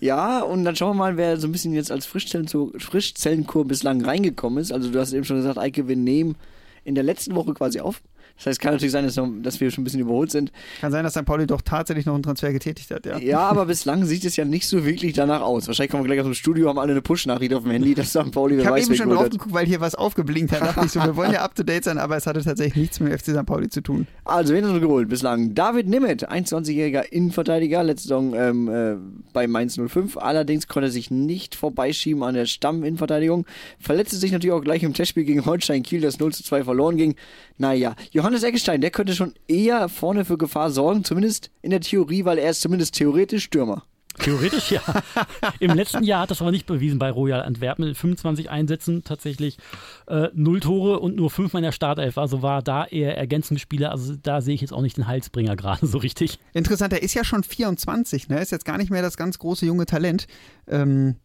Ja, 0.00 0.40
und 0.40 0.64
dann 0.64 0.76
schauen 0.76 0.90
wir 0.96 0.98
mal, 0.98 1.16
wer 1.16 1.36
so 1.38 1.48
ein 1.48 1.52
bisschen 1.52 1.72
jetzt 1.72 1.90
als 1.90 2.06
Frischzellen- 2.06 2.48
Frischzellenkur 2.80 3.64
bislang 3.64 4.04
reingekommen 4.04 4.58
ist. 4.58 4.72
Also 4.72 4.90
du 4.90 4.98
hast 5.00 5.12
eben 5.12 5.24
schon 5.24 5.36
gesagt, 5.36 5.56
Eike, 5.58 5.88
wir 5.88 5.96
nehmen 5.96 6.36
in 6.84 6.94
der 6.94 7.04
letzten 7.04 7.34
Woche 7.34 7.54
quasi 7.54 7.80
auf. 7.80 8.02
Das 8.36 8.46
heißt, 8.46 8.60
kann 8.60 8.72
natürlich 8.72 8.92
sein, 8.92 9.04
dass, 9.04 9.16
noch, 9.16 9.28
dass 9.42 9.60
wir 9.60 9.70
schon 9.70 9.82
ein 9.82 9.84
bisschen 9.84 10.00
überholt 10.00 10.30
sind. 10.30 10.50
Kann 10.80 10.90
sein, 10.90 11.04
dass 11.04 11.14
St. 11.14 11.24
Pauli 11.24 11.46
doch 11.46 11.62
tatsächlich 11.62 12.04
noch 12.04 12.14
einen 12.14 12.24
Transfer 12.24 12.52
getätigt 12.52 12.90
hat, 12.90 13.06
ja. 13.06 13.16
Ja, 13.18 13.40
aber 13.40 13.66
bislang 13.74 14.04
sieht 14.04 14.24
es 14.24 14.36
ja 14.36 14.44
nicht 14.44 14.66
so 14.66 14.84
wirklich 14.84 15.12
danach 15.12 15.40
aus. 15.40 15.68
Wahrscheinlich 15.68 15.92
kommen 15.92 16.04
wir 16.04 16.08
gleich 16.08 16.20
aus 16.20 16.26
dem 16.26 16.34
Studio, 16.34 16.68
haben 16.68 16.78
alle 16.78 16.92
eine 16.92 17.02
Push-Nachricht 17.02 17.54
auf 17.54 17.62
dem 17.62 17.72
Handy, 17.72 17.94
dass 17.94 18.10
St. 18.10 18.32
Pauli, 18.32 18.56
wer 18.56 18.62
Ich 18.62 18.66
habe 18.68 18.80
eben 18.80 18.94
schon 18.94 19.10
drauf 19.10 19.30
geguckt, 19.30 19.54
weil 19.54 19.66
hier 19.66 19.80
was 19.80 19.94
aufgeblinkt 19.94 20.52
hat. 20.52 20.62
Da 20.62 20.66
dachte 20.66 20.86
ich 20.86 20.92
so, 20.92 21.00
wir 21.00 21.14
wollen 21.16 21.32
ja 21.32 21.42
up 21.42 21.54
to 21.54 21.62
date 21.62 21.84
sein, 21.84 21.98
aber 21.98 22.16
es 22.16 22.26
hatte 22.26 22.42
tatsächlich 22.42 22.76
nichts 22.76 23.00
mit 23.00 23.12
dem 23.12 23.18
FC 23.18 23.26
St. 23.30 23.46
Pauli 23.46 23.68
zu 23.68 23.80
tun. 23.80 24.06
Also, 24.24 24.52
wen 24.52 24.64
haben 24.64 24.74
wir 24.74 24.80
geholt 24.80 25.08
bislang? 25.08 25.54
David 25.54 25.88
Nimmet, 25.88 26.28
21-jähriger 26.28 27.04
Innenverteidiger, 27.04 27.84
letzte 27.84 28.08
Saison 28.08 28.34
ähm, 28.34 28.68
äh, 28.68 28.96
bei 29.32 29.46
Mainz 29.46 29.78
05. 29.78 30.16
Allerdings 30.16 30.66
konnte 30.66 30.88
er 30.88 30.92
sich 30.92 31.10
nicht 31.10 31.54
vorbeischieben 31.54 32.22
an 32.22 32.34
der 32.34 32.46
Stamm-Innenverteidigung. 32.46 33.46
Verletzte 33.78 34.16
sich 34.16 34.32
natürlich 34.32 34.52
auch 34.52 34.62
gleich 34.62 34.82
im 34.82 34.92
Testspiel 34.92 35.24
gegen 35.24 35.46
Holstein 35.46 35.82
Kiel, 35.82 36.00
das 36.00 36.18
0 36.18 36.32
zu 36.32 36.42
2 36.42 36.64
verloren 36.64 36.96
ging. 36.96 37.14
Naja, 37.56 37.94
Johannes 38.10 38.42
Eggestein, 38.42 38.80
der 38.80 38.90
könnte 38.90 39.14
schon 39.14 39.34
eher 39.46 39.88
vorne 39.88 40.24
für 40.24 40.38
Gefahr 40.38 40.70
sorgen, 40.70 41.04
zumindest 41.04 41.50
in 41.62 41.70
der 41.70 41.80
Theorie, 41.80 42.24
weil 42.24 42.38
er 42.38 42.50
ist 42.50 42.60
zumindest 42.60 42.94
theoretisch 42.94 43.44
Stürmer. 43.44 43.84
Theoretisch 44.18 44.70
ja. 44.70 44.80
Im 45.60 45.72
letzten 45.72 46.04
Jahr 46.04 46.22
hat 46.22 46.30
das 46.30 46.40
aber 46.40 46.52
nicht 46.52 46.66
bewiesen 46.66 46.98
bei 46.98 47.10
Royal 47.10 47.42
Antwerpen. 47.42 47.84
In 47.84 47.94
25 47.94 48.48
Einsätzen 48.48 49.02
tatsächlich 49.02 49.58
äh, 50.06 50.28
null 50.34 50.60
Tore 50.60 51.00
und 51.00 51.16
nur 51.16 51.30
fünfmal 51.30 51.62
in 51.62 51.64
der 51.64 51.72
Startelf. 51.72 52.16
Also 52.16 52.40
war 52.40 52.62
da 52.62 52.84
eher 52.84 53.16
ergänzende 53.16 53.60
Spieler. 53.60 53.90
Also 53.90 54.14
da 54.14 54.40
sehe 54.40 54.54
ich 54.54 54.60
jetzt 54.60 54.72
auch 54.72 54.82
nicht 54.82 54.96
den 54.96 55.08
Halsbringer 55.08 55.56
gerade 55.56 55.86
so 55.86 55.98
richtig. 55.98 56.38
Interessant, 56.52 56.92
er 56.92 57.02
ist 57.02 57.14
ja 57.14 57.24
schon 57.24 57.42
24, 57.42 58.28
ne? 58.28 58.40
Ist 58.40 58.52
jetzt 58.52 58.64
gar 58.64 58.78
nicht 58.78 58.90
mehr 58.90 59.02
das 59.02 59.16
ganz 59.16 59.38
große 59.38 59.66
junge 59.66 59.86
Talent. 59.86 60.26
Ähm, 60.68 61.16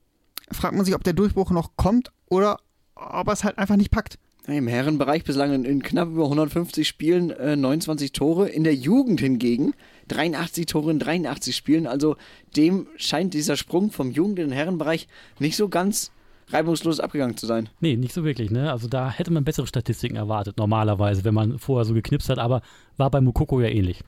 fragt 0.51 0.75
man 0.75 0.83
sich, 0.83 0.95
ob 0.95 1.03
der 1.03 1.13
Durchbruch 1.13 1.51
noch 1.51 1.75
kommt 1.75 2.11
oder 2.27 2.59
ob 2.95 3.27
er 3.27 3.33
es 3.33 3.43
halt 3.43 3.59
einfach 3.59 3.75
nicht 3.75 3.91
packt. 3.91 4.17
Im 4.57 4.67
Herrenbereich 4.67 5.23
bislang 5.23 5.53
in, 5.53 5.65
in 5.65 5.83
knapp 5.83 6.09
über 6.09 6.23
150 6.23 6.87
Spielen 6.87 7.29
äh, 7.31 7.55
29 7.55 8.11
Tore. 8.11 8.49
In 8.49 8.63
der 8.63 8.75
Jugend 8.75 9.19
hingegen 9.19 9.73
83 10.07 10.65
Tore 10.65 10.91
in 10.91 10.99
83 10.99 11.55
Spielen. 11.55 11.87
Also 11.87 12.15
dem 12.55 12.87
scheint 12.97 13.33
dieser 13.33 13.57
Sprung 13.57 13.91
vom 13.91 14.11
Jugend 14.11 14.39
in 14.39 14.49
den 14.49 14.53
Herrenbereich 14.53 15.07
nicht 15.39 15.55
so 15.55 15.69
ganz 15.69 16.11
reibungslos 16.47 16.99
abgegangen 16.99 17.37
zu 17.37 17.45
sein. 17.45 17.69
Nee, 17.79 17.95
nicht 17.95 18.13
so 18.13 18.23
wirklich. 18.23 18.51
Ne? 18.51 18.71
Also 18.71 18.87
da 18.87 19.11
hätte 19.11 19.31
man 19.31 19.43
bessere 19.43 19.67
Statistiken 19.67 20.15
erwartet, 20.15 20.57
normalerweise, 20.57 21.23
wenn 21.23 21.33
man 21.33 21.59
vorher 21.59 21.85
so 21.85 21.93
geknipst 21.93 22.29
hat. 22.29 22.39
Aber 22.39 22.61
war 22.97 23.09
bei 23.11 23.21
Mukoko 23.21 23.61
ja 23.61 23.69
ähnlich. 23.69 24.03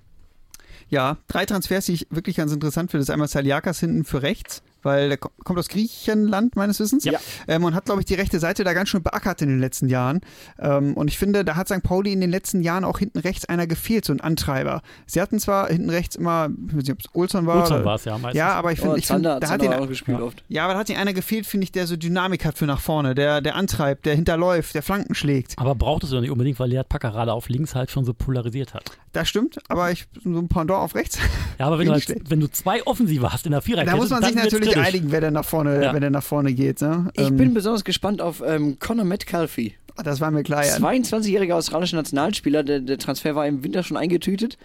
Ja, 0.90 1.18
drei 1.28 1.46
Transfers, 1.46 1.86
die 1.86 1.94
ich 1.94 2.08
wirklich 2.10 2.36
ganz 2.36 2.52
interessant 2.52 2.92
finde. 2.92 3.02
Das 3.02 3.10
ist 3.10 3.14
einmal 3.14 3.28
Saliakas 3.28 3.80
hinten 3.80 4.04
für 4.04 4.24
rechts, 4.24 4.62
weil 4.84 5.10
der 5.10 5.18
ko- 5.18 5.32
kommt 5.44 5.60
aus 5.60 5.68
Griechenland, 5.70 6.56
meines 6.56 6.80
Wissens. 6.80 7.04
Ja. 7.06 7.20
Ähm, 7.48 7.64
und 7.64 7.74
hat, 7.76 7.86
glaube 7.86 8.02
ich, 8.02 8.06
die 8.06 8.16
rechte 8.16 8.40
Seite 8.40 8.64
da 8.64 8.74
ganz 8.74 8.90
schön 8.90 9.04
beackert 9.04 9.42
in 9.42 9.50
den 9.50 9.60
letzten 9.60 9.90
Jahren. 9.90 10.22
Ähm, 10.60 10.94
und 10.96 11.08
ich 11.08 11.18
finde, 11.18 11.44
da 11.46 11.56
hat 11.56 11.68
St. 11.68 11.84
Pauli 11.84 12.14
in 12.14 12.22
den 12.22 12.32
letzten 12.32 12.62
Jahren 12.62 12.84
auch 12.84 13.00
hinten 13.00 13.20
rechts 13.20 13.46
einer 13.46 13.68
gefehlt, 13.68 14.06
so 14.06 14.14
ein 14.14 14.22
Antreiber. 14.22 14.82
Sie 15.06 15.22
hatten 15.22 15.40
zwar 15.40 15.68
hinten 15.68 15.90
rechts 15.90 16.16
immer, 16.16 16.50
ich 16.68 16.76
weiß 16.76 16.84
nicht, 16.84 16.92
ob 16.92 17.00
es 17.00 17.06
Olson 17.14 17.46
war. 17.48 17.62
Olson 17.62 17.86
war 17.86 17.96
es 17.96 18.06
ja 18.06 18.18
meistens. 18.18 18.38
Ja, 18.38 18.54
aber 18.54 18.72
ich 18.72 18.80
finde, 18.80 18.94
Oh, 18.94 18.98
ich 18.98 19.08
find, 19.08 19.24
Zander, 19.24 19.40
da 19.40 19.50
hat 19.50 19.62
ihn, 19.64 19.74
auch 19.74 19.88
gespielt 19.88 20.20
ja. 20.20 20.24
oft. 20.26 20.44
ja, 20.48 20.64
aber 20.66 20.74
da 20.74 20.80
hat 20.80 20.90
ihn 20.90 20.98
einer 20.98 21.14
gefehlt, 21.14 21.46
finde 21.46 21.64
ich, 21.66 21.72
der 21.72 21.88
so 21.88 21.96
Dynamik 21.96 22.46
hat 22.46 22.58
für 22.58 22.66
nach 22.66 22.80
vorne, 22.82 23.16
der, 23.16 23.42
der 23.42 23.56
antreibt, 23.56 24.06
der 24.06 24.16
hinterläuft, 24.16 24.74
der 24.76 24.84
Flanken 24.84 25.16
schlägt. 25.16 25.54
Aber 25.58 25.76
braucht 25.76 26.04
es 26.04 26.10
doch 26.10 26.22
nicht 26.22 26.32
unbedingt, 26.32 26.60
weil 26.60 26.70
Lead 26.70 26.90
Packerade 26.90 27.32
auf 27.34 27.50
links 27.50 27.76
halt 27.76 27.92
schon 27.92 28.06
so 28.06 28.14
polarisiert 28.14 28.74
hat. 28.74 28.84
Das 29.14 29.28
stimmt, 29.28 29.60
aber 29.70 29.92
ich 29.92 30.08
so 30.24 30.40
ein 30.40 30.48
Pendant 30.48 30.80
auf 30.80 30.96
rechts. 30.96 31.18
Ja, 31.60 31.68
aber 31.68 31.80
wenn 31.80 31.88
du, 31.88 31.92
halt, 31.94 32.30
wenn 32.30 32.40
du 32.40 32.48
zwei 32.50 32.86
Offensive 32.86 33.32
hast 33.32 33.46
in 33.46 33.52
der 33.52 33.62
Viererkette, 33.62 33.92
Da 33.96 34.02
muss 34.02 34.10
man 34.10 34.22
dann 34.22 34.34
sich 34.34 34.42
natürlich 34.44 34.71
kritisch. 34.74 34.88
einigen, 34.88 35.12
wer 35.12 35.22
denn 35.22 35.34
nach 35.34 35.46
vorne, 35.46 35.84
Ja. 35.84 35.94
wer 35.94 36.00
denn 36.00 36.14
nach 36.14 36.24
vorne 36.24 36.54
geht. 36.54 36.82
Ne? 36.82 37.10
Ich 37.16 37.28
Ähm, 37.28 37.38
bin 37.38 37.54
besonders 37.54 37.84
gespannt 37.84 38.22
auf 38.22 38.42
ähm, 38.46 38.78
Conor 38.80 39.06
Metcalfe. 39.06 39.72
das 40.04 40.20
war 40.22 40.32
mir 40.32 40.44
klar. 40.44 40.66
Ja. 40.66 40.76
22-jähriger 40.78 41.54
australischer 41.54 41.98
Nationalspieler. 41.98 42.64
Der, 42.64 42.80
der 42.80 42.98
Transfer 42.98 43.36
war 43.36 43.46
im 43.48 43.64
Winter 43.64 43.84
schon 43.84 43.98
eingetütet. 43.98 44.58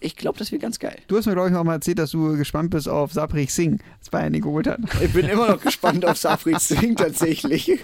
Ich 0.00 0.14
glaube, 0.16 0.38
das 0.38 0.52
wird 0.52 0.62
ganz 0.62 0.78
geil. 0.78 0.96
Du 1.08 1.16
hast 1.16 1.26
mir, 1.26 1.32
glaube 1.32 1.50
ich, 1.50 1.54
auch 1.56 1.64
mal 1.64 1.74
erzählt, 1.74 1.98
dass 1.98 2.12
du 2.12 2.36
gespannt 2.36 2.70
bist 2.70 2.88
auf 2.88 3.12
Saprich 3.12 3.52
Singh, 3.52 3.82
das 3.98 4.10
Bayern 4.10 4.32
ihn 4.32 4.42
geholt 4.42 4.68
hat. 4.68 4.78
Ich 5.02 5.12
bin 5.12 5.26
immer 5.28 5.48
noch 5.48 5.60
gespannt 5.60 6.04
auf 6.04 6.16
Safri 6.16 6.54
Singh 6.58 6.94
tatsächlich. 6.94 7.80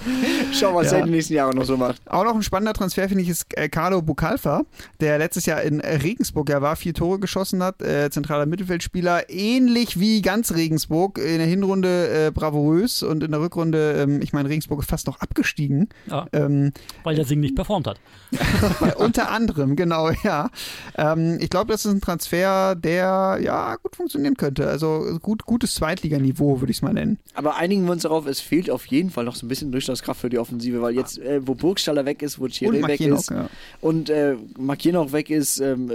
Schau, 0.53 0.75
was 0.77 0.87
Ja. 0.87 0.93
er 0.93 0.99
in 1.01 1.07
den 1.07 1.15
nächsten 1.15 1.35
Jahren 1.35 1.57
noch 1.57 1.65
so 1.65 1.77
macht. 1.77 2.01
Auch 2.09 2.23
noch 2.25 2.37
ein 2.37 2.43
spannender 2.45 2.73
Transfer, 2.73 3.09
finde 3.09 3.25
ich, 3.25 3.29
ist 3.31 3.47
äh, 3.57 3.69
Carlo 3.69 4.01
Bucalfa, 4.01 4.63
der 5.01 5.19
letztes 5.19 5.47
Jahr 5.47 5.63
in 5.63 5.81
Regensburg 5.81 6.49
ja 6.51 6.63
war, 6.63 6.77
vier 6.77 6.95
Tore 6.95 7.19
geschossen 7.19 7.63
hat, 7.65 7.83
äh, 7.83 8.11
zentraler 8.11 8.47
Mittelfeldspieler, 8.47 9.29
ähnlich 9.29 9.99
wie 9.99 10.23
ganz 10.23 10.53
Regensburg, 10.55 11.19
in 11.19 11.39
der 11.39 11.47
Hinrunde 11.49 12.27
äh, 12.27 12.31
bravourös 12.31 13.03
und 13.03 13.25
in 13.25 13.33
der 13.33 13.41
Rückrunde, 13.41 13.93
ähm, 14.03 14.21
ich 14.23 14.33
meine, 14.33 14.49
Regensburg 14.49 14.81
ist 14.83 14.89
fast 14.91 15.07
noch 15.09 15.21
abgestiegen. 15.21 15.89
Ja, 16.07 16.27
Ähm, 16.33 16.73
weil 17.03 17.17
der 17.17 17.25
Sing 17.25 17.41
nicht 17.41 17.57
performt 17.57 17.89
hat. 17.89 17.99
Unter 18.99 19.31
anderem, 19.31 19.77
genau, 19.77 20.11
ja. 20.23 20.51
Ähm, 20.97 21.39
ich 21.41 21.51
glaube, 21.51 21.73
das 21.73 21.85
ist 21.85 21.93
ein 21.93 22.01
Transfer, 22.05 22.75
der 22.75 23.39
ja 23.43 23.77
gut 23.77 23.97
funktionieren 23.97 24.37
könnte. 24.37 24.67
Also 24.69 25.19
gut, 25.23 25.45
gutes 25.47 25.75
Zweitliganiveau, 25.75 26.61
würde 26.61 26.71
ich 26.71 26.79
es 26.79 26.83
mal 26.83 26.93
nennen. 26.93 27.19
Aber 27.35 27.57
einigen 27.57 27.85
wir 27.85 27.93
uns 27.93 28.03
darauf, 28.03 28.27
es 28.27 28.41
fehlt 28.41 28.71
auf 28.71 28.87
jeden 28.87 29.11
Fall 29.11 29.25
noch 29.25 29.37
so 29.37 29.47
ein 29.47 29.49
bisschen 29.49 29.73
Durchschlagskraft 29.73 30.21
für 30.21 30.29
die 30.29 30.39
Offensive, 30.39 30.83
weil 30.83 30.95
jetzt, 30.95 31.19
äh, 31.19 31.47
wo 31.47 31.55
Burgstaller 31.55 32.05
weg 32.05 32.23
ist, 32.23 32.39
wo 32.39 32.45
Chiré 32.45 32.87
weg 32.87 33.01
ist 33.01 33.31
ja. 33.31 33.49
und 33.81 34.11
äh, 34.11 34.37
Markier 34.59 34.93
noch 34.93 35.13
weg 35.13 35.31
ist 35.31 35.61
ähm, 35.61 35.91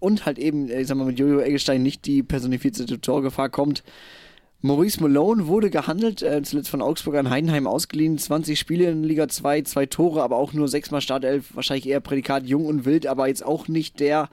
und 0.00 0.24
halt 0.24 0.38
eben, 0.38 0.68
äh, 0.68 0.80
ich 0.80 0.86
sag 0.86 0.96
mal, 0.96 1.04
mit 1.04 1.18
Jojo 1.18 1.40
Eggestein 1.40 1.82
nicht 1.82 2.06
die 2.06 2.22
personifizierte 2.22 3.00
Torgefahr 3.00 3.50
kommt. 3.50 3.82
Maurice 4.62 5.02
Malone 5.02 5.46
wurde 5.46 5.68
gehandelt, 5.68 6.22
äh, 6.22 6.42
zuletzt 6.42 6.70
von 6.70 6.80
Augsburg 6.80 7.16
an 7.16 7.30
Heidenheim 7.30 7.66
ausgeliehen. 7.66 8.16
20 8.16 8.58
Spiele 8.58 8.90
in 8.90 9.04
Liga 9.04 9.28
2, 9.28 9.62
zwei 9.62 9.86
Tore, 9.86 10.22
aber 10.22 10.36
auch 10.36 10.54
nur 10.54 10.68
sechsmal 10.68 11.02
Startelf. 11.02 11.54
Wahrscheinlich 11.54 11.86
eher 11.86 12.00
Prädikat 12.00 12.46
jung 12.46 12.66
und 12.66 12.84
wild, 12.84 13.06
aber 13.06 13.28
jetzt 13.28 13.44
auch 13.44 13.68
nicht 13.68 14.00
der 14.00 14.30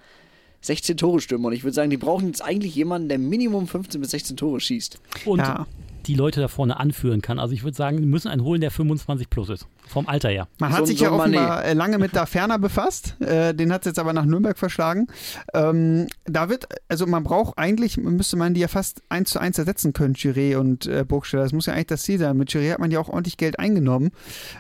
16 0.64 0.98
Tore 0.98 1.20
Stürmer. 1.22 1.50
Und 1.50 1.54
ich 1.54 1.64
würde 1.64 1.74
sagen, 1.76 1.90
die 1.90 1.98
brauchen 1.98 2.28
jetzt 2.28 2.42
eigentlich 2.42 2.74
jemanden, 2.76 3.10
der 3.10 3.20
Minimum 3.20 3.68
15 3.68 4.02
bis 4.02 4.12
16 4.12 4.38
Tore 4.38 4.60
schießt. 4.60 4.98
Und 5.26 5.40
Ja. 5.40 5.68
die 6.08 6.16
Leute 6.16 6.40
da 6.42 6.48
vorne 6.48 6.80
anführen 6.80 7.22
kann. 7.22 7.38
Also 7.38 7.54
ich 7.54 7.64
würde 7.64 7.76
sagen, 7.78 7.98
die 7.98 8.06
müssen 8.06 8.30
einen 8.30 8.44
holen, 8.44 8.62
der 8.62 8.72
25 8.72 9.30
plus 9.30 9.50
ist. 9.50 9.68
Vom 9.88 10.08
Alter 10.08 10.30
her. 10.30 10.48
Man 10.60 10.72
So- 10.72 10.78
hat 10.78 10.88
sich 10.88 10.98
so 11.00 11.06
ja 11.06 11.12
offenbar 11.12 11.64
äh, 11.66 11.74
lange 11.74 11.98
mit 12.00 12.16
da 12.16 12.26
ferner 12.26 12.58
befasst. 12.60 13.20
Äh, 13.22 13.54
den 13.54 13.72
hat 13.72 13.82
es 13.82 13.88
jetzt 13.88 14.00
aber 14.00 14.14
nach 14.14 14.26
Nürnberg 14.26 14.58
verschlagen. 14.58 15.08
Ähm, 15.54 16.08
da 16.26 16.50
wird, 16.50 16.68
also 16.88 17.06
man 17.06 17.24
braucht 17.24 17.58
eigentlich, 17.58 17.98
müsste 17.98 18.38
man 18.38 18.54
die 18.54 18.62
ja 18.62 18.68
fast 18.68 19.02
eins 19.10 19.30
zu 19.32 19.40
eins 19.40 19.58
ersetzen 19.58 19.94
können, 19.94 20.16
Chiré 20.16 20.58
und 20.58 20.86
äh, 20.88 21.04
Burgstaller. 21.08 21.44
Das 21.44 21.54
muss 21.54 21.66
ja 21.68 21.74
eigentlich 21.74 21.88
das 21.88 22.04
Ziel 22.04 22.18
sein. 22.20 22.38
Mit 22.38 22.50
Chiré 22.50 22.72
hat 22.72 22.80
man 22.80 22.92
ja 22.92 23.00
auch 23.00 23.10
ordentlich 23.10 23.38
Geld 23.38 23.60
eingenommen. 23.60 24.12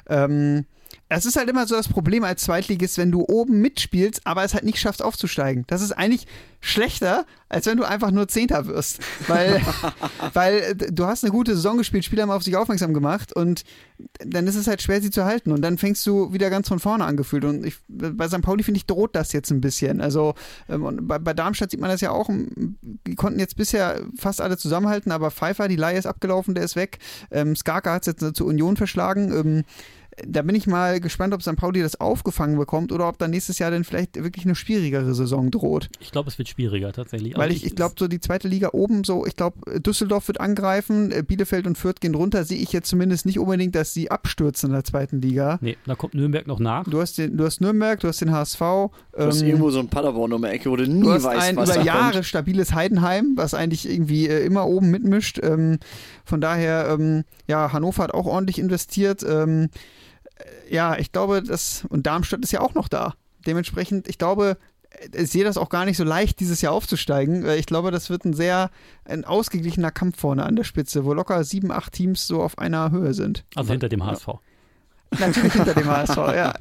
Ähm, 0.07 0.65
es 1.09 1.26
ist 1.26 1.36
halt 1.36 1.49
immer 1.49 1.67
so 1.67 1.76
das 1.76 1.88
Problem 1.89 2.24
als 2.24 2.43
Zweitligist, 2.43 2.97
wenn 2.97 3.11
du 3.11 3.24
oben 3.28 3.61
mitspielst, 3.61 4.21
aber 4.26 4.43
es 4.43 4.53
halt 4.53 4.63
nicht 4.63 4.80
schaffst 4.80 5.03
aufzusteigen. 5.03 5.63
Das 5.67 5.82
ist 5.82 5.91
eigentlich 5.91 6.26
schlechter, 6.59 7.26
als 7.49 7.65
wenn 7.67 7.78
du 7.78 7.84
einfach 7.84 8.09
nur 8.09 8.28
Zehnter 8.28 8.65
wirst. 8.67 8.99
Weil, 9.28 9.61
weil 10.34 10.76
du 10.76 11.05
hast 11.05 11.24
eine 11.24 11.32
gute 11.32 11.55
Saison 11.55 11.78
gespielt, 11.78 12.05
Spieler 12.05 12.24
haben 12.24 12.32
auf 12.32 12.43
sich 12.43 12.55
aufmerksam 12.55 12.93
gemacht 12.93 13.34
und 13.34 13.63
dann 14.26 14.47
ist 14.47 14.55
es 14.55 14.65
halt 14.67 14.82
schwer, 14.82 15.01
sie 15.01 15.11
zu 15.14 15.26
halten. 15.26 15.51
Und 15.51 15.61
dann 15.61 15.78
fängst 15.78 16.05
du 16.05 16.34
wieder 16.34 16.49
ganz 16.49 16.68
von 16.68 16.80
vorne 16.80 17.05
angefühlt. 17.05 17.45
Und 17.45 17.66
ich, 17.66 17.78
bei 17.88 18.28
St. 18.28 18.41
Pauli, 18.41 18.64
finde 18.64 18.78
ich, 18.78 18.86
droht 18.86 19.16
das 19.16 19.34
jetzt 19.34 19.51
ein 19.51 19.61
bisschen. 19.61 20.01
Also 20.01 20.34
ähm, 20.70 20.99
bei, 21.01 21.20
bei 21.20 21.34
Darmstadt 21.34 21.72
sieht 21.72 21.80
man 21.80 21.89
das 21.89 22.01
ja 22.01 22.11
auch. 22.11 22.30
Die 22.30 23.16
konnten 23.16 23.39
jetzt 23.39 23.55
bisher 23.55 24.01
fast 24.18 24.41
alle 24.41 24.57
zusammenhalten, 24.57 25.11
aber 25.11 25.32
Pfeiffer, 25.32 25.68
die 25.68 25.76
Leihe 25.76 25.97
ist 25.97 26.05
abgelaufen, 26.05 26.55
der 26.55 26.64
ist 26.64 26.76
weg. 26.76 26.99
Ähm, 27.32 27.55
Skarka 27.55 27.93
hat 27.93 28.07
es 28.07 28.14
jetzt 28.20 28.36
zur 28.36 28.47
Union 28.47 28.78
verschlagen. 28.78 29.32
Ähm, 29.32 29.64
da 30.28 30.41
bin 30.41 30.55
ich 30.55 30.68
mal 30.68 30.99
gespannt, 30.99 31.34
ob 31.34 31.41
St. 31.41 31.55
Pauli 31.55 31.82
das 31.82 31.99
aufgefangen 31.99 32.57
bekommt 32.57 32.91
oder 32.91 33.07
ob 33.07 33.18
dann 33.18 33.32
nächstes 33.32 33.59
Jahr 33.59 33.72
dann 33.72 33.84
vielleicht 33.84 34.16
wirklich 34.22 34.45
eine 34.45 34.55
schwierigere 34.55 35.14
Saison 35.14 35.51
droht. 35.51 35.89
Ich 35.99 36.11
glaube, 36.11 36.30
es 36.30 36.38
wird 36.38 36.49
schwieriger 36.49 36.91
tatsächlich. 36.93 37.36
Weil 37.36 37.43
Also 37.43 37.55
ich, 37.55 37.66
ich 37.66 37.76
glaube, 37.76 37.95
so 37.97 38.07
die 38.07 38.20
zweite 38.20 38.47
Liga 38.47 38.70
oben, 38.74 39.03
so, 39.03 39.26
ich 39.26 39.36
glaube, 39.36 39.80
Düsseldorf 39.80 40.28
wird 40.28 40.39
angreifen, 40.39 41.11
äh, 41.11 41.24
Bielefeld 41.24 41.68
und 41.68 41.78
Fürth 41.78 41.99
gehen 42.01 42.16
runter, 42.16 42.43
sehe 42.43 42.57
ich 42.59 42.72
jetzt 42.74 42.89
zumindest 42.89 43.26
nicht 43.26 43.39
unbedingt, 43.39 43.76
dass 43.76 43.93
sie 43.93 44.11
abstürzen 44.11 44.70
in 44.70 44.74
der 44.74 44.84
zweiten 44.84 45.22
Liga. 45.22 45.57
Nee, 45.61 45.78
da 45.86 45.95
kommt 45.95 46.14
Nürnberg 46.14 46.47
noch 46.47 46.59
nach. 46.59 46.84
Du 46.86 47.01
hast, 47.01 47.18
den, 47.18 47.38
du 47.38 47.45
hast 47.45 47.61
Nürnberg, 47.61 47.99
du 47.99 48.07
hast 48.07 48.22
den 48.22 48.32
HSV. 48.32 48.59
Du 48.59 48.89
hast 49.18 49.41
ähm, 49.41 49.47
irgendwo 49.47 49.70
so 49.72 49.80
ein 49.80 49.88
Paderborn 49.89 50.34
um 50.34 50.41
die 50.41 50.47
Ecke, 50.49 50.70
wo 50.70 50.76
du 50.76 50.88
nie 50.88 51.01
Du 51.03 51.11
hast 51.11 51.24
weißt, 51.24 51.41
ein 51.49 51.55
was 51.55 51.70
über 51.70 51.80
da 51.80 51.84
Jahre 51.86 52.14
kommt. 52.14 52.26
stabiles 52.26 52.74
Heidenheim, 52.74 53.34
was 53.36 53.53
eigentlich 53.53 53.89
irgendwie 53.89 54.28
äh, 54.28 54.45
immer 54.45 54.68
oben 54.68 54.91
mitmischt. 54.91 55.39
Ähm, 55.41 55.80
von 56.26 56.41
daher, 56.41 56.88
ähm, 56.89 57.24
ja, 57.47 57.74
Hannover 57.74 58.03
hat 58.03 58.14
auch 58.14 58.26
ordentlich 58.26 58.59
investiert. 58.59 59.24
Ähm, 59.28 59.66
äh, 59.66 59.68
ja, 60.69 60.97
ich 60.97 61.11
glaube, 61.11 61.43
das, 61.43 61.86
und 61.89 62.05
Darmstadt 62.07 62.41
ist 62.41 62.51
ja 62.51 62.61
auch 62.61 62.73
noch 62.73 62.88
da. 62.88 63.15
Dementsprechend, 63.45 64.07
ich 64.07 64.17
glaube, 64.17 64.57
äh, 64.89 65.23
ich 65.23 65.31
sehe 65.31 65.43
das 65.43 65.57
auch 65.57 65.69
gar 65.69 65.86
nicht 65.86 65.97
so 65.97 66.03
leicht, 66.03 66.39
dieses 66.39 66.61
Jahr 66.61 66.73
aufzusteigen. 66.73 67.43
Weil 67.43 67.59
Ich 67.59 67.65
glaube, 67.65 67.91
das 67.91 68.09
wird 68.09 68.25
ein 68.25 68.34
sehr 68.34 68.71
ein 69.05 69.25
ausgeglichener 69.25 69.91
Kampf 69.91 70.19
vorne 70.19 70.43
an 70.43 70.55
der 70.55 70.63
Spitze, 70.63 71.05
wo 71.05 71.13
locker 71.13 71.43
sieben, 71.43 71.71
acht 71.71 71.93
Teams 71.93 72.27
so 72.27 72.41
auf 72.41 72.57
einer 72.57 72.91
Höhe 72.91 73.13
sind. 73.13 73.45
Also 73.55 73.71
hinter 73.71 73.89
dem 73.89 74.05
HSV. 74.05 74.27
Natürlich 75.20 75.53
hinter 75.53 75.74
dem 75.74 75.88
HSV, 75.88 76.18
ja. 76.36 76.53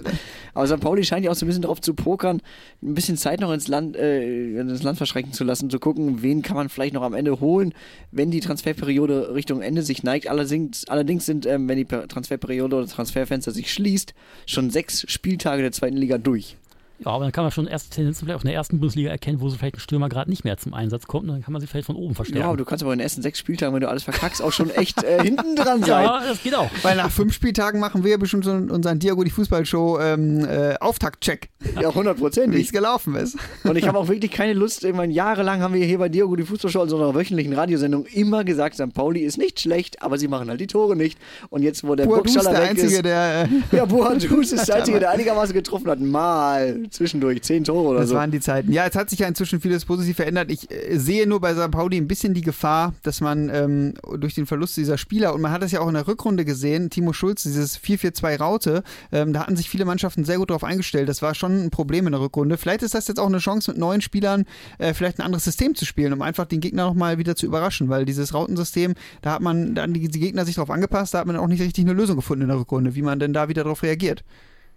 Aber 0.55 0.66
St. 0.66 0.80
Pauli 0.80 1.03
scheint 1.05 1.24
ja 1.24 1.30
auch 1.30 1.34
so 1.34 1.46
ein 1.46 1.48
bisschen 1.48 1.62
darauf 1.62 1.80
zu 1.80 1.94
pokern, 1.94 2.42
ein 2.82 2.94
bisschen 2.94 3.16
Zeit 3.16 3.40
noch 3.40 3.53
ins 3.53 3.68
Land, 3.68 3.96
äh, 3.96 4.59
ins 4.61 4.82
Land 4.82 4.98
verschrecken 4.98 5.32
zu 5.32 5.44
lassen, 5.44 5.70
zu 5.70 5.78
gucken, 5.78 6.22
wen 6.22 6.42
kann 6.42 6.57
man 6.57 6.68
vielleicht 6.68 6.92
noch 6.92 7.03
am 7.03 7.14
Ende 7.14 7.40
holen, 7.40 7.72
wenn 8.11 8.30
die 8.30 8.40
Transferperiode 8.40 9.34
Richtung 9.34 9.62
Ende 9.62 9.82
sich 9.82 10.03
neigt. 10.03 10.28
Allerdings, 10.28 10.86
allerdings 10.88 11.24
sind, 11.24 11.46
ähm, 11.46 11.68
wenn 11.68 11.78
die 11.78 11.84
Per- 11.86 12.07
Transferperiode 12.07 12.76
oder 12.76 12.86
Transferfenster 12.86 13.50
sich 13.53 13.72
schließt, 13.72 14.12
schon 14.46 14.68
sechs 14.70 15.05
Spieltage 15.11 15.62
der 15.62 15.72
zweiten 15.72 15.96
Liga 15.96 16.18
durch. 16.18 16.57
Ja, 17.05 17.12
aber 17.12 17.24
dann 17.24 17.32
kann 17.32 17.44
man 17.44 17.50
schon 17.50 17.66
erste 17.66 17.90
Tendenzen 17.90 18.24
vielleicht 18.26 18.38
auch 18.40 18.44
in 18.44 18.48
der 18.48 18.57
ersten 18.57 18.78
Bundesliga 18.80 19.11
erkennen, 19.11 19.40
wo 19.40 19.48
so 19.48 19.57
vielleicht 19.57 19.76
ein 19.76 19.80
Stürmer 19.80 20.09
gerade 20.09 20.30
nicht 20.30 20.44
mehr 20.44 20.57
zum 20.57 20.74
Einsatz 20.74 21.07
kommt. 21.07 21.24
Und 21.24 21.30
dann 21.34 21.42
kann 21.42 21.53
man 21.53 21.61
sich 21.61 21.70
vielleicht 21.70 21.86
von 21.86 21.96
oben 21.96 22.14
verstärken. 22.14 22.40
Ja, 22.42 22.48
aber 22.48 22.57
du 22.57 22.64
kannst 22.64 22.82
aber 22.82 22.92
in 22.92 22.98
den 22.98 23.05
ersten 23.05 23.22
sechs 23.22 23.38
Spieltagen, 23.38 23.74
wenn 23.74 23.80
du 23.80 23.88
alles 23.88 24.03
verkackst, 24.05 24.42
auch 24.42 24.53
schon 24.53 24.70
echt 24.70 25.03
äh, 25.03 25.22
hinten 25.22 25.57
dran 25.57 25.82
sein. 25.84 26.05
Ja, 26.05 26.22
das 26.26 26.42
geht 26.42 26.55
auch. 26.55 26.70
Weil 26.82 26.96
nach 26.96 27.11
fünf 27.11 27.32
Spieltagen 27.34 27.80
machen 27.80 28.05
wir 28.05 28.12
ja 28.12 28.16
bestimmt 28.16 28.44
so 28.44 28.53
unseren 28.53 28.98
Diago 28.98 29.24
die 29.24 29.30
Fußballshow 29.30 29.98
ähm, 30.00 30.44
äh, 30.44 30.74
Auftakt-Check, 30.80 31.48
Ja, 31.74 31.80
wie 31.80 31.84
es 31.84 31.94
hundertprozentig. 31.94 32.72
gelaufen 32.72 33.14
ist. 33.16 33.36
Und 33.64 33.76
ich 33.76 33.86
habe 33.88 33.98
auch 33.98 34.09
wirklich 34.09 34.30
keine 34.30 34.53
Lust, 34.53 34.84
ich 34.84 34.94
meine, 34.94 35.12
jahrelang 35.12 35.61
haben 35.61 35.74
wir 35.74 35.84
hier 35.84 35.98
bei 35.98 36.09
Diogo 36.09 36.36
die 36.36 36.44
Fußballshow, 36.44 36.80
also 36.80 36.96
unserer 36.96 37.14
wöchentlichen 37.14 37.53
Radiosendung, 37.53 38.07
immer 38.07 38.44
gesagt, 38.44 38.74
St. 38.76 38.92
Pauli 38.94 39.20
ist 39.20 39.38
nicht 39.38 39.61
schlecht, 39.61 40.03
aber 40.03 40.18
sie 40.18 40.28
machen 40.28 40.48
halt 40.48 40.61
die 40.61 40.66
Tore 40.66 40.96
nicht. 40.96 41.18
Und 41.50 41.62
jetzt, 41.62 41.84
wo 41.84 41.94
der 41.94 42.07
der 42.07 42.16
weg 42.16 42.70
Einzige, 42.70 42.96
ist, 42.96 43.05
der. 43.05 43.48
Äh, 43.72 43.76
ja, 43.76 43.84
Boadus 43.84 44.53
ist 44.53 44.68
der 44.68 44.76
Einzige, 44.76 44.98
der 45.00 45.11
einigermaßen 45.11 45.55
getroffen 45.55 45.88
hat. 45.90 46.00
Mal 46.00 46.88
zwischendurch 46.93 47.43
zehn 47.43 47.64
Tore 47.64 47.88
oder 47.88 48.01
Das 48.01 48.11
so. 48.11 48.14
waren 48.14 48.30
die 48.30 48.40
Zeiten. 48.40 48.72
Ja, 48.72 48.86
es 48.86 48.95
hat 48.95 49.11
sich 49.11 49.18
ja 49.20 49.28
inzwischen 49.28 49.61
vieles 49.61 49.84
positiv 49.84 50.16
verändert. 50.16 50.51
Ich 50.51 50.70
äh, 50.70 50.99
sehe 50.99 51.26
nur 51.26 51.40
bei 51.40 51.55
St. 51.55 51.70
Pauli 51.70 51.97
ein 51.97 52.09
bisschen 52.09 52.34
die 52.34 52.43
Gefahr, 52.43 52.95
dass 53.03 53.20
man 53.20 53.49
ähm, 53.49 53.95
durch 54.18 54.34
den 54.34 54.47
Verlust 54.47 54.76
dieser 54.76 54.99
Spieler, 54.99 55.34
und 55.34 55.40
man 55.40 55.51
hat 55.53 55.62
es 55.62 55.72
ja 55.72 55.80
auch 55.80 55.88
in 55.88 55.95
der 55.95 56.07
Rückrunde 56.07 56.45
gesehen, 56.45 56.90
Timo 56.90 57.12
Schulz, 57.12 57.43
dieses 57.43 57.78
4-4-2 57.78 58.38
Raute, 58.38 58.82
ähm, 59.11 59.32
da 59.32 59.40
hatten 59.40 59.57
sich 59.57 59.68
viele 59.68 59.84
Mannschaften 59.84 60.24
sehr 60.24 60.38
gut 60.38 60.51
darauf 60.51 60.64
eingestellt. 60.64 61.09
Das 61.09 61.22
war 61.22 61.34
schon 61.34 61.64
ein 61.64 61.70
Problem 61.70 62.07
in 62.07 62.12
der 62.12 62.20
Rückrunde. 62.20 62.57
Vielleicht 62.57 62.82
ist 62.82 62.95
das 62.95 63.09
jetzt 63.09 63.18
auch 63.18 63.26
eine 63.26 63.38
Chance 63.38 63.70
mit 63.70 63.78
neuen 63.80 64.01
Spielern, 64.01 64.45
äh, 64.78 64.95
vielleicht 64.95 65.18
ein 65.18 65.22
anderes 65.22 65.45
System 65.45 65.74
zu 65.74 65.84
spielen, 65.84 66.12
um 66.12 66.22
einfach 66.22 66.47
den 66.47 66.61
Gegner 66.61 66.84
nochmal 66.84 67.18
wieder 67.18 67.36
zu 67.36 67.47
überraschen, 67.47 67.88
weil 67.88 68.05
dieses 68.05 68.34
Rautensystem, 68.34 68.95
da 69.22 69.32
hat 69.32 69.43
man, 69.43 69.74
da 69.74 69.82
haben 69.82 69.95
die 69.95 70.01
Gegner 70.09 70.45
sich 70.45 70.57
darauf 70.57 70.70
angepasst, 70.70 71.14
da 71.14 71.18
hat 71.20 71.26
man 71.26 71.36
auch 71.36 71.47
nicht 71.49 71.62
richtig 71.62 71.84
eine 71.84 71.93
Lösung 71.95 72.16
gefunden 72.16 72.43
in 72.43 72.49
der 72.49 72.59
Rückrunde, 72.59 72.95
wie 72.95 73.03
man 73.03 73.18
denn 73.18 73.32
da 73.32 73.49
wieder 73.49 73.64
darauf 73.64 73.82
reagiert. 73.82 74.24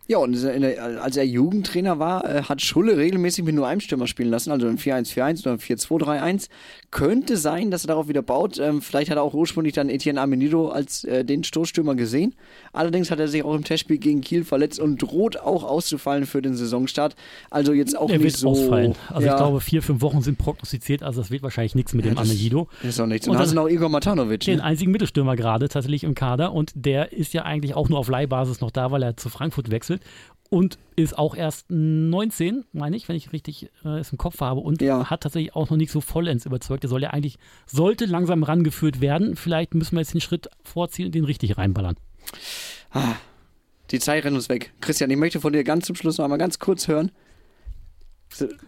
Ja, 0.07 0.19
und 0.19 0.35
als 0.45 1.17
er 1.17 1.25
Jugendtrainer 1.25 1.97
war, 1.97 2.23
äh, 2.29 2.43
hat 2.43 2.61
Schulle 2.61 2.95
regelmäßig 2.97 3.43
mit 3.43 3.55
nur 3.55 3.65
einem 3.67 3.79
Stürmer 3.81 4.05
spielen 4.05 4.29
lassen, 4.29 4.51
also 4.51 4.67
ein 4.67 4.77
4-1-4-1 4.77 5.41
oder 5.41 5.53
ein 5.53 5.59
4-2-3-1. 5.59 6.47
Könnte 6.91 7.37
sein, 7.37 7.71
dass 7.71 7.83
er 7.85 7.87
darauf 7.87 8.07
wieder 8.07 8.21
baut. 8.21 8.59
Ähm, 8.59 8.81
vielleicht 8.81 9.09
hat 9.09 9.17
er 9.17 9.23
auch 9.23 9.33
ursprünglich 9.33 9.73
dann 9.73 9.89
Etienne 9.89 10.21
Amenido 10.21 10.69
als 10.69 11.03
äh, 11.05 11.25
den 11.25 11.43
Stoßstürmer 11.43 11.95
gesehen. 11.95 12.35
Allerdings 12.71 13.09
hat 13.09 13.19
er 13.19 13.27
sich 13.27 13.43
auch 13.43 13.55
im 13.55 13.63
Testspiel 13.63 13.97
gegen 13.97 14.21
Kiel 14.21 14.43
verletzt 14.43 14.79
und 14.79 15.01
droht 15.01 15.37
auch 15.41 15.63
auszufallen 15.63 16.25
für 16.27 16.41
den 16.41 16.55
Saisonstart. 16.55 17.15
Also 17.49 17.73
jetzt 17.73 17.97
auch 17.97 18.09
Er 18.09 18.17
nicht 18.17 18.25
wird 18.25 18.37
so. 18.37 18.49
ausfallen. 18.49 18.93
Also 19.09 19.25
ja, 19.27 19.33
ich 19.33 19.37
glaube, 19.37 19.59
vier, 19.59 19.81
fünf 19.81 20.01
Wochen 20.01 20.21
sind 20.21 20.37
prognostiziert, 20.37 21.01
also 21.03 21.21
das 21.21 21.31
wird 21.31 21.41
wahrscheinlich 21.41 21.73
nichts 21.75 21.93
mit 21.93 22.05
dem 22.05 22.15
das- 22.15 22.29
Amelido. 22.29 22.67
Ist 22.83 22.99
auch 22.99 23.07
nichts. 23.07 23.27
Und, 23.27 23.31
Und 23.31 23.37
dann 23.37 23.43
hast 23.43 23.51
du 23.51 23.55
noch 23.55 23.67
Igor 23.67 23.89
Matanovic. 23.89 24.41
Den 24.41 24.57
Ne? 24.57 24.63
einzigen 24.63 24.91
Mittelstürmer 24.91 25.35
gerade 25.35 25.67
tatsächlich 25.67 26.03
im 26.03 26.13
Kader 26.15 26.53
und 26.53 26.71
der 26.75 27.11
ist 27.11 27.33
ja 27.33 27.41
eigentlich 27.43 27.73
auch 27.75 27.89
nur 27.89 27.97
auf 27.97 28.07
Leihbasis 28.07 28.61
noch 28.61 28.69
da, 28.71 28.91
weil 28.91 29.01
er 29.01 29.17
zu 29.17 29.29
Frankfurt 29.29 29.71
wechselt 29.71 29.94
und 30.49 30.77
ist 30.95 31.17
auch 31.17 31.35
erst 31.35 31.65
19, 31.69 32.65
meine 32.71 32.95
ich, 32.95 33.09
wenn 33.09 33.15
ich 33.15 33.33
richtig 33.33 33.69
äh, 33.83 33.99
es 33.99 34.11
im 34.11 34.17
Kopf 34.17 34.39
habe 34.41 34.59
und 34.61 34.81
Ja. 34.81 35.09
hat 35.09 35.21
tatsächlich 35.21 35.55
auch 35.55 35.69
noch 35.69 35.77
nicht 35.77 35.91
so 35.91 36.01
vollends 36.01 36.45
überzeugt. 36.45 36.83
Der 36.83 36.89
soll 36.89 37.01
ja 37.01 37.09
eigentlich, 37.09 37.37
sollte 37.65 38.05
langsam 38.05 38.43
rangeführt 38.43 39.01
werden. 39.01 39.35
Vielleicht 39.35 39.73
müssen 39.73 39.95
wir 39.95 40.01
jetzt 40.01 40.13
den 40.13 40.21
Schritt 40.21 40.47
vorziehen 40.63 41.07
und 41.07 41.15
den 41.15 41.25
richtig 41.25 41.57
reinballern. 41.57 41.95
Die 43.91 43.99
Zeit 43.99 44.23
rennt 44.23 44.35
uns 44.35 44.49
weg. 44.49 44.73
Christian, 44.81 45.09
ich 45.09 45.17
möchte 45.17 45.39
von 45.41 45.51
dir 45.51 45.63
ganz 45.63 45.85
zum 45.87 45.95
Schluss 45.95 46.17
noch 46.17 46.25
einmal 46.25 46.37
ganz 46.39 46.59
kurz 46.59 46.87
hören. 46.87 47.11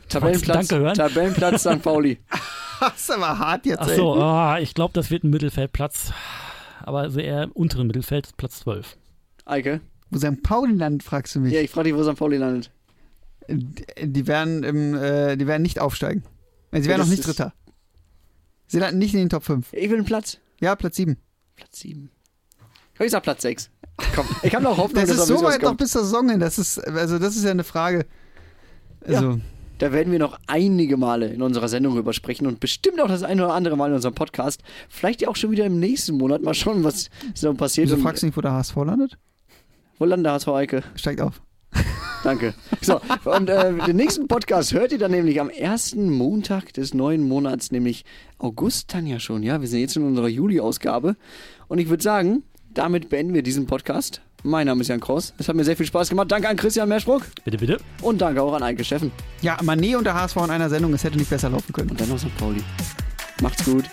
Tabellenplatz, 0.09 0.67
Danke 0.67 0.83
hören? 0.83 0.95
Tabellenplatz 0.95 1.61
St. 1.61 1.81
Pauli. 1.81 2.19
Das 2.79 2.93
ist 2.99 3.09
aber 3.11 3.39
hart 3.39 3.65
jetzt, 3.65 3.79
Ach 3.79 3.89
so, 3.89 4.13
ah, 4.21 4.59
ich 4.59 4.75
glaube, 4.75 4.93
das 4.93 5.09
wird 5.09 5.23
ein 5.23 5.31
Mittelfeldplatz, 5.31 6.13
aber 6.83 6.99
also 6.99 7.19
eher 7.19 7.41
im 7.41 7.51
unteren 7.53 7.87
Mittelfeld, 7.87 8.37
Platz 8.37 8.59
12. 8.59 8.95
Eike? 9.45 9.81
Wo 10.09 10.17
St. 10.19 10.41
Pauli 10.43 10.73
landet, 10.73 11.03
fragst 11.03 11.35
du 11.35 11.39
mich. 11.39 11.53
Ja, 11.53 11.61
ich 11.61 11.69
frage 11.69 11.89
dich, 11.91 11.95
wo 11.97 12.03
St. 12.03 12.17
Pauli 12.17 12.37
landet. 12.37 12.71
Die 13.49 14.27
werden, 14.27 14.63
im, 14.63 14.93
äh, 14.95 15.35
die 15.37 15.47
werden 15.47 15.61
nicht 15.61 15.79
aufsteigen. 15.79 16.23
Sie 16.71 16.79
werden 16.85 16.91
Ja, 16.91 16.97
noch 16.97 17.07
nicht 17.07 17.25
Dritter. 17.25 17.53
Sie 18.67 18.79
landen 18.79 18.99
nicht 18.99 19.13
in 19.13 19.21
den 19.21 19.29
Top 19.29 19.43
5. 19.43 19.71
Ich 19.71 19.89
will 19.89 19.97
einen 19.97 20.05
Platz. 20.05 20.39
Ja, 20.59 20.75
Platz 20.75 20.97
7. 20.97 21.17
Platz 21.55 21.79
7. 21.79 22.09
Ich 22.99 23.11
sag 23.11 23.23
Platz 23.23 23.41
6. 23.43 23.69
Komm, 24.15 24.25
ich 24.43 24.53
habe 24.53 24.63
noch 24.63 24.77
Hoffnung, 24.77 25.01
Das 25.05 25.09
dass 25.15 25.19
ist 25.19 25.27
so 25.27 25.43
weit 25.43 25.61
noch 25.61 25.75
bis 25.75 25.91
zur 25.91 26.03
Saison 26.03 26.29
hin. 26.29 26.39
Das 26.39 26.59
ist, 26.59 26.77
also 26.79 27.19
das 27.19 27.35
ist 27.35 27.43
ja 27.45 27.51
eine 27.51 27.63
Frage. 27.63 28.05
Also, 29.05 29.39
Da 29.77 29.91
werden 29.93 30.11
wir 30.11 30.19
noch 30.19 30.39
einige 30.47 30.97
Male 30.97 31.27
in 31.27 31.41
unserer 31.41 31.67
Sendung 31.69 31.93
drüber 31.95 32.11
sprechen 32.13 32.47
und 32.47 32.59
bestimmt 32.59 32.99
auch 32.99 33.07
das 33.07 33.23
eine 33.23 33.45
oder 33.45 33.53
andere 33.53 33.77
Mal 33.77 33.89
in 33.89 33.95
unserem 33.95 34.15
Podcast. 34.15 34.61
Vielleicht 34.89 35.21
ja 35.21 35.29
auch 35.29 35.35
schon 35.35 35.51
wieder 35.51 35.65
im 35.65 35.79
nächsten 35.79 36.17
Monat. 36.17 36.41
Mal 36.41 36.53
schauen, 36.53 36.83
was 36.83 37.09
so 37.33 37.53
passiert. 37.53 37.87
wieso 37.87 37.97
fragst 37.97 38.23
du 38.23 38.27
nicht, 38.27 38.35
wo 38.37 38.41
der 38.41 38.53
HSV 38.53 38.75
landet? 38.77 39.17
Wo 39.99 40.05
landet 40.05 40.25
der 40.25 40.33
HSV 40.33 40.47
Eike? 40.49 40.83
Steigt 40.95 41.21
auf. 41.21 41.41
Danke. 42.23 42.53
So, 42.81 42.99
und 43.25 43.49
äh, 43.49 43.73
den 43.85 43.95
nächsten 43.95 44.27
Podcast 44.27 44.73
hört 44.73 44.91
ihr 44.91 44.97
dann 44.97 45.11
nämlich 45.11 45.39
am 45.39 45.49
ersten 45.49 46.09
Montag 46.09 46.73
des 46.73 46.93
neuen 46.93 47.27
Monats, 47.27 47.71
nämlich 47.71 48.05
August 48.39 48.93
dann 48.93 49.05
ja 49.07 49.19
schon. 49.19 49.43
Ja, 49.43 49.61
wir 49.61 49.67
sind 49.67 49.79
jetzt 49.79 49.95
in 49.95 50.03
unserer 50.03 50.27
Juli-Ausgabe. 50.27 51.15
Und 51.67 51.77
ich 51.79 51.89
würde 51.89 52.03
sagen, 52.03 52.43
damit 52.73 53.09
beenden 53.09 53.33
wir 53.33 53.43
diesen 53.43 53.65
Podcast. 53.65 54.21
Mein 54.43 54.67
Name 54.67 54.81
ist 54.81 54.87
Jan 54.87 54.99
Kraus. 54.99 55.33
Es 55.37 55.47
hat 55.47 55.55
mir 55.55 55.63
sehr 55.63 55.77
viel 55.77 55.85
Spaß 55.85 56.09
gemacht. 56.09 56.31
Danke 56.31 56.47
an 56.49 56.57
Christian 56.57 56.89
Merschbruck 56.89 57.23
Bitte, 57.43 57.57
bitte. 57.57 57.77
und 58.01 58.19
danke 58.21 58.41
auch 58.41 58.53
an 58.53 58.63
Eike 58.63 58.83
Steffen. 58.83 59.11
Ja, 59.41 59.57
Manet 59.63 59.95
und 59.95 60.03
der 60.03 60.13
HSV 60.13 60.35
in 60.37 60.51
einer 60.51 60.69
Sendung, 60.69 60.93
es 60.93 61.03
hätte 61.03 61.17
nicht 61.17 61.29
besser 61.29 61.49
laufen 61.49 61.73
können. 61.73 61.91
Und 61.91 61.99
dann 61.99 62.09
noch 62.09 62.19
St. 62.19 62.35
Pauli. 62.37 62.61
Macht's 63.41 63.65
gut. 63.65 63.85